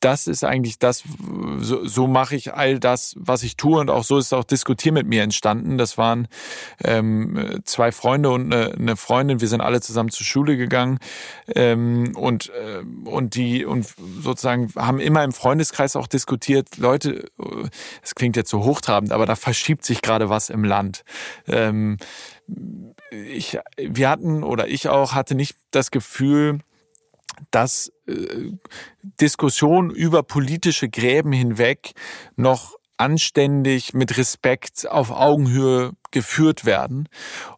[0.00, 1.04] das ist eigentlich das,
[1.58, 4.92] so, so mache ich all das, was ich tue und auch so ist auch Diskutier
[4.92, 5.78] mit mir entstanden.
[5.78, 6.28] Das waren
[6.84, 9.40] ähm, zwei Freunde und eine, eine Freundin.
[9.40, 10.98] Wir sind alle zusammen zur Schule gegangen
[11.54, 13.86] ähm, und äh, und die und
[14.20, 16.76] sozusagen haben immer im Freundeskreis auch diskutiert.
[16.76, 17.30] Leute,
[18.02, 21.04] es klingt jetzt so hochtrabend, aber da verschiebt sich gerade was im Land.
[21.48, 21.96] Ähm,
[23.10, 26.60] ich, wir hatten oder ich auch hatte nicht das Gefühl
[27.50, 28.52] dass äh,
[29.02, 31.92] Diskussionen über politische Gräben hinweg
[32.36, 37.08] noch anständig mit Respekt auf Augenhöhe geführt werden.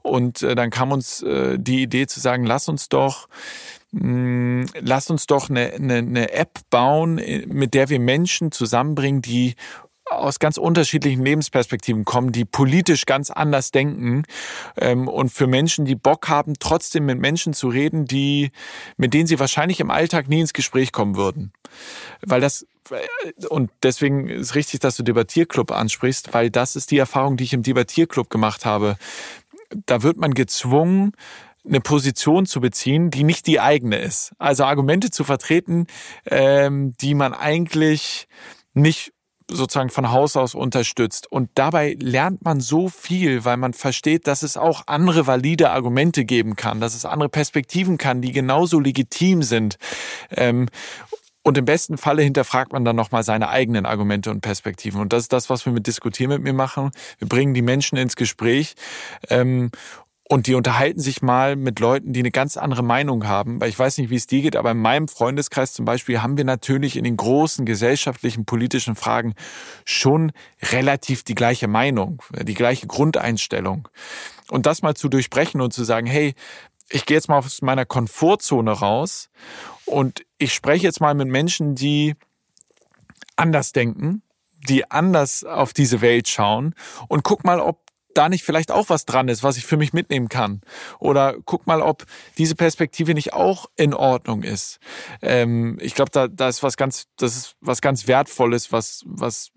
[0.02, 3.28] Und äh, dann kam uns äh, die Idee zu sagen, lass uns doch
[3.92, 9.22] mh, lass uns doch eine, eine, eine App bauen, äh, mit der wir Menschen zusammenbringen,
[9.22, 9.54] die
[10.10, 14.24] aus ganz unterschiedlichen Lebensperspektiven kommen, die politisch ganz anders denken
[14.76, 18.50] ähm, und für Menschen, die Bock haben, trotzdem mit Menschen zu reden, die
[18.96, 21.52] mit denen sie wahrscheinlich im Alltag nie ins Gespräch kommen würden,
[22.22, 22.66] weil das
[23.50, 27.52] und deswegen ist richtig, dass du Debattierclub ansprichst, weil das ist die Erfahrung, die ich
[27.52, 28.96] im Debattierclub gemacht habe.
[29.84, 31.12] Da wird man gezwungen,
[31.66, 34.32] eine Position zu beziehen, die nicht die eigene ist.
[34.38, 35.86] Also Argumente zu vertreten,
[36.26, 38.26] ähm, die man eigentlich
[38.72, 39.12] nicht
[39.50, 41.30] sozusagen von Haus aus unterstützt.
[41.30, 46.24] Und dabei lernt man so viel, weil man versteht, dass es auch andere valide Argumente
[46.24, 49.78] geben kann, dass es andere Perspektiven kann, die genauso legitim sind.
[50.30, 50.68] Ähm,
[51.42, 55.00] und im besten Falle hinterfragt man dann nochmal seine eigenen Argumente und Perspektiven.
[55.00, 56.90] Und das ist das, was wir mit Diskutieren mit mir machen.
[57.18, 58.74] Wir bringen die Menschen ins Gespräch
[59.30, 59.70] ähm,
[60.30, 63.62] und die unterhalten sich mal mit Leuten, die eine ganz andere Meinung haben.
[63.62, 66.36] Weil ich weiß nicht, wie es dir geht, aber in meinem Freundeskreis zum Beispiel haben
[66.36, 69.34] wir natürlich in den großen gesellschaftlichen, politischen Fragen
[69.86, 70.32] schon
[70.70, 73.88] relativ die gleiche Meinung, die gleiche Grundeinstellung.
[74.50, 76.34] Und das mal zu durchbrechen und zu sagen, hey,
[76.90, 79.30] ich gehe jetzt mal aus meiner Komfortzone raus
[79.86, 82.16] und ich spreche jetzt mal mit Menschen, die
[83.36, 84.22] anders denken,
[84.68, 86.74] die anders auf diese Welt schauen
[87.08, 87.87] und guck mal, ob
[88.18, 90.60] da nicht vielleicht auch was dran ist, was ich für mich mitnehmen kann?
[90.98, 92.04] Oder guck mal, ob
[92.36, 94.78] diese Perspektive nicht auch in Ordnung ist.
[95.22, 99.50] Ähm, ich glaube, da, da ist was ganz, das ist was ganz Wertvolles, was, was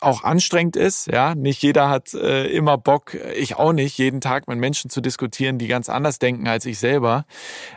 [0.00, 1.08] auch anstrengend ist.
[1.08, 5.00] Ja, nicht jeder hat äh, immer Bock, ich auch nicht, jeden Tag mit Menschen zu
[5.00, 7.26] diskutieren, die ganz anders denken als ich selber.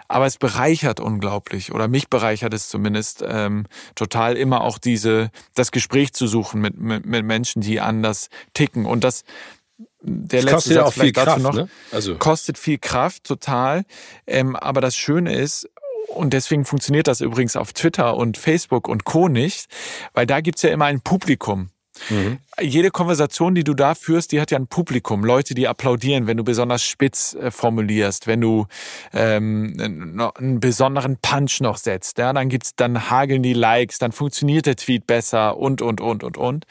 [0.08, 3.66] Aber es bereichert unglaublich oder mich bereichert es zumindest ähm,
[3.96, 8.86] total immer auch diese das Gespräch zu suchen mit, mit, mit Menschen, die anders ticken
[8.86, 9.24] und das
[10.02, 11.70] der das letzte Satz auch viel Kraft, noch, ne?
[11.92, 12.16] also.
[12.16, 13.84] kostet viel Kraft, total.
[14.26, 15.70] Ähm, aber das Schöne ist,
[16.08, 19.28] und deswegen funktioniert das übrigens auf Twitter und Facebook und Co.
[19.28, 19.68] nicht,
[20.14, 21.70] weil da gibt's ja immer ein Publikum.
[22.10, 22.40] Mhm.
[22.60, 25.24] Jede Konversation, die du da führst, die hat ja ein Publikum.
[25.24, 28.66] Leute, die applaudieren, wenn du besonders spitz äh, formulierst, wenn du
[29.14, 32.18] ähm, einen besonderen Punch noch setzt.
[32.18, 36.24] Ja, dann gibt's, dann hageln die Likes, dann funktioniert der Tweet besser und, und, und,
[36.24, 36.66] und, und.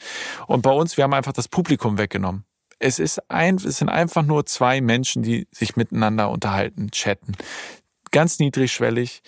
[0.47, 2.45] Und bei uns, wir haben einfach das Publikum weggenommen.
[2.83, 7.33] Es, ist ein, es sind einfach nur zwei Menschen, die sich miteinander unterhalten, chatten.
[8.11, 9.21] ganz niedrigschwellig.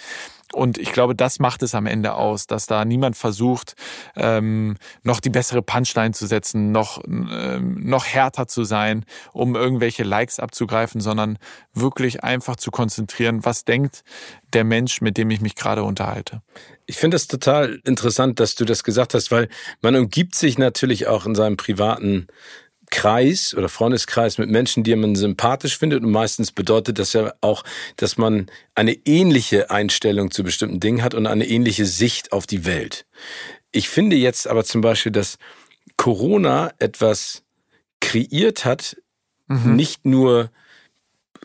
[0.54, 3.74] Und ich glaube, das macht es am Ende aus, dass da niemand versucht,
[4.16, 10.04] ähm, noch die bessere Punchline zu setzen, noch, ähm, noch härter zu sein, um irgendwelche
[10.04, 11.40] Likes abzugreifen, sondern
[11.74, 14.04] wirklich einfach zu konzentrieren, was denkt
[14.54, 16.44] der Mensch, mit dem ich mich gerade unterhalte.
[16.86, 19.50] Ich finde es total interessant, dass du das gesagt hast, weil
[19.82, 22.28] man umgibt sich natürlich auch in seinem privaten
[22.94, 26.04] Kreis oder Freundeskreis mit Menschen, die man sympathisch findet.
[26.04, 27.64] Und meistens bedeutet das ja auch,
[27.96, 32.66] dass man eine ähnliche Einstellung zu bestimmten Dingen hat und eine ähnliche Sicht auf die
[32.66, 33.08] Welt.
[33.72, 35.40] Ich finde jetzt aber zum Beispiel, dass
[35.98, 37.42] Corona etwas
[38.00, 38.96] kreiert hat,
[39.48, 39.76] mhm.
[39.76, 40.52] nicht nur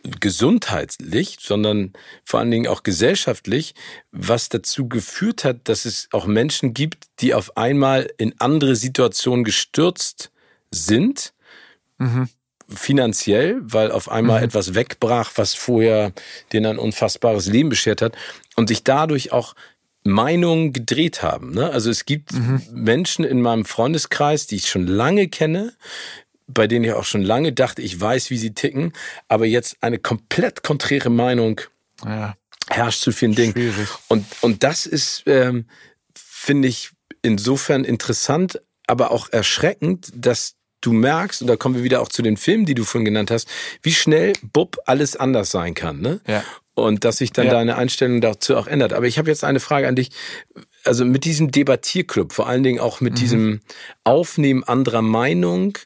[0.03, 1.93] gesundheitlich, sondern
[2.23, 3.73] vor allen Dingen auch gesellschaftlich,
[4.11, 9.43] was dazu geführt hat, dass es auch Menschen gibt, die auf einmal in andere Situationen
[9.43, 10.31] gestürzt
[10.69, 11.33] sind
[11.99, 12.29] Mhm.
[12.67, 14.45] Finanziell, weil auf einmal mhm.
[14.45, 16.11] etwas wegbrach, was vorher
[16.53, 18.15] denen ein unfassbares Leben beschert hat
[18.55, 19.55] und sich dadurch auch
[20.03, 21.51] Meinungen gedreht haben.
[21.51, 21.69] Ne?
[21.69, 22.61] Also es gibt mhm.
[22.71, 25.73] Menschen in meinem Freundeskreis, die ich schon lange kenne,
[26.47, 28.93] bei denen ich auch schon lange dachte, ich weiß, wie sie ticken,
[29.27, 31.61] aber jetzt eine komplett konträre Meinung
[32.03, 32.35] ja.
[32.67, 33.53] herrscht zu vielen Dingen.
[33.53, 33.89] Schwierig.
[34.07, 35.65] Und, und das ist, ähm,
[36.15, 42.01] finde ich, insofern interessant, aber auch erschreckend, dass du merkst, und da kommen wir wieder
[42.01, 43.47] auch zu den Filmen, die du vorhin genannt hast,
[43.81, 46.01] wie schnell Bub alles anders sein kann.
[46.01, 46.21] Ne?
[46.27, 46.43] Ja.
[46.73, 47.53] Und dass sich dann ja.
[47.53, 48.93] deine Einstellung dazu auch ändert.
[48.93, 50.11] Aber ich habe jetzt eine Frage an dich.
[50.85, 53.17] Also mit diesem Debattierclub, vor allen Dingen auch mit mhm.
[53.17, 53.61] diesem
[54.05, 55.77] Aufnehmen anderer Meinung,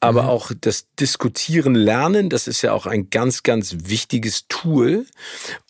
[0.00, 0.28] aber mhm.
[0.28, 5.06] auch das Diskutieren lernen, das ist ja auch ein ganz, ganz wichtiges Tool.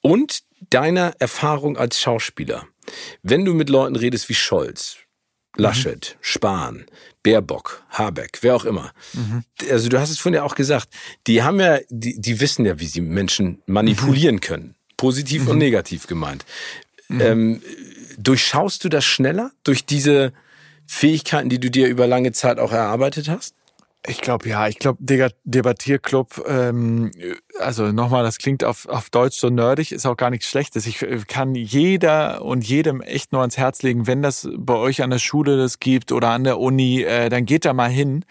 [0.02, 0.40] Und
[0.70, 2.66] deiner Erfahrung als Schauspieler.
[3.22, 4.96] Wenn du mit Leuten redest wie Scholz,
[5.56, 6.16] Laschet.
[6.20, 6.84] Spahn,
[7.22, 8.92] Baerbock, Habeck, wer auch immer.
[9.12, 9.44] Mhm.
[9.70, 10.88] Also du hast es vorhin ja auch gesagt,
[11.26, 14.40] die haben ja, die, die wissen ja, wie sie Menschen manipulieren mhm.
[14.40, 14.74] können.
[14.96, 15.50] Positiv mhm.
[15.50, 16.44] und negativ gemeint.
[17.10, 17.62] Ähm,
[18.18, 20.32] durchschaust du das schneller durch diese
[20.86, 23.54] Fähigkeiten, die du dir über lange Zeit auch erarbeitet hast?
[24.06, 24.98] Ich glaube ja, ich glaube
[25.44, 27.10] Debattierclub, ähm,
[27.60, 30.86] also nochmal, das klingt auf, auf Deutsch so nerdig, ist auch gar nichts Schlechtes.
[30.86, 35.02] Ich äh, kann jeder und jedem echt nur ans Herz legen, wenn das bei euch
[35.02, 38.24] an der Schule das gibt oder an der Uni, äh, dann geht da mal hin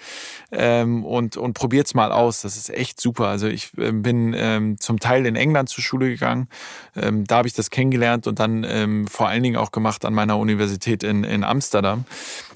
[0.51, 2.41] ähm, und, und probiert's mal aus.
[2.41, 3.27] Das ist echt super.
[3.27, 6.47] Also ich äh, bin ähm, zum Teil in England zur Schule gegangen,
[6.95, 10.13] ähm, da habe ich das kennengelernt und dann ähm, vor allen Dingen auch gemacht an
[10.13, 12.05] meiner Universität in, in Amsterdam.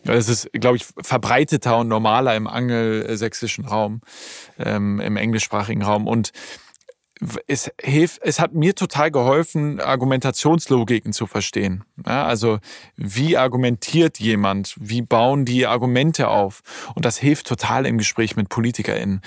[0.04, 4.02] Es ist, glaube ich, verbreiteter und normaler im angelsächsischen Raum,
[4.58, 6.08] ähm, im englischsprachigen Raum.
[6.08, 6.32] Und
[7.48, 11.84] es hilft, es hat mir total geholfen, Argumentationslogiken zu verstehen.
[12.06, 12.60] Ja, also
[12.96, 14.76] wie argumentiert jemand?
[14.80, 16.62] Wie bauen die Argumente auf?
[16.96, 19.22] Und das hilft total im Gespräch mit PolitikerInnen.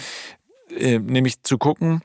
[0.77, 2.03] Äh, nämlich zu gucken,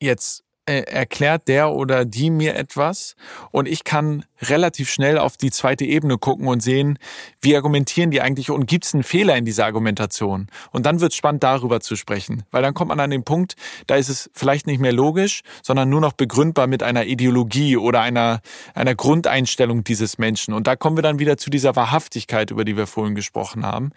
[0.00, 3.16] jetzt äh, erklärt der oder die mir etwas
[3.52, 6.98] und ich kann relativ schnell auf die zweite Ebene gucken und sehen,
[7.40, 10.48] wie argumentieren die eigentlich und gibt es einen Fehler in dieser Argumentation?
[10.72, 13.54] Und dann wird es spannend, darüber zu sprechen, weil dann kommt man an den Punkt,
[13.86, 18.00] da ist es vielleicht nicht mehr logisch, sondern nur noch begründbar mit einer Ideologie oder
[18.00, 18.40] einer,
[18.74, 20.52] einer Grundeinstellung dieses Menschen.
[20.52, 23.92] Und da kommen wir dann wieder zu dieser Wahrhaftigkeit, über die wir vorhin gesprochen haben,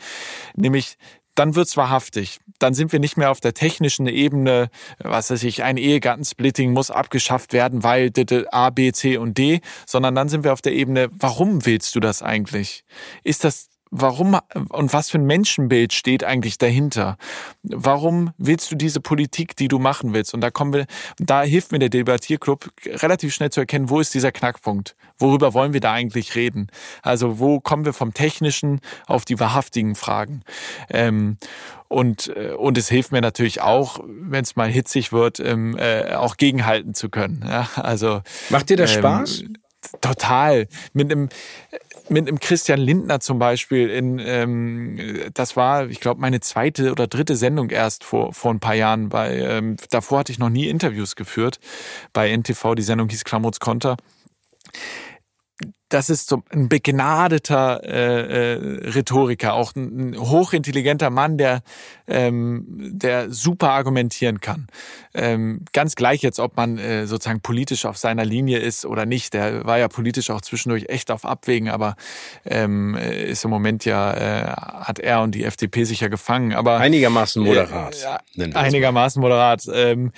[0.56, 0.98] nämlich
[1.36, 2.40] dann wird's wahrhaftig.
[2.60, 4.70] Dann sind wir nicht mehr auf der technischen Ebene,
[5.00, 8.12] was weiß ich, ein Ehegattensplitting muss abgeschafft werden, weil
[8.52, 12.00] A, B, C und D, sondern dann sind wir auf der Ebene, warum willst du
[12.00, 12.84] das eigentlich?
[13.24, 14.38] Ist das Warum
[14.70, 17.18] und was für ein Menschenbild steht eigentlich dahinter?
[17.64, 20.34] Warum willst du diese Politik, die du machen willst?
[20.36, 20.86] Und da kommen wir,
[21.18, 24.96] da hilft mir der Debattierclub relativ schnell zu erkennen, wo ist dieser Knackpunkt?
[25.18, 26.68] Worüber wollen wir da eigentlich reden?
[27.02, 30.44] Also wo kommen wir vom Technischen auf die wahrhaftigen Fragen?
[30.92, 31.38] Ähm,
[31.88, 36.14] und, äh, und es hilft mir natürlich auch, wenn es mal hitzig wird, ähm, äh,
[36.14, 37.44] auch gegenhalten zu können.
[37.46, 39.44] Ja, also macht dir das ähm, Spaß?
[40.02, 40.68] Total.
[40.94, 41.30] Mit einem
[42.10, 45.00] mit einem Christian Lindner zum Beispiel in, ähm,
[45.34, 49.10] das war, ich glaube, meine zweite oder dritte Sendung erst vor, vor ein paar Jahren.
[49.10, 51.60] Bei, ähm, davor hatte ich noch nie Interviews geführt.
[52.14, 53.98] Bei NTV, die Sendung hieß Klamots Konter
[55.90, 61.62] das ist so ein begnadeter äh, äh, Rhetoriker, auch ein, ein hochintelligenter Mann, der,
[62.08, 64.68] ähm, der super argumentieren kann.
[65.16, 69.34] Ähm, ganz gleich jetzt, ob man äh, sozusagen politisch auf seiner Linie ist oder nicht.
[69.34, 71.96] Der war ja politisch auch zwischendurch echt auf Abwägen, aber
[72.46, 76.54] ähm, ist im Moment ja, äh, hat er und die FDP sich ja gefangen.
[76.54, 77.98] Aber einigermaßen moderat.
[78.38, 79.68] Äh, einigermaßen moderat.
[79.74, 80.12] Ähm,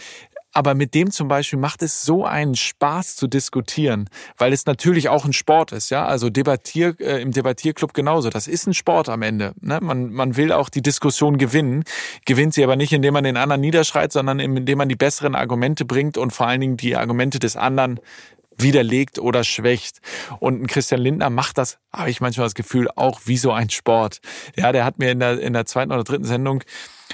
[0.54, 5.08] Aber mit dem zum Beispiel macht es so einen Spaß zu diskutieren, weil es natürlich
[5.10, 6.06] auch ein Sport ist, ja.
[6.06, 8.30] Also Debattier, äh, im Debattierclub genauso.
[8.30, 9.54] Das ist ein Sport am Ende.
[9.62, 9.80] Ne?
[9.82, 11.84] Man, man will auch die Diskussion gewinnen,
[12.26, 15.86] gewinnt sie aber nicht, indem man den anderen niederschreit, sondern indem man die besseren Argumente
[15.86, 18.00] bringt und vor allen Dingen die Argumente des anderen
[18.58, 20.02] widerlegt oder schwächt.
[20.40, 23.70] Und ein Christian Lindner macht das, habe ich manchmal das Gefühl, auch wie so ein
[23.70, 24.20] Sport.
[24.56, 26.64] Ja, der hat mir in der, in der zweiten oder dritten Sendung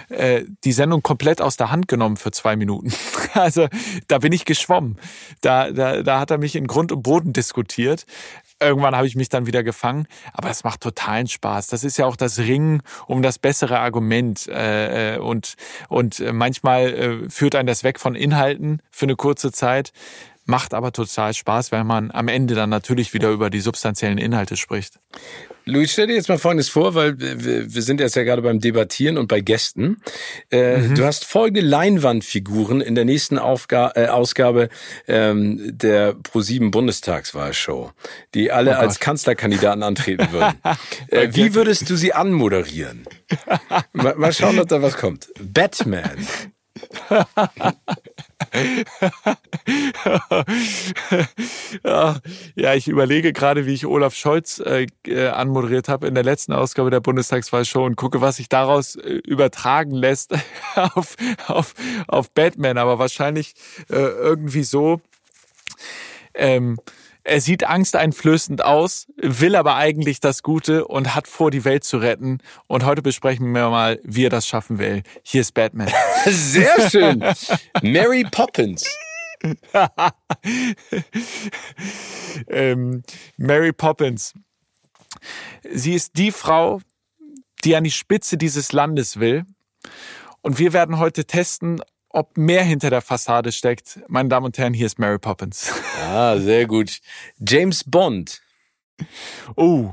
[0.10, 2.92] äh, die Sendung komplett aus der Hand genommen für zwei Minuten.
[3.34, 3.68] Also
[4.08, 4.98] da bin ich geschwommen.
[5.42, 8.08] Da, da, da hat er mich in Grund und Boden diskutiert.
[8.60, 11.68] Irgendwann habe ich mich dann wieder gefangen, aber es macht totalen Spaß.
[11.68, 15.54] Das ist ja auch das Ringen um das bessere Argument äh, äh und
[15.88, 19.92] und manchmal führt einen das weg von Inhalten für eine kurze Zeit.
[20.48, 24.56] Macht aber total Spaß, weil man am Ende dann natürlich wieder über die substanziellen Inhalte
[24.56, 24.98] spricht.
[25.66, 29.18] Luis, stell dir jetzt mal Folgendes vor, weil wir sind jetzt ja gerade beim Debattieren
[29.18, 30.02] und bei Gästen.
[30.50, 30.96] Äh, mhm.
[30.96, 34.70] Du hast folgende Leinwandfiguren in der nächsten Aufga äh, Ausgabe
[35.08, 37.92] ähm, der Pro7 Bundestagswahlshow,
[38.34, 40.56] die alle oh als Kanzlerkandidaten antreten würden.
[41.10, 43.04] äh, wie würdest du sie anmoderieren?
[43.92, 45.28] mal, mal schauen, ob da was kommt.
[45.38, 46.26] Batman.
[51.84, 52.22] ja,
[52.76, 56.92] ich überlege gerade, wie ich Olaf Scholz äh, äh, anmoderiert habe in der letzten Ausgabe
[56.92, 60.36] der Bundestagswahlshow und gucke, was sich daraus äh, übertragen lässt
[60.76, 61.16] auf,
[61.48, 61.74] auf,
[62.08, 62.78] auf Batman.
[62.78, 63.56] Aber wahrscheinlich
[63.90, 65.02] äh, irgendwie so.
[66.36, 66.78] Ähm,
[67.28, 71.98] er sieht angsteinflößend aus, will aber eigentlich das Gute und hat vor, die Welt zu
[71.98, 72.38] retten.
[72.68, 75.04] Und heute besprechen wir mal, wie er das schaffen will.
[75.24, 75.92] Hier ist Batman.
[76.26, 77.22] Sehr schön.
[77.82, 78.86] Mary Poppins.
[82.48, 83.04] ähm,
[83.36, 84.34] Mary Poppins.
[85.70, 86.80] Sie ist die Frau,
[87.66, 89.44] die an die Spitze dieses Landes will.
[90.42, 91.82] Und wir werden heute testen,
[92.18, 94.00] ob mehr hinter der Fassade steckt.
[94.08, 95.72] Meine Damen und Herren, hier ist Mary Poppins.
[96.10, 97.00] Ah, sehr gut.
[97.38, 98.42] James Bond.
[99.58, 99.92] Oh.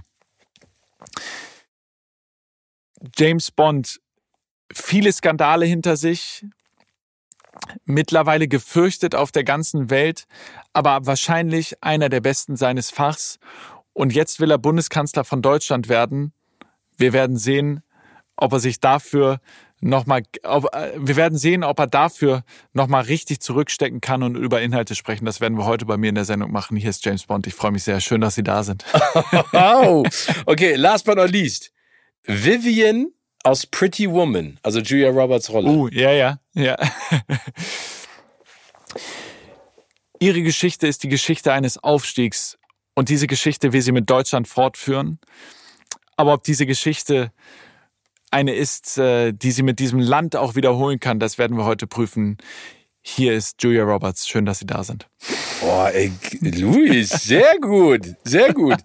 [3.17, 4.01] James Bond.
[4.73, 6.47] Viele Skandale hinter sich.
[7.85, 10.27] Mittlerweile gefürchtet auf der ganzen Welt,
[10.73, 13.39] aber wahrscheinlich einer der besten seines Fachs.
[13.93, 16.33] Und jetzt will er Bundeskanzler von Deutschland werden.
[16.97, 17.83] Wir werden sehen,
[18.37, 19.41] ob er sich dafür
[19.81, 24.95] nochmal, äh, wir werden sehen, ob er dafür nochmal richtig zurückstecken kann und über Inhalte
[24.95, 25.25] sprechen.
[25.25, 26.77] Das werden wir heute bei mir in der Sendung machen.
[26.77, 27.47] Hier ist James Bond.
[27.47, 28.01] Ich freue mich sehr.
[28.01, 28.85] Schön, dass Sie da sind.
[29.53, 30.07] wow.
[30.47, 31.73] Okay, last but not least.
[32.25, 33.09] Vivian
[33.43, 35.69] aus Pretty Woman, also Julia Roberts Rolle.
[35.69, 36.77] Uh, ja, ja, ja.
[40.19, 42.57] Ihre Geschichte ist die Geschichte eines Aufstiegs
[42.95, 45.19] und diese Geschichte will sie mit Deutschland fortführen.
[46.17, 47.33] Aber ob diese Geschichte
[48.35, 51.21] eine ist, äh, die sie mit diesem Land auch wiederholen kann.
[51.21, 52.37] Das werden wir heute prüfen.
[53.01, 54.27] Hier ist Julia Roberts.
[54.27, 55.07] Schön, dass Sie da sind.
[55.61, 58.79] Boah, ey, Luis, sehr gut, sehr gut.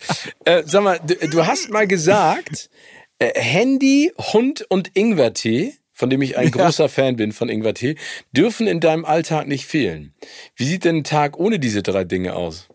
[0.46, 2.70] Äh, sag mal, du, du, hast mal gesagt,
[3.18, 6.90] äh, Handy, Hund und Ingwertee, von dem ich ein großer ja.
[6.90, 7.96] Fan bin von Ingwertee,
[8.32, 10.14] dürfen in deinem Alltag nicht fehlen.
[10.56, 12.68] Wie sieht denn ein Tag ohne diese drei Dinge aus?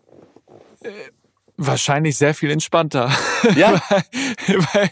[1.57, 3.11] Wahrscheinlich sehr viel entspannter.
[3.55, 3.79] Ja.
[4.73, 4.89] weil,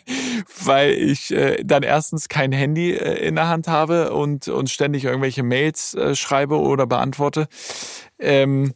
[0.64, 5.06] weil ich äh, dann erstens kein Handy äh, in der Hand habe und, und ständig
[5.06, 7.48] irgendwelche Mails äh, schreibe oder beantworte.
[8.20, 8.76] Ähm,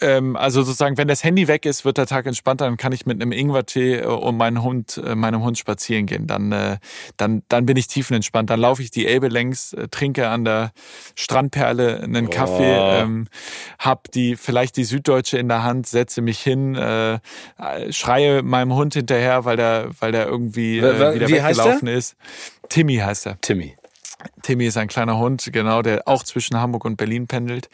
[0.00, 3.06] ähm, also sozusagen, wenn das Handy weg ist, wird der Tag entspannter, dann kann ich
[3.06, 6.26] mit einem Ingwertee äh, um meinen Hund, äh, meinem Hund spazieren gehen.
[6.26, 6.78] Dann, äh,
[7.16, 8.50] dann, dann bin ich tiefenentspannt.
[8.50, 10.72] Dann laufe ich die Elbe längs, äh, trinke an der
[11.14, 12.30] Strandperle einen oh.
[12.30, 13.28] Kaffee, ähm,
[13.78, 17.20] hab die vielleicht die Süddeutsche in der Hand, setze mich hin, äh,
[17.90, 22.16] schreie meinem Hund hinterher, weil der, weil der irgendwie äh, wieder Wie weggelaufen ist.
[22.68, 23.40] Timmy heißt er.
[23.40, 23.76] Timmy.
[24.42, 27.68] Timmy ist ein kleiner Hund, genau, der auch zwischen Hamburg und Berlin pendelt.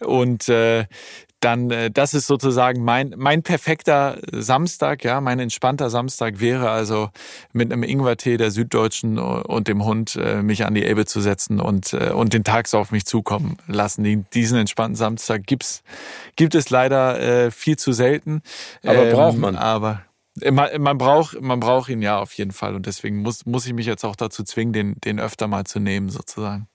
[0.00, 0.86] Und äh,
[1.40, 7.10] dann äh, das ist sozusagen mein mein perfekter Samstag, ja, mein entspannter Samstag wäre also
[7.52, 11.60] mit einem Ingwertee der Süddeutschen und dem Hund äh, mich an die Elbe zu setzen
[11.60, 14.26] und äh, und den Tag so auf mich zukommen lassen.
[14.34, 15.82] Diesen entspannten Samstag gibt's
[16.36, 18.42] gibt es leider äh, viel zu selten.
[18.84, 19.56] Aber ähm, braucht man.
[19.56, 20.02] Aber
[20.50, 23.72] man, man braucht man braucht ihn ja auf jeden Fall und deswegen muss muss ich
[23.72, 26.67] mich jetzt auch dazu zwingen, den den öfter mal zu nehmen sozusagen.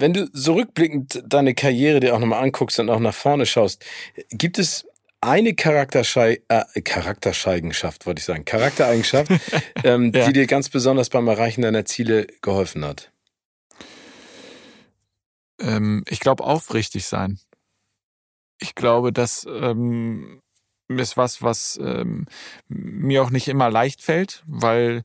[0.00, 3.84] Wenn du so rückblickend deine Karriere dir auch nochmal anguckst und auch nach vorne schaust,
[4.30, 4.86] gibt es
[5.20, 9.30] eine Charakterschei äh, Charakterscheigenschaft, wollte ich sagen, Charaktereigenschaft,
[9.84, 10.26] ähm, ja.
[10.26, 13.12] die dir ganz besonders beim Erreichen deiner Ziele geholfen hat?
[15.60, 17.38] Ähm, ich glaube, aufrichtig sein.
[18.58, 20.40] Ich glaube, das ähm,
[20.88, 22.26] ist was, was ähm,
[22.68, 25.02] mir auch nicht immer leicht fällt, weil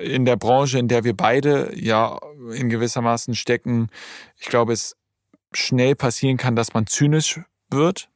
[0.00, 2.18] in der Branche, in der wir beide ja
[2.54, 3.88] in gewissermaßen stecken,
[4.38, 4.96] ich glaube, es
[5.52, 7.40] schnell passieren kann, dass man zynisch
[7.70, 8.08] wird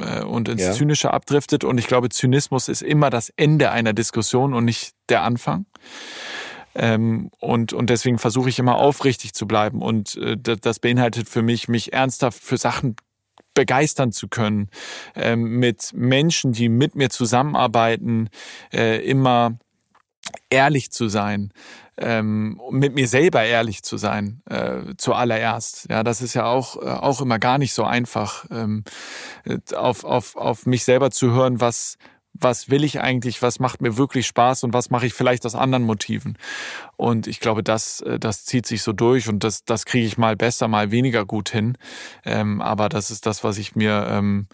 [0.00, 0.72] äh, und ins ja.
[0.72, 1.64] Zynische abdriftet.
[1.64, 5.66] Und ich glaube, Zynismus ist immer das Ende einer Diskussion und nicht der Anfang.
[6.74, 9.82] Ähm, und, und deswegen versuche ich immer aufrichtig zu bleiben.
[9.82, 12.96] Und äh, das beinhaltet für mich, mich ernsthaft für Sachen
[13.54, 14.68] begeistern zu können,
[15.14, 18.28] ähm, mit Menschen, die mit mir zusammenarbeiten,
[18.72, 19.58] äh, immer
[20.50, 21.52] ehrlich zu sein,
[21.98, 25.88] ähm, mit mir selber ehrlich zu sein, äh, zuallererst.
[25.90, 28.84] Ja, das ist ja auch, äh, auch immer gar nicht so einfach, ähm,
[29.74, 31.96] auf, auf, auf mich selber zu hören, was,
[32.40, 35.54] was will ich eigentlich, was macht mir wirklich Spaß und was mache ich vielleicht aus
[35.54, 36.36] anderen Motiven.
[36.96, 40.18] Und ich glaube, das, äh, das zieht sich so durch und das, das kriege ich
[40.18, 41.78] mal besser, mal weniger gut hin.
[42.24, 44.48] Ähm, aber das ist das, was ich mir ähm,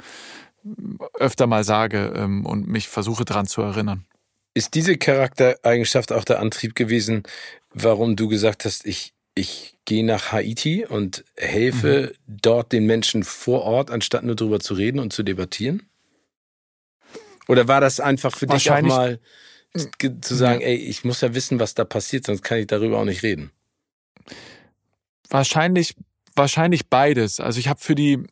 [1.15, 4.05] öfter mal sage ähm, und mich versuche dran zu erinnern.
[4.55, 7.23] Ist diese Charaktereigenschaft auch der Antrieb gewesen,
[7.70, 12.37] warum du gesagt hast, ich, ich gehe nach Haiti und helfe mhm.
[12.43, 15.89] dort den Menschen vor Ort, anstatt nur darüber zu reden und zu debattieren?
[17.49, 19.19] Oder war das einfach für dich auch mal
[20.20, 23.05] zu sagen, ey, ich muss ja wissen, was da passiert, sonst kann ich darüber auch
[23.05, 23.53] nicht reden?
[25.31, 25.97] Wahrscheinlich,
[26.35, 27.41] wahrscheinlich beides.
[27.41, 28.23] Also ich habe für die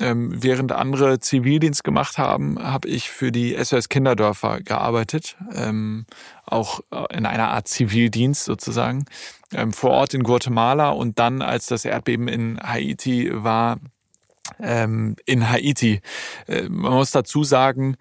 [0.00, 6.06] ähm, während andere Zivildienst gemacht haben, habe ich für die SOS Kinderdörfer gearbeitet, ähm,
[6.46, 6.80] auch
[7.10, 9.04] in einer Art Zivildienst sozusagen,
[9.52, 13.78] ähm, vor Ort in Guatemala und dann, als das Erdbeben in Haiti war,
[14.60, 16.00] ähm, in Haiti.
[16.46, 17.96] Äh, man muss dazu sagen,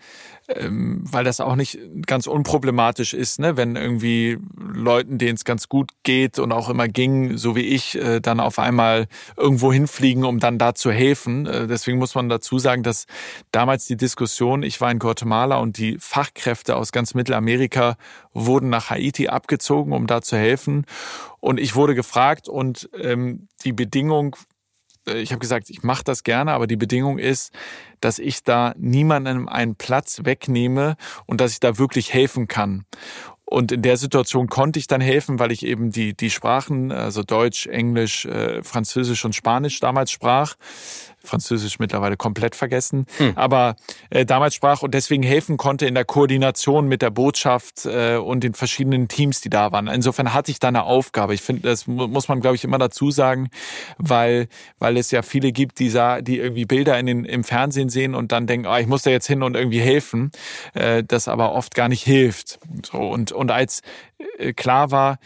[0.50, 3.56] ähm, weil das auch nicht ganz unproblematisch ist, ne?
[3.56, 7.96] wenn irgendwie Leuten, denen es ganz gut geht und auch immer ging, so wie ich,
[7.96, 9.08] äh, dann auf einmal
[9.38, 11.46] irgendwo hinfliegen, um dann da zu helfen.
[11.46, 13.06] Äh, deswegen muss man dazu sagen, dass
[13.52, 17.96] damals die Diskussion, ich war in Guatemala und die Fachkräfte aus ganz Mittelamerika
[18.34, 20.86] wurden nach Haiti abgezogen, um da zu helfen.
[21.40, 24.36] Und ich wurde gefragt und ähm, die Bedingung
[25.06, 27.54] ich habe gesagt, ich mache das gerne, aber die Bedingung ist,
[28.02, 32.86] dass ich da niemandem einen Platz wegnehme und dass ich da wirklich helfen kann.
[33.46, 37.22] Und in der Situation konnte ich dann helfen, weil ich eben die, die Sprachen, also
[37.22, 40.56] Deutsch, Englisch, äh, Französisch und Spanisch damals sprach.
[41.24, 43.34] Französisch mittlerweile komplett vergessen, hm.
[43.36, 43.76] aber
[44.10, 48.44] äh, damals sprach und deswegen helfen konnte in der Koordination mit der Botschaft äh, und
[48.44, 49.88] den verschiedenen Teams, die da waren.
[49.88, 51.34] Insofern hatte ich da eine Aufgabe.
[51.34, 53.50] Ich finde, das muss man, glaube ich, immer dazu sagen,
[53.98, 54.48] weil,
[54.80, 58.16] weil es ja viele gibt, die, sah, die irgendwie Bilder in den, im Fernsehen sehen
[58.16, 60.32] und dann denken, oh, ich muss da jetzt hin und irgendwie helfen,
[60.74, 62.60] äh, das aber oft gar nicht hilft.
[62.86, 63.82] So, und, und als
[64.38, 65.20] äh, klar war,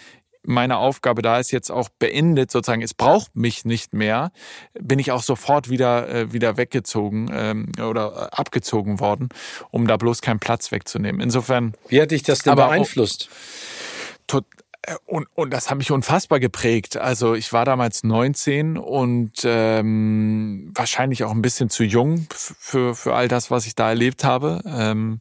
[0.48, 4.32] meine Aufgabe da ist jetzt auch beendet, sozusagen, es braucht mich nicht mehr,
[4.74, 9.30] bin ich auch sofort wieder, äh, wieder weggezogen ähm, oder äh, abgezogen worden,
[9.72, 11.22] um da bloß keinen Platz wegzunehmen.
[11.22, 11.74] Insofern.
[11.90, 13.30] Wie hat dich das denn beeinflusst?
[13.30, 14.42] Auch,
[14.88, 16.98] äh, und, und das hat mich unfassbar geprägt.
[16.98, 23.14] Also ich war damals 19 und ähm, wahrscheinlich auch ein bisschen zu jung für, für
[23.14, 24.62] all das, was ich da erlebt habe.
[24.66, 25.20] Ähm,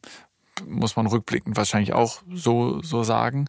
[0.65, 3.47] muss man rückblickend wahrscheinlich auch so, so sagen.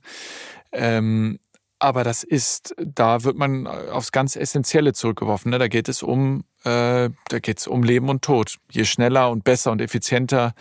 [0.72, 1.38] Ähm,
[1.78, 5.50] aber das ist, da wird man aufs ganz Essentielle zurückgeworfen.
[5.50, 5.58] Ne?
[5.58, 8.56] Da geht es um, äh, da geht es um Leben und Tod.
[8.70, 10.54] Je schneller und besser und effizienter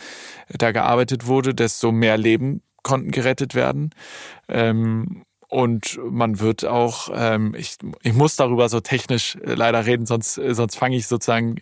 [0.49, 3.91] da gearbeitet wurde, desto mehr Leben konnten gerettet werden.
[4.48, 10.06] Ähm, und man wird auch, ähm, ich, ich muss darüber so technisch äh, leider reden,
[10.06, 11.61] sonst, äh, sonst fange ich sozusagen,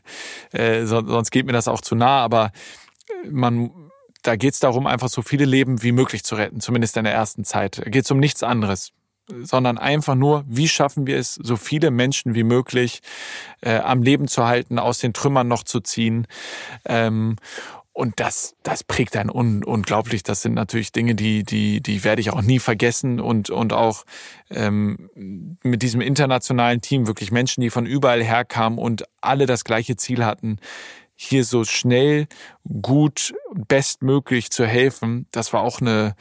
[0.52, 2.52] äh, so, sonst geht mir das auch zu nah, aber
[3.30, 3.69] man,
[4.23, 7.14] da geht es darum, einfach so viele Leben wie möglich zu retten, zumindest in der
[7.14, 7.77] ersten Zeit.
[7.77, 8.91] Da geht es um nichts anderes
[9.27, 13.02] sondern einfach nur, wie schaffen wir es, so viele Menschen wie möglich
[13.61, 16.27] äh, am Leben zu halten, aus den Trümmern noch zu ziehen.
[16.85, 17.38] Ähm,
[17.91, 20.22] und das, das prägt einen un unglaublich.
[20.22, 24.03] Das sind natürlich Dinge, die, die, die werde ich auch nie vergessen und, und auch
[24.49, 25.10] ähm,
[25.64, 30.26] mit diesem internationalen Team wirklich Menschen, die von überall herkamen und alle das gleiche Ziel
[30.26, 30.57] hatten,
[31.15, 32.27] hier so schnell,
[32.81, 35.27] gut, bestmöglich zu helfen.
[35.31, 36.15] Das war auch eine,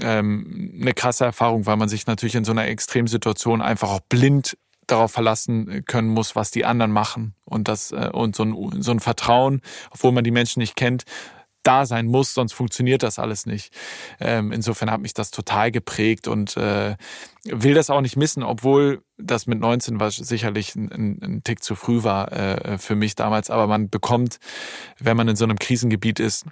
[0.00, 4.56] ähm, eine krasse Erfahrung, weil man sich natürlich in so einer Extremsituation einfach auch blind
[4.86, 8.92] darauf verlassen können muss, was die anderen machen und das äh, und so ein, so
[8.92, 9.60] ein Vertrauen,
[9.90, 11.04] obwohl man die Menschen nicht kennt,
[11.66, 13.74] da sein muss, sonst funktioniert das alles nicht.
[14.20, 16.96] Ähm, insofern hat mich das total geprägt und äh,
[17.44, 21.74] will das auch nicht missen, obwohl das mit 19 war sicherlich ein, ein, Tick zu
[21.74, 23.50] früh war äh, für mich damals.
[23.50, 24.38] Aber man bekommt,
[25.00, 26.46] wenn man in so einem Krisengebiet ist,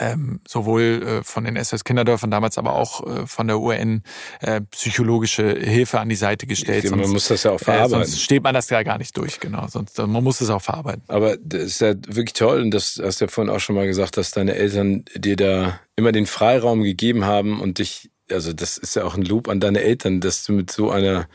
[0.00, 4.02] ähm, sowohl äh, von den SS Kinderdörfern damals, aber auch äh, von der UN
[4.40, 6.90] äh, psychologische Hilfe an die Seite gestellt.
[6.90, 8.02] man sonst, muss das ja auch verarbeiten.
[8.02, 9.66] Äh, sonst steht man das ja gar nicht durch, genau.
[9.68, 11.02] Sonst man muss es auch verarbeiten.
[11.08, 13.86] Aber das ist ja wirklich toll und das hast du ja vorhin auch schon mal
[13.86, 18.78] gesagt, dass deine Eltern dir da immer den Freiraum gegeben haben und dich, also das
[18.78, 21.28] ist ja auch ein Lob an deine Eltern, dass du mit so einer,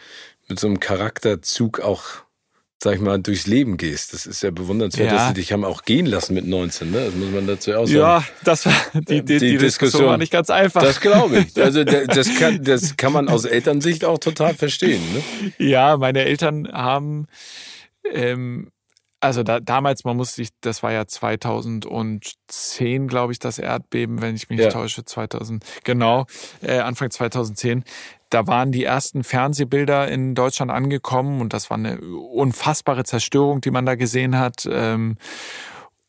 [0.47, 2.23] mit so einem Charakterzug auch
[2.81, 4.14] sag ich mal, durchs Leben gehst.
[4.14, 5.18] Das ist ja bewundernswert, Ja.
[5.18, 7.06] dass sie dich haben auch gehen lassen mit 19, ne?
[7.07, 7.97] Das muss man dazu auch sagen.
[7.99, 10.81] Ja, das war die, die, die, Die Diskussion war nicht ganz einfach.
[10.81, 11.57] Das glaube ich.
[11.61, 15.01] Also da- das kann, das kann man aus Elternsicht auch total verstehen.
[15.14, 15.51] Ne?
[15.65, 17.27] Ja, meine Eltern haben,
[18.14, 18.72] ähm,
[19.22, 24.36] also da, damals, man muss sich, das war ja 2010, glaube ich, das Erdbeben, wenn
[24.36, 24.66] ich mich Ja.
[24.66, 26.26] nicht täusche, 2000, genau,
[26.62, 27.84] äh, Anfang 2010.
[28.30, 33.72] Da waren die ersten Fernsehbilder in Deutschland angekommen und das war eine unfassbare Zerstörung, die
[33.72, 34.68] man da gesehen hat.
[34.72, 35.18] Ähm,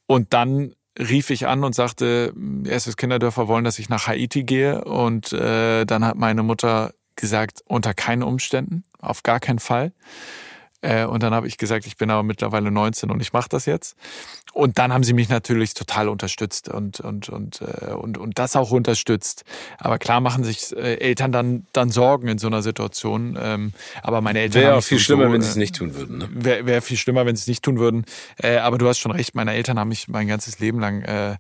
[0.07, 2.35] und dann rief ich an und sagte,
[2.67, 4.85] erstes Kinderdörfer wollen, dass ich nach Haiti gehe.
[4.85, 9.93] Und äh, dann hat meine Mutter gesagt, unter keinen Umständen, auf gar keinen Fall.
[10.83, 13.67] Äh, und dann habe ich gesagt, ich bin aber mittlerweile 19 und ich mache das
[13.67, 13.97] jetzt.
[14.53, 18.57] Und dann haben sie mich natürlich total unterstützt und und und äh, und und das
[18.57, 19.45] auch unterstützt.
[19.79, 23.39] Aber klar machen sich äh, Eltern dann dann Sorgen in so einer Situation.
[23.41, 25.95] Ähm, aber meine Eltern Wäre haben auch viel schlimmer, wenn sie äh, es nicht tun
[25.95, 26.19] würden.
[26.19, 26.29] Ne?
[26.33, 28.05] Wäre wär viel schlimmer, wenn sie es nicht tun würden.
[28.63, 31.39] Aber du hast schon recht, meine Eltern haben mich mein ganzes Leben lang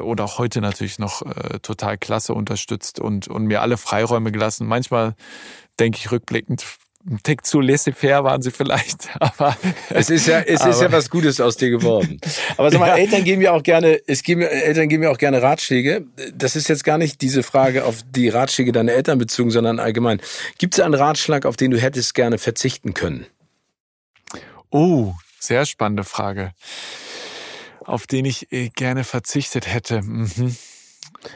[0.00, 4.66] und auch heute natürlich noch äh, total klasse unterstützt und, und mir alle Freiräume gelassen.
[4.66, 5.14] Manchmal
[5.78, 6.64] denke ich rückblickend,
[7.08, 9.56] ein Tick zu laissez-faire waren sie vielleicht, aber
[9.90, 12.20] Es ist ja, es ist Aber- ja was Gutes aus dir geworden.
[12.56, 15.40] Aber sag mal, Eltern geben ja auch gerne, es geben, Eltern geben ja auch gerne
[15.40, 16.04] Ratschläge.
[16.34, 20.20] Das ist jetzt gar nicht diese Frage auf die Ratschläge deiner Eltern bezogen, sondern allgemein.
[20.58, 23.26] Gibt es einen Ratschlag, auf den du hättest gerne verzichten können?
[24.70, 26.52] oh, sehr spannende Frage,
[27.84, 30.02] auf den ich äh, gerne verzichtet hätte.
[30.02, 30.56] Mhm.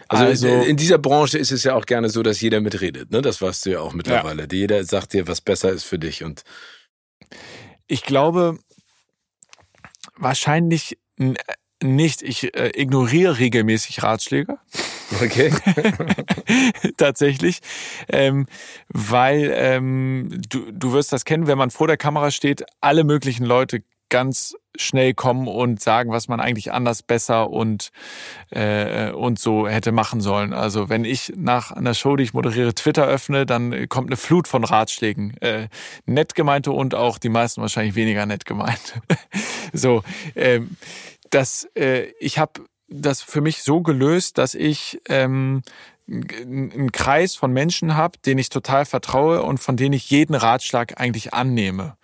[0.08, 3.10] Also, Also- in dieser Branche ist es ja auch gerne so, dass jeder mitredet.
[3.10, 3.22] Ne?
[3.22, 4.46] Das weißt du ja auch mittlerweile.
[4.50, 6.22] Jeder sagt dir, was besser ist für dich.
[6.24, 6.42] Und
[7.86, 8.58] Ich glaube,
[10.16, 11.36] wahrscheinlich n-
[11.82, 12.22] nicht.
[12.22, 14.58] Ich äh, ignoriere regelmäßig Ratschläge.
[15.20, 15.50] okay.
[16.96, 17.60] tatsächlich,
[18.08, 18.46] ähm,
[18.88, 23.44] weil ähm, du, du wirst das kennen, wenn man vor der Kamera steht, alle möglichen
[23.46, 27.90] Leute ganz schnell kommen und sagen, was man eigentlich anders, besser und
[28.50, 30.52] äh, und so hätte machen sollen.
[30.52, 34.46] Also wenn ich nach einer Show, die ich moderiere, Twitter öffne, dann kommt eine Flut
[34.48, 35.68] von Ratschlägen, äh,
[36.06, 39.00] nett gemeinte und auch die meisten wahrscheinlich weniger nett gemeint.
[39.72, 40.02] so,
[40.34, 40.76] ähm,
[41.30, 45.62] das äh, ich habe das für mich so gelöst, dass ich ähm,
[46.10, 51.00] einen Kreis von Menschen habe, denen ich total vertraue und von denen ich jeden Ratschlag
[51.00, 51.96] eigentlich annehme.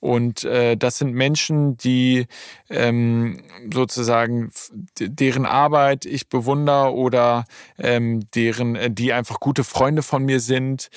[0.00, 2.26] Und äh, das sind Menschen, die
[2.70, 4.50] ähm, sozusagen
[4.98, 7.44] deren Arbeit ich bewundere oder
[7.78, 10.88] ähm, deren, äh, die einfach gute Freunde von mir sind.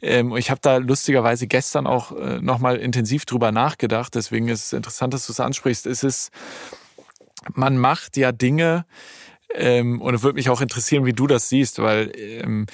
[0.00, 4.14] Ähm, ich habe da lustigerweise gestern auch äh, nochmal intensiv drüber nachgedacht.
[4.14, 5.86] Deswegen ist es interessant, dass du es ansprichst.
[5.86, 6.30] Es ist,
[7.52, 8.84] man macht ja Dinge,
[9.54, 12.66] ähm, und es würde mich auch interessieren, wie du das siehst, weil ähm,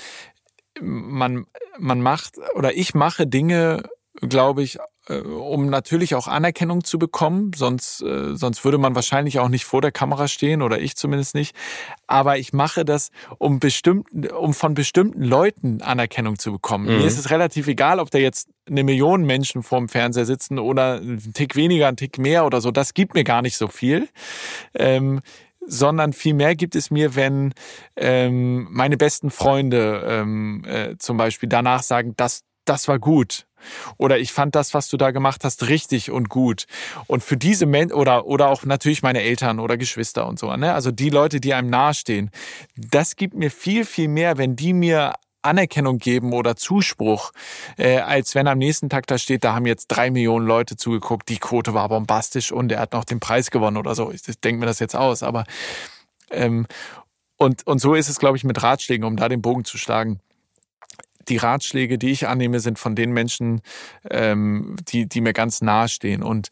[0.80, 1.46] man,
[1.78, 3.82] man macht oder ich mache Dinge,
[4.20, 4.78] glaube ich,
[5.14, 9.80] um natürlich auch Anerkennung zu bekommen, sonst, äh, sonst würde man wahrscheinlich auch nicht vor
[9.80, 11.56] der Kamera stehen oder ich zumindest nicht.
[12.06, 16.86] Aber ich mache das, um bestimmten, um von bestimmten Leuten Anerkennung zu bekommen.
[16.86, 16.98] Mhm.
[16.98, 20.96] Mir ist es relativ egal, ob da jetzt eine Million Menschen vorm Fernseher sitzen oder
[20.96, 22.70] ein Tick weniger, ein Tick mehr oder so.
[22.70, 24.08] Das gibt mir gar nicht so viel.
[24.74, 25.20] Ähm,
[25.70, 27.52] sondern vielmehr gibt es mir, wenn
[27.96, 33.47] ähm, meine besten Freunde ähm, äh, zum Beispiel danach sagen, das, das war gut.
[33.96, 36.66] Oder ich fand das, was du da gemacht hast, richtig und gut.
[37.06, 40.74] Und für diese Menschen, oder, oder auch natürlich meine Eltern oder Geschwister und so, ne?
[40.74, 42.30] also die Leute, die einem nahestehen,
[42.76, 47.32] das gibt mir viel, viel mehr, wenn die mir Anerkennung geben oder Zuspruch,
[47.76, 51.28] äh, als wenn am nächsten Tag da steht, da haben jetzt drei Millionen Leute zugeguckt,
[51.28, 54.10] die Quote war bombastisch und er hat noch den Preis gewonnen oder so.
[54.10, 55.44] Ich, ich denke mir das jetzt aus, aber
[56.30, 56.66] ähm,
[57.36, 60.20] und, und so ist es, glaube ich, mit Ratschlägen, um da den Bogen zu schlagen.
[61.28, 63.60] Die Ratschläge, die ich annehme, sind von den Menschen,
[64.10, 66.22] ähm, die, die mir ganz nahe stehen.
[66.22, 66.48] Und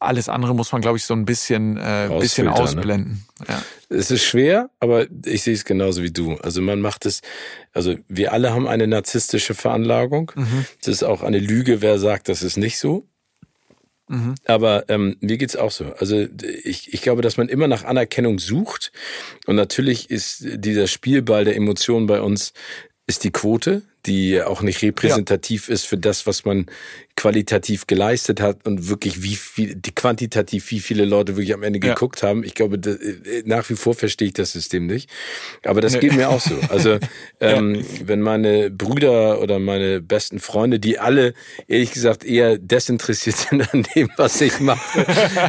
[0.00, 2.54] alles andere muss man, glaube ich, so ein bisschen, äh, bisschen ne?
[2.54, 3.24] ausblenden.
[3.48, 3.62] Ja.
[3.88, 6.34] Es ist schwer, aber ich sehe es genauso wie du.
[6.42, 7.20] Also man macht es,
[7.72, 10.32] also wir alle haben eine narzisstische Veranlagung.
[10.80, 13.06] Das ist auch eine Lüge, wer sagt, das ist nicht so.
[14.44, 15.92] Aber ähm, mir geht's auch so.
[15.98, 16.26] Also
[16.62, 18.92] ich, ich glaube, dass man immer nach Anerkennung sucht.
[19.46, 22.52] Und natürlich ist dieser Spielball der Emotionen bei uns
[23.08, 26.66] ist die Quote, die auch nicht repräsentativ ist für das, was man
[27.16, 31.80] qualitativ geleistet hat und wirklich wie viel, die quantitativ wie viele Leute wirklich am Ende
[31.84, 31.94] Ja.
[31.94, 32.44] geguckt haben.
[32.44, 35.08] Ich glaube, das, äh, nach wie vor verstehe ich das System nicht.
[35.64, 36.00] Aber das Nee.
[36.00, 36.54] geht mir auch so.
[36.68, 36.98] Also
[37.40, 41.32] ähm, wenn meine Brüder oder meine besten Freunde, die alle
[41.68, 45.06] ehrlich gesagt eher desinteressiert sind an dem, was ich mache,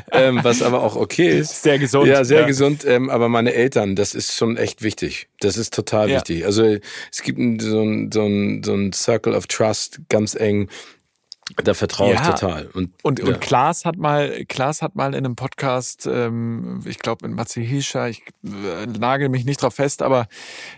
[0.13, 1.63] ähm, was aber auch okay ist.
[1.63, 2.07] Sehr gesund.
[2.07, 2.47] Ja, sehr Ja.
[2.47, 2.85] gesund.
[2.85, 5.27] Ähm, aber meine Eltern, das ist schon echt wichtig.
[5.41, 6.15] Das ist total Ja.
[6.15, 6.45] wichtig.
[6.45, 6.63] Also
[7.11, 10.69] es gibt so ein, so ein, so ein Circle of Trust, ganz eng.
[11.55, 12.67] Da vertraue ja, ich total.
[12.73, 13.25] Und, und, ja.
[13.25, 17.61] und Klaas hat mal, Klaas hat mal in einem Podcast, ähm, ich glaube mit Matze
[17.61, 20.27] Hischer, ich äh, nagel mich nicht drauf fest, aber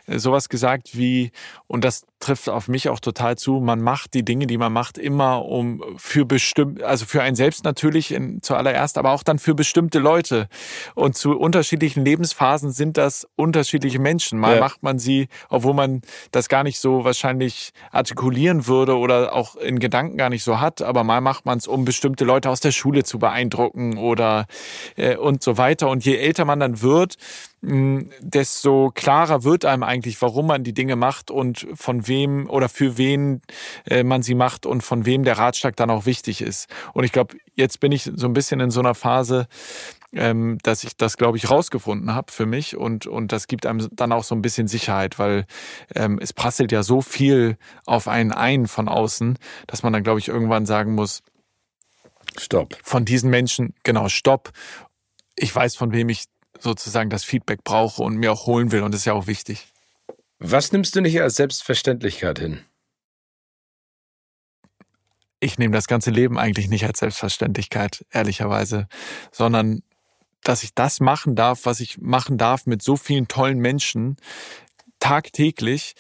[0.06, 1.32] äh, sowas gesagt wie,
[1.68, 4.98] und das trifft auf mich auch total zu, man macht die Dinge, die man macht,
[4.98, 9.56] immer um für bestimmt, also für einen selbst natürlich in, zuallererst, aber auch dann für
[9.56, 10.50] bestimmte Leute.
[10.96, 14.40] Und zu unterschiedlichen Lebensphasen sind das unterschiedliche Menschen.
[14.40, 14.60] Mal ja.
[14.60, 16.02] macht man sie, obwohl man
[16.32, 20.82] das gar nicht so wahrscheinlich artikulieren würde oder auch in Gedanken gar nicht so hat
[20.90, 24.48] aber mal macht man es, um bestimmte Leute aus der Schule zu beeindrucken oder
[24.96, 25.90] äh, und so weiter.
[25.90, 27.16] Und je älter man dann wird,
[27.62, 32.98] desto klarer wird einem eigentlich, warum man die Dinge macht und von wem oder für
[32.98, 33.42] wen
[33.86, 36.70] äh, man sie macht und von wem der Ratschlag dann auch wichtig ist.
[36.94, 39.48] Und ich glaube, jetzt bin ich so ein bisschen in so einer Phase,
[40.14, 43.88] ähm, dass ich das, glaube ich, rausgefunden habe für mich und, und das gibt einem
[43.92, 45.46] dann auch so ein bisschen Sicherheit, weil
[45.96, 49.38] ähm, es prasselt ja so viel auf einen ein von außen,
[49.68, 51.24] dass man dann, glaube ich, irgendwann sagen muss,
[52.38, 52.78] Stopp.
[52.84, 54.52] Von diesen Menschen, genau, Stopp.
[55.36, 56.26] Ich weiß, von wem ich
[56.60, 59.68] sozusagen das Feedback brauche und mir auch holen will und das ist ja auch wichtig.
[60.40, 62.62] Was nimmst du nicht als Selbstverständlichkeit hin?
[65.42, 68.88] Ich nehme das ganze Leben eigentlich nicht als Selbstverständlichkeit, ehrlicherweise,
[69.32, 69.84] sondern
[70.44, 74.18] dass ich das machen darf, was ich machen darf mit so vielen tollen Menschen
[75.00, 75.96] tagtäglich.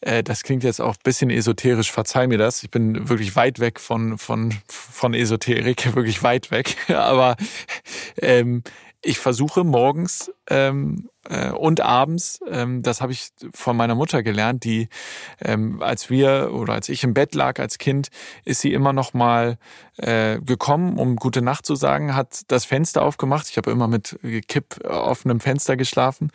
[0.00, 2.62] Äh, das klingt jetzt auch ein bisschen esoterisch, verzeih mir das.
[2.62, 6.76] Ich bin wirklich weit weg von, von, von Esoterik, wirklich weit weg.
[6.88, 7.36] Aber
[8.20, 8.62] ähm,
[9.04, 14.64] ich versuche morgens ähm, äh, und abends, ähm, das habe ich von meiner Mutter gelernt,
[14.64, 14.88] die,
[15.40, 18.08] ähm, als wir oder als ich im Bett lag als Kind,
[18.44, 19.58] ist sie immer noch mal
[19.96, 23.48] äh, gekommen, um gute Nacht zu sagen, hat das Fenster aufgemacht.
[23.48, 24.18] Ich habe immer mit
[24.48, 26.30] Kipp offenem Fenster geschlafen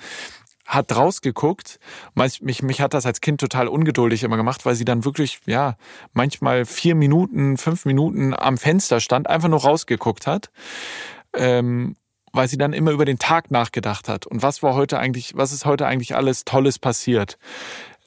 [0.70, 1.80] hat rausgeguckt.
[2.14, 5.78] Mich, mich hat das als Kind total ungeduldig immer gemacht, weil sie dann wirklich, ja,
[6.14, 10.52] manchmal vier Minuten, fünf Minuten am Fenster stand, einfach nur rausgeguckt hat.
[11.34, 11.96] Ähm,
[12.34, 15.52] weil sie dann immer über den Tag nachgedacht hat und was war heute eigentlich, was
[15.52, 17.38] ist heute eigentlich alles Tolles passiert.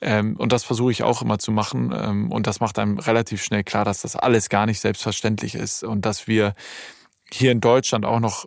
[0.03, 1.95] Ähm, und das versuche ich auch immer zu machen.
[1.97, 5.85] Ähm, und das macht einem relativ schnell klar, dass das alles gar nicht selbstverständlich ist
[5.85, 6.55] und dass wir
[7.33, 8.47] hier in Deutschland auch noch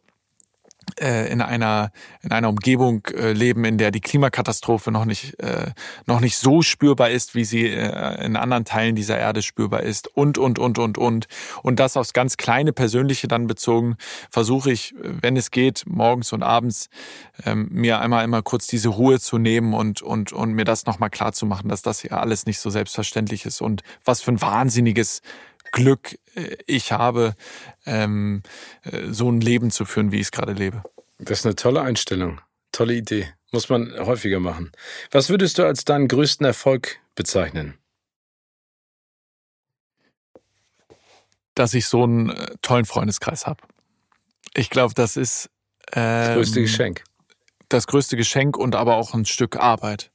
[1.00, 1.92] äh, in einer
[2.22, 5.72] in einer Umgebung äh, leben, in der die Klimakatastrophe noch nicht äh,
[6.06, 10.08] noch nicht so spürbar ist, wie sie äh, in anderen Teilen dieser Erde spürbar ist.
[10.16, 11.28] Und und und und und.
[11.64, 13.98] Und das aufs ganz kleine persönliche dann bezogen
[14.30, 16.90] versuche ich, wenn es geht, morgens und abends
[17.46, 21.00] ähm, mir einmal immer kurz diese Ruhe zu nehmen und und und mir das noch
[21.00, 23.62] mal klar zu machen, dass das hier alles nicht so selbstverständlich ist.
[23.62, 25.22] Und was für ein wahnsinniges
[25.72, 27.36] Glück äh, ich habe,
[27.86, 28.44] ähm,
[28.84, 30.84] äh, so ein Leben zu führen, wie ich es gerade lebe.
[31.20, 33.34] Das ist eine tolle Einstellung, tolle Idee.
[33.52, 34.72] Muss man häufiger machen.
[35.12, 37.78] Was würdest du als deinen größten Erfolg bezeichnen?
[41.54, 43.64] Dass ich so einen äh, tollen Freundeskreis habe.
[44.54, 45.50] Ich glaube, das ist
[45.94, 47.04] ähm, das größte Geschenk.
[47.70, 50.12] Das größte Geschenk und aber auch ein Stück Arbeit.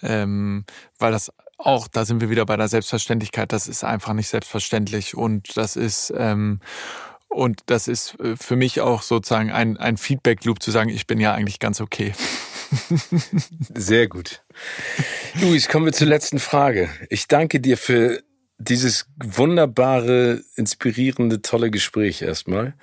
[0.00, 0.64] Ähm,
[0.98, 5.16] weil das auch, da sind wir wieder bei der Selbstverständlichkeit, das ist einfach nicht selbstverständlich
[5.16, 6.60] und das ist ähm,
[7.28, 11.20] und das ist äh, für mich auch sozusagen ein, ein Feedback-Loop zu sagen, ich bin
[11.20, 12.12] ja eigentlich ganz okay.
[13.74, 14.42] Sehr gut.
[15.40, 16.88] Luis, kommen wir zur letzten Frage.
[17.10, 18.22] Ich danke dir für
[18.58, 22.74] dieses wunderbare, inspirierende, tolle Gespräch erstmal.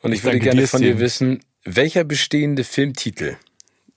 [0.00, 3.36] Und ich, ich würde gerne von dir wissen, welcher bestehende Filmtitel,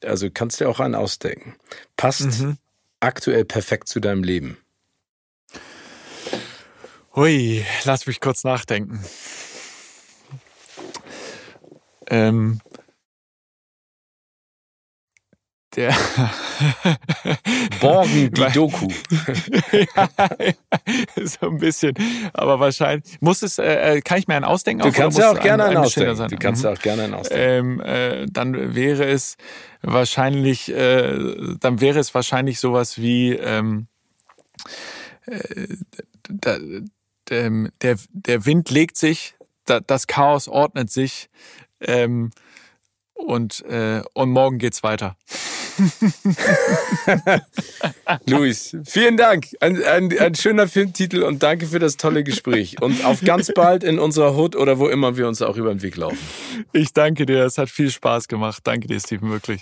[0.04, 1.56] also kannst du auch einen ausdenken,
[1.96, 2.58] passt mhm
[3.06, 4.58] aktuell perfekt zu deinem Leben?
[7.16, 9.04] Hui, lass mich kurz nachdenken.
[12.08, 12.60] Ähm,
[15.76, 15.94] der
[17.82, 18.88] Borgen die Doku.
[19.72, 20.10] ja,
[21.26, 21.94] so ein bisschen,
[22.34, 23.58] aber wahrscheinlich muss es.
[23.60, 24.84] Äh, äh kann ich mir einen ausdenken?
[24.84, 26.16] Du kannst ja auch gerne einen ausdenken.
[26.16, 26.30] Sein?
[26.30, 26.70] Du kannst mhm.
[26.70, 27.44] auch gerne einen ausdenken.
[27.44, 29.38] Ähm, äh, dann wäre es
[29.82, 31.18] wahrscheinlich, äh,
[31.60, 33.88] dann wäre es wahrscheinlich sowas wie ähm,
[35.26, 35.68] äh,
[36.30, 36.58] da,
[37.30, 39.36] ähm, der der Wind legt sich,
[39.66, 41.30] da, das Chaos ordnet sich.
[41.82, 42.32] Ähm,
[43.16, 45.18] und, äh, und morgen geht's weiter.
[48.28, 49.48] Luis, vielen Dank.
[49.60, 52.82] Ein, ein, ein, schöner Filmtitel und danke für das tolle Gespräch.
[52.82, 55.82] Und auf ganz bald in unserer Hut oder wo immer wir uns auch über den
[55.82, 56.18] Weg laufen.
[56.74, 58.62] Ich danke dir, es hat viel Spaß gemacht.
[58.64, 59.62] Danke dir, Steven, wirklich.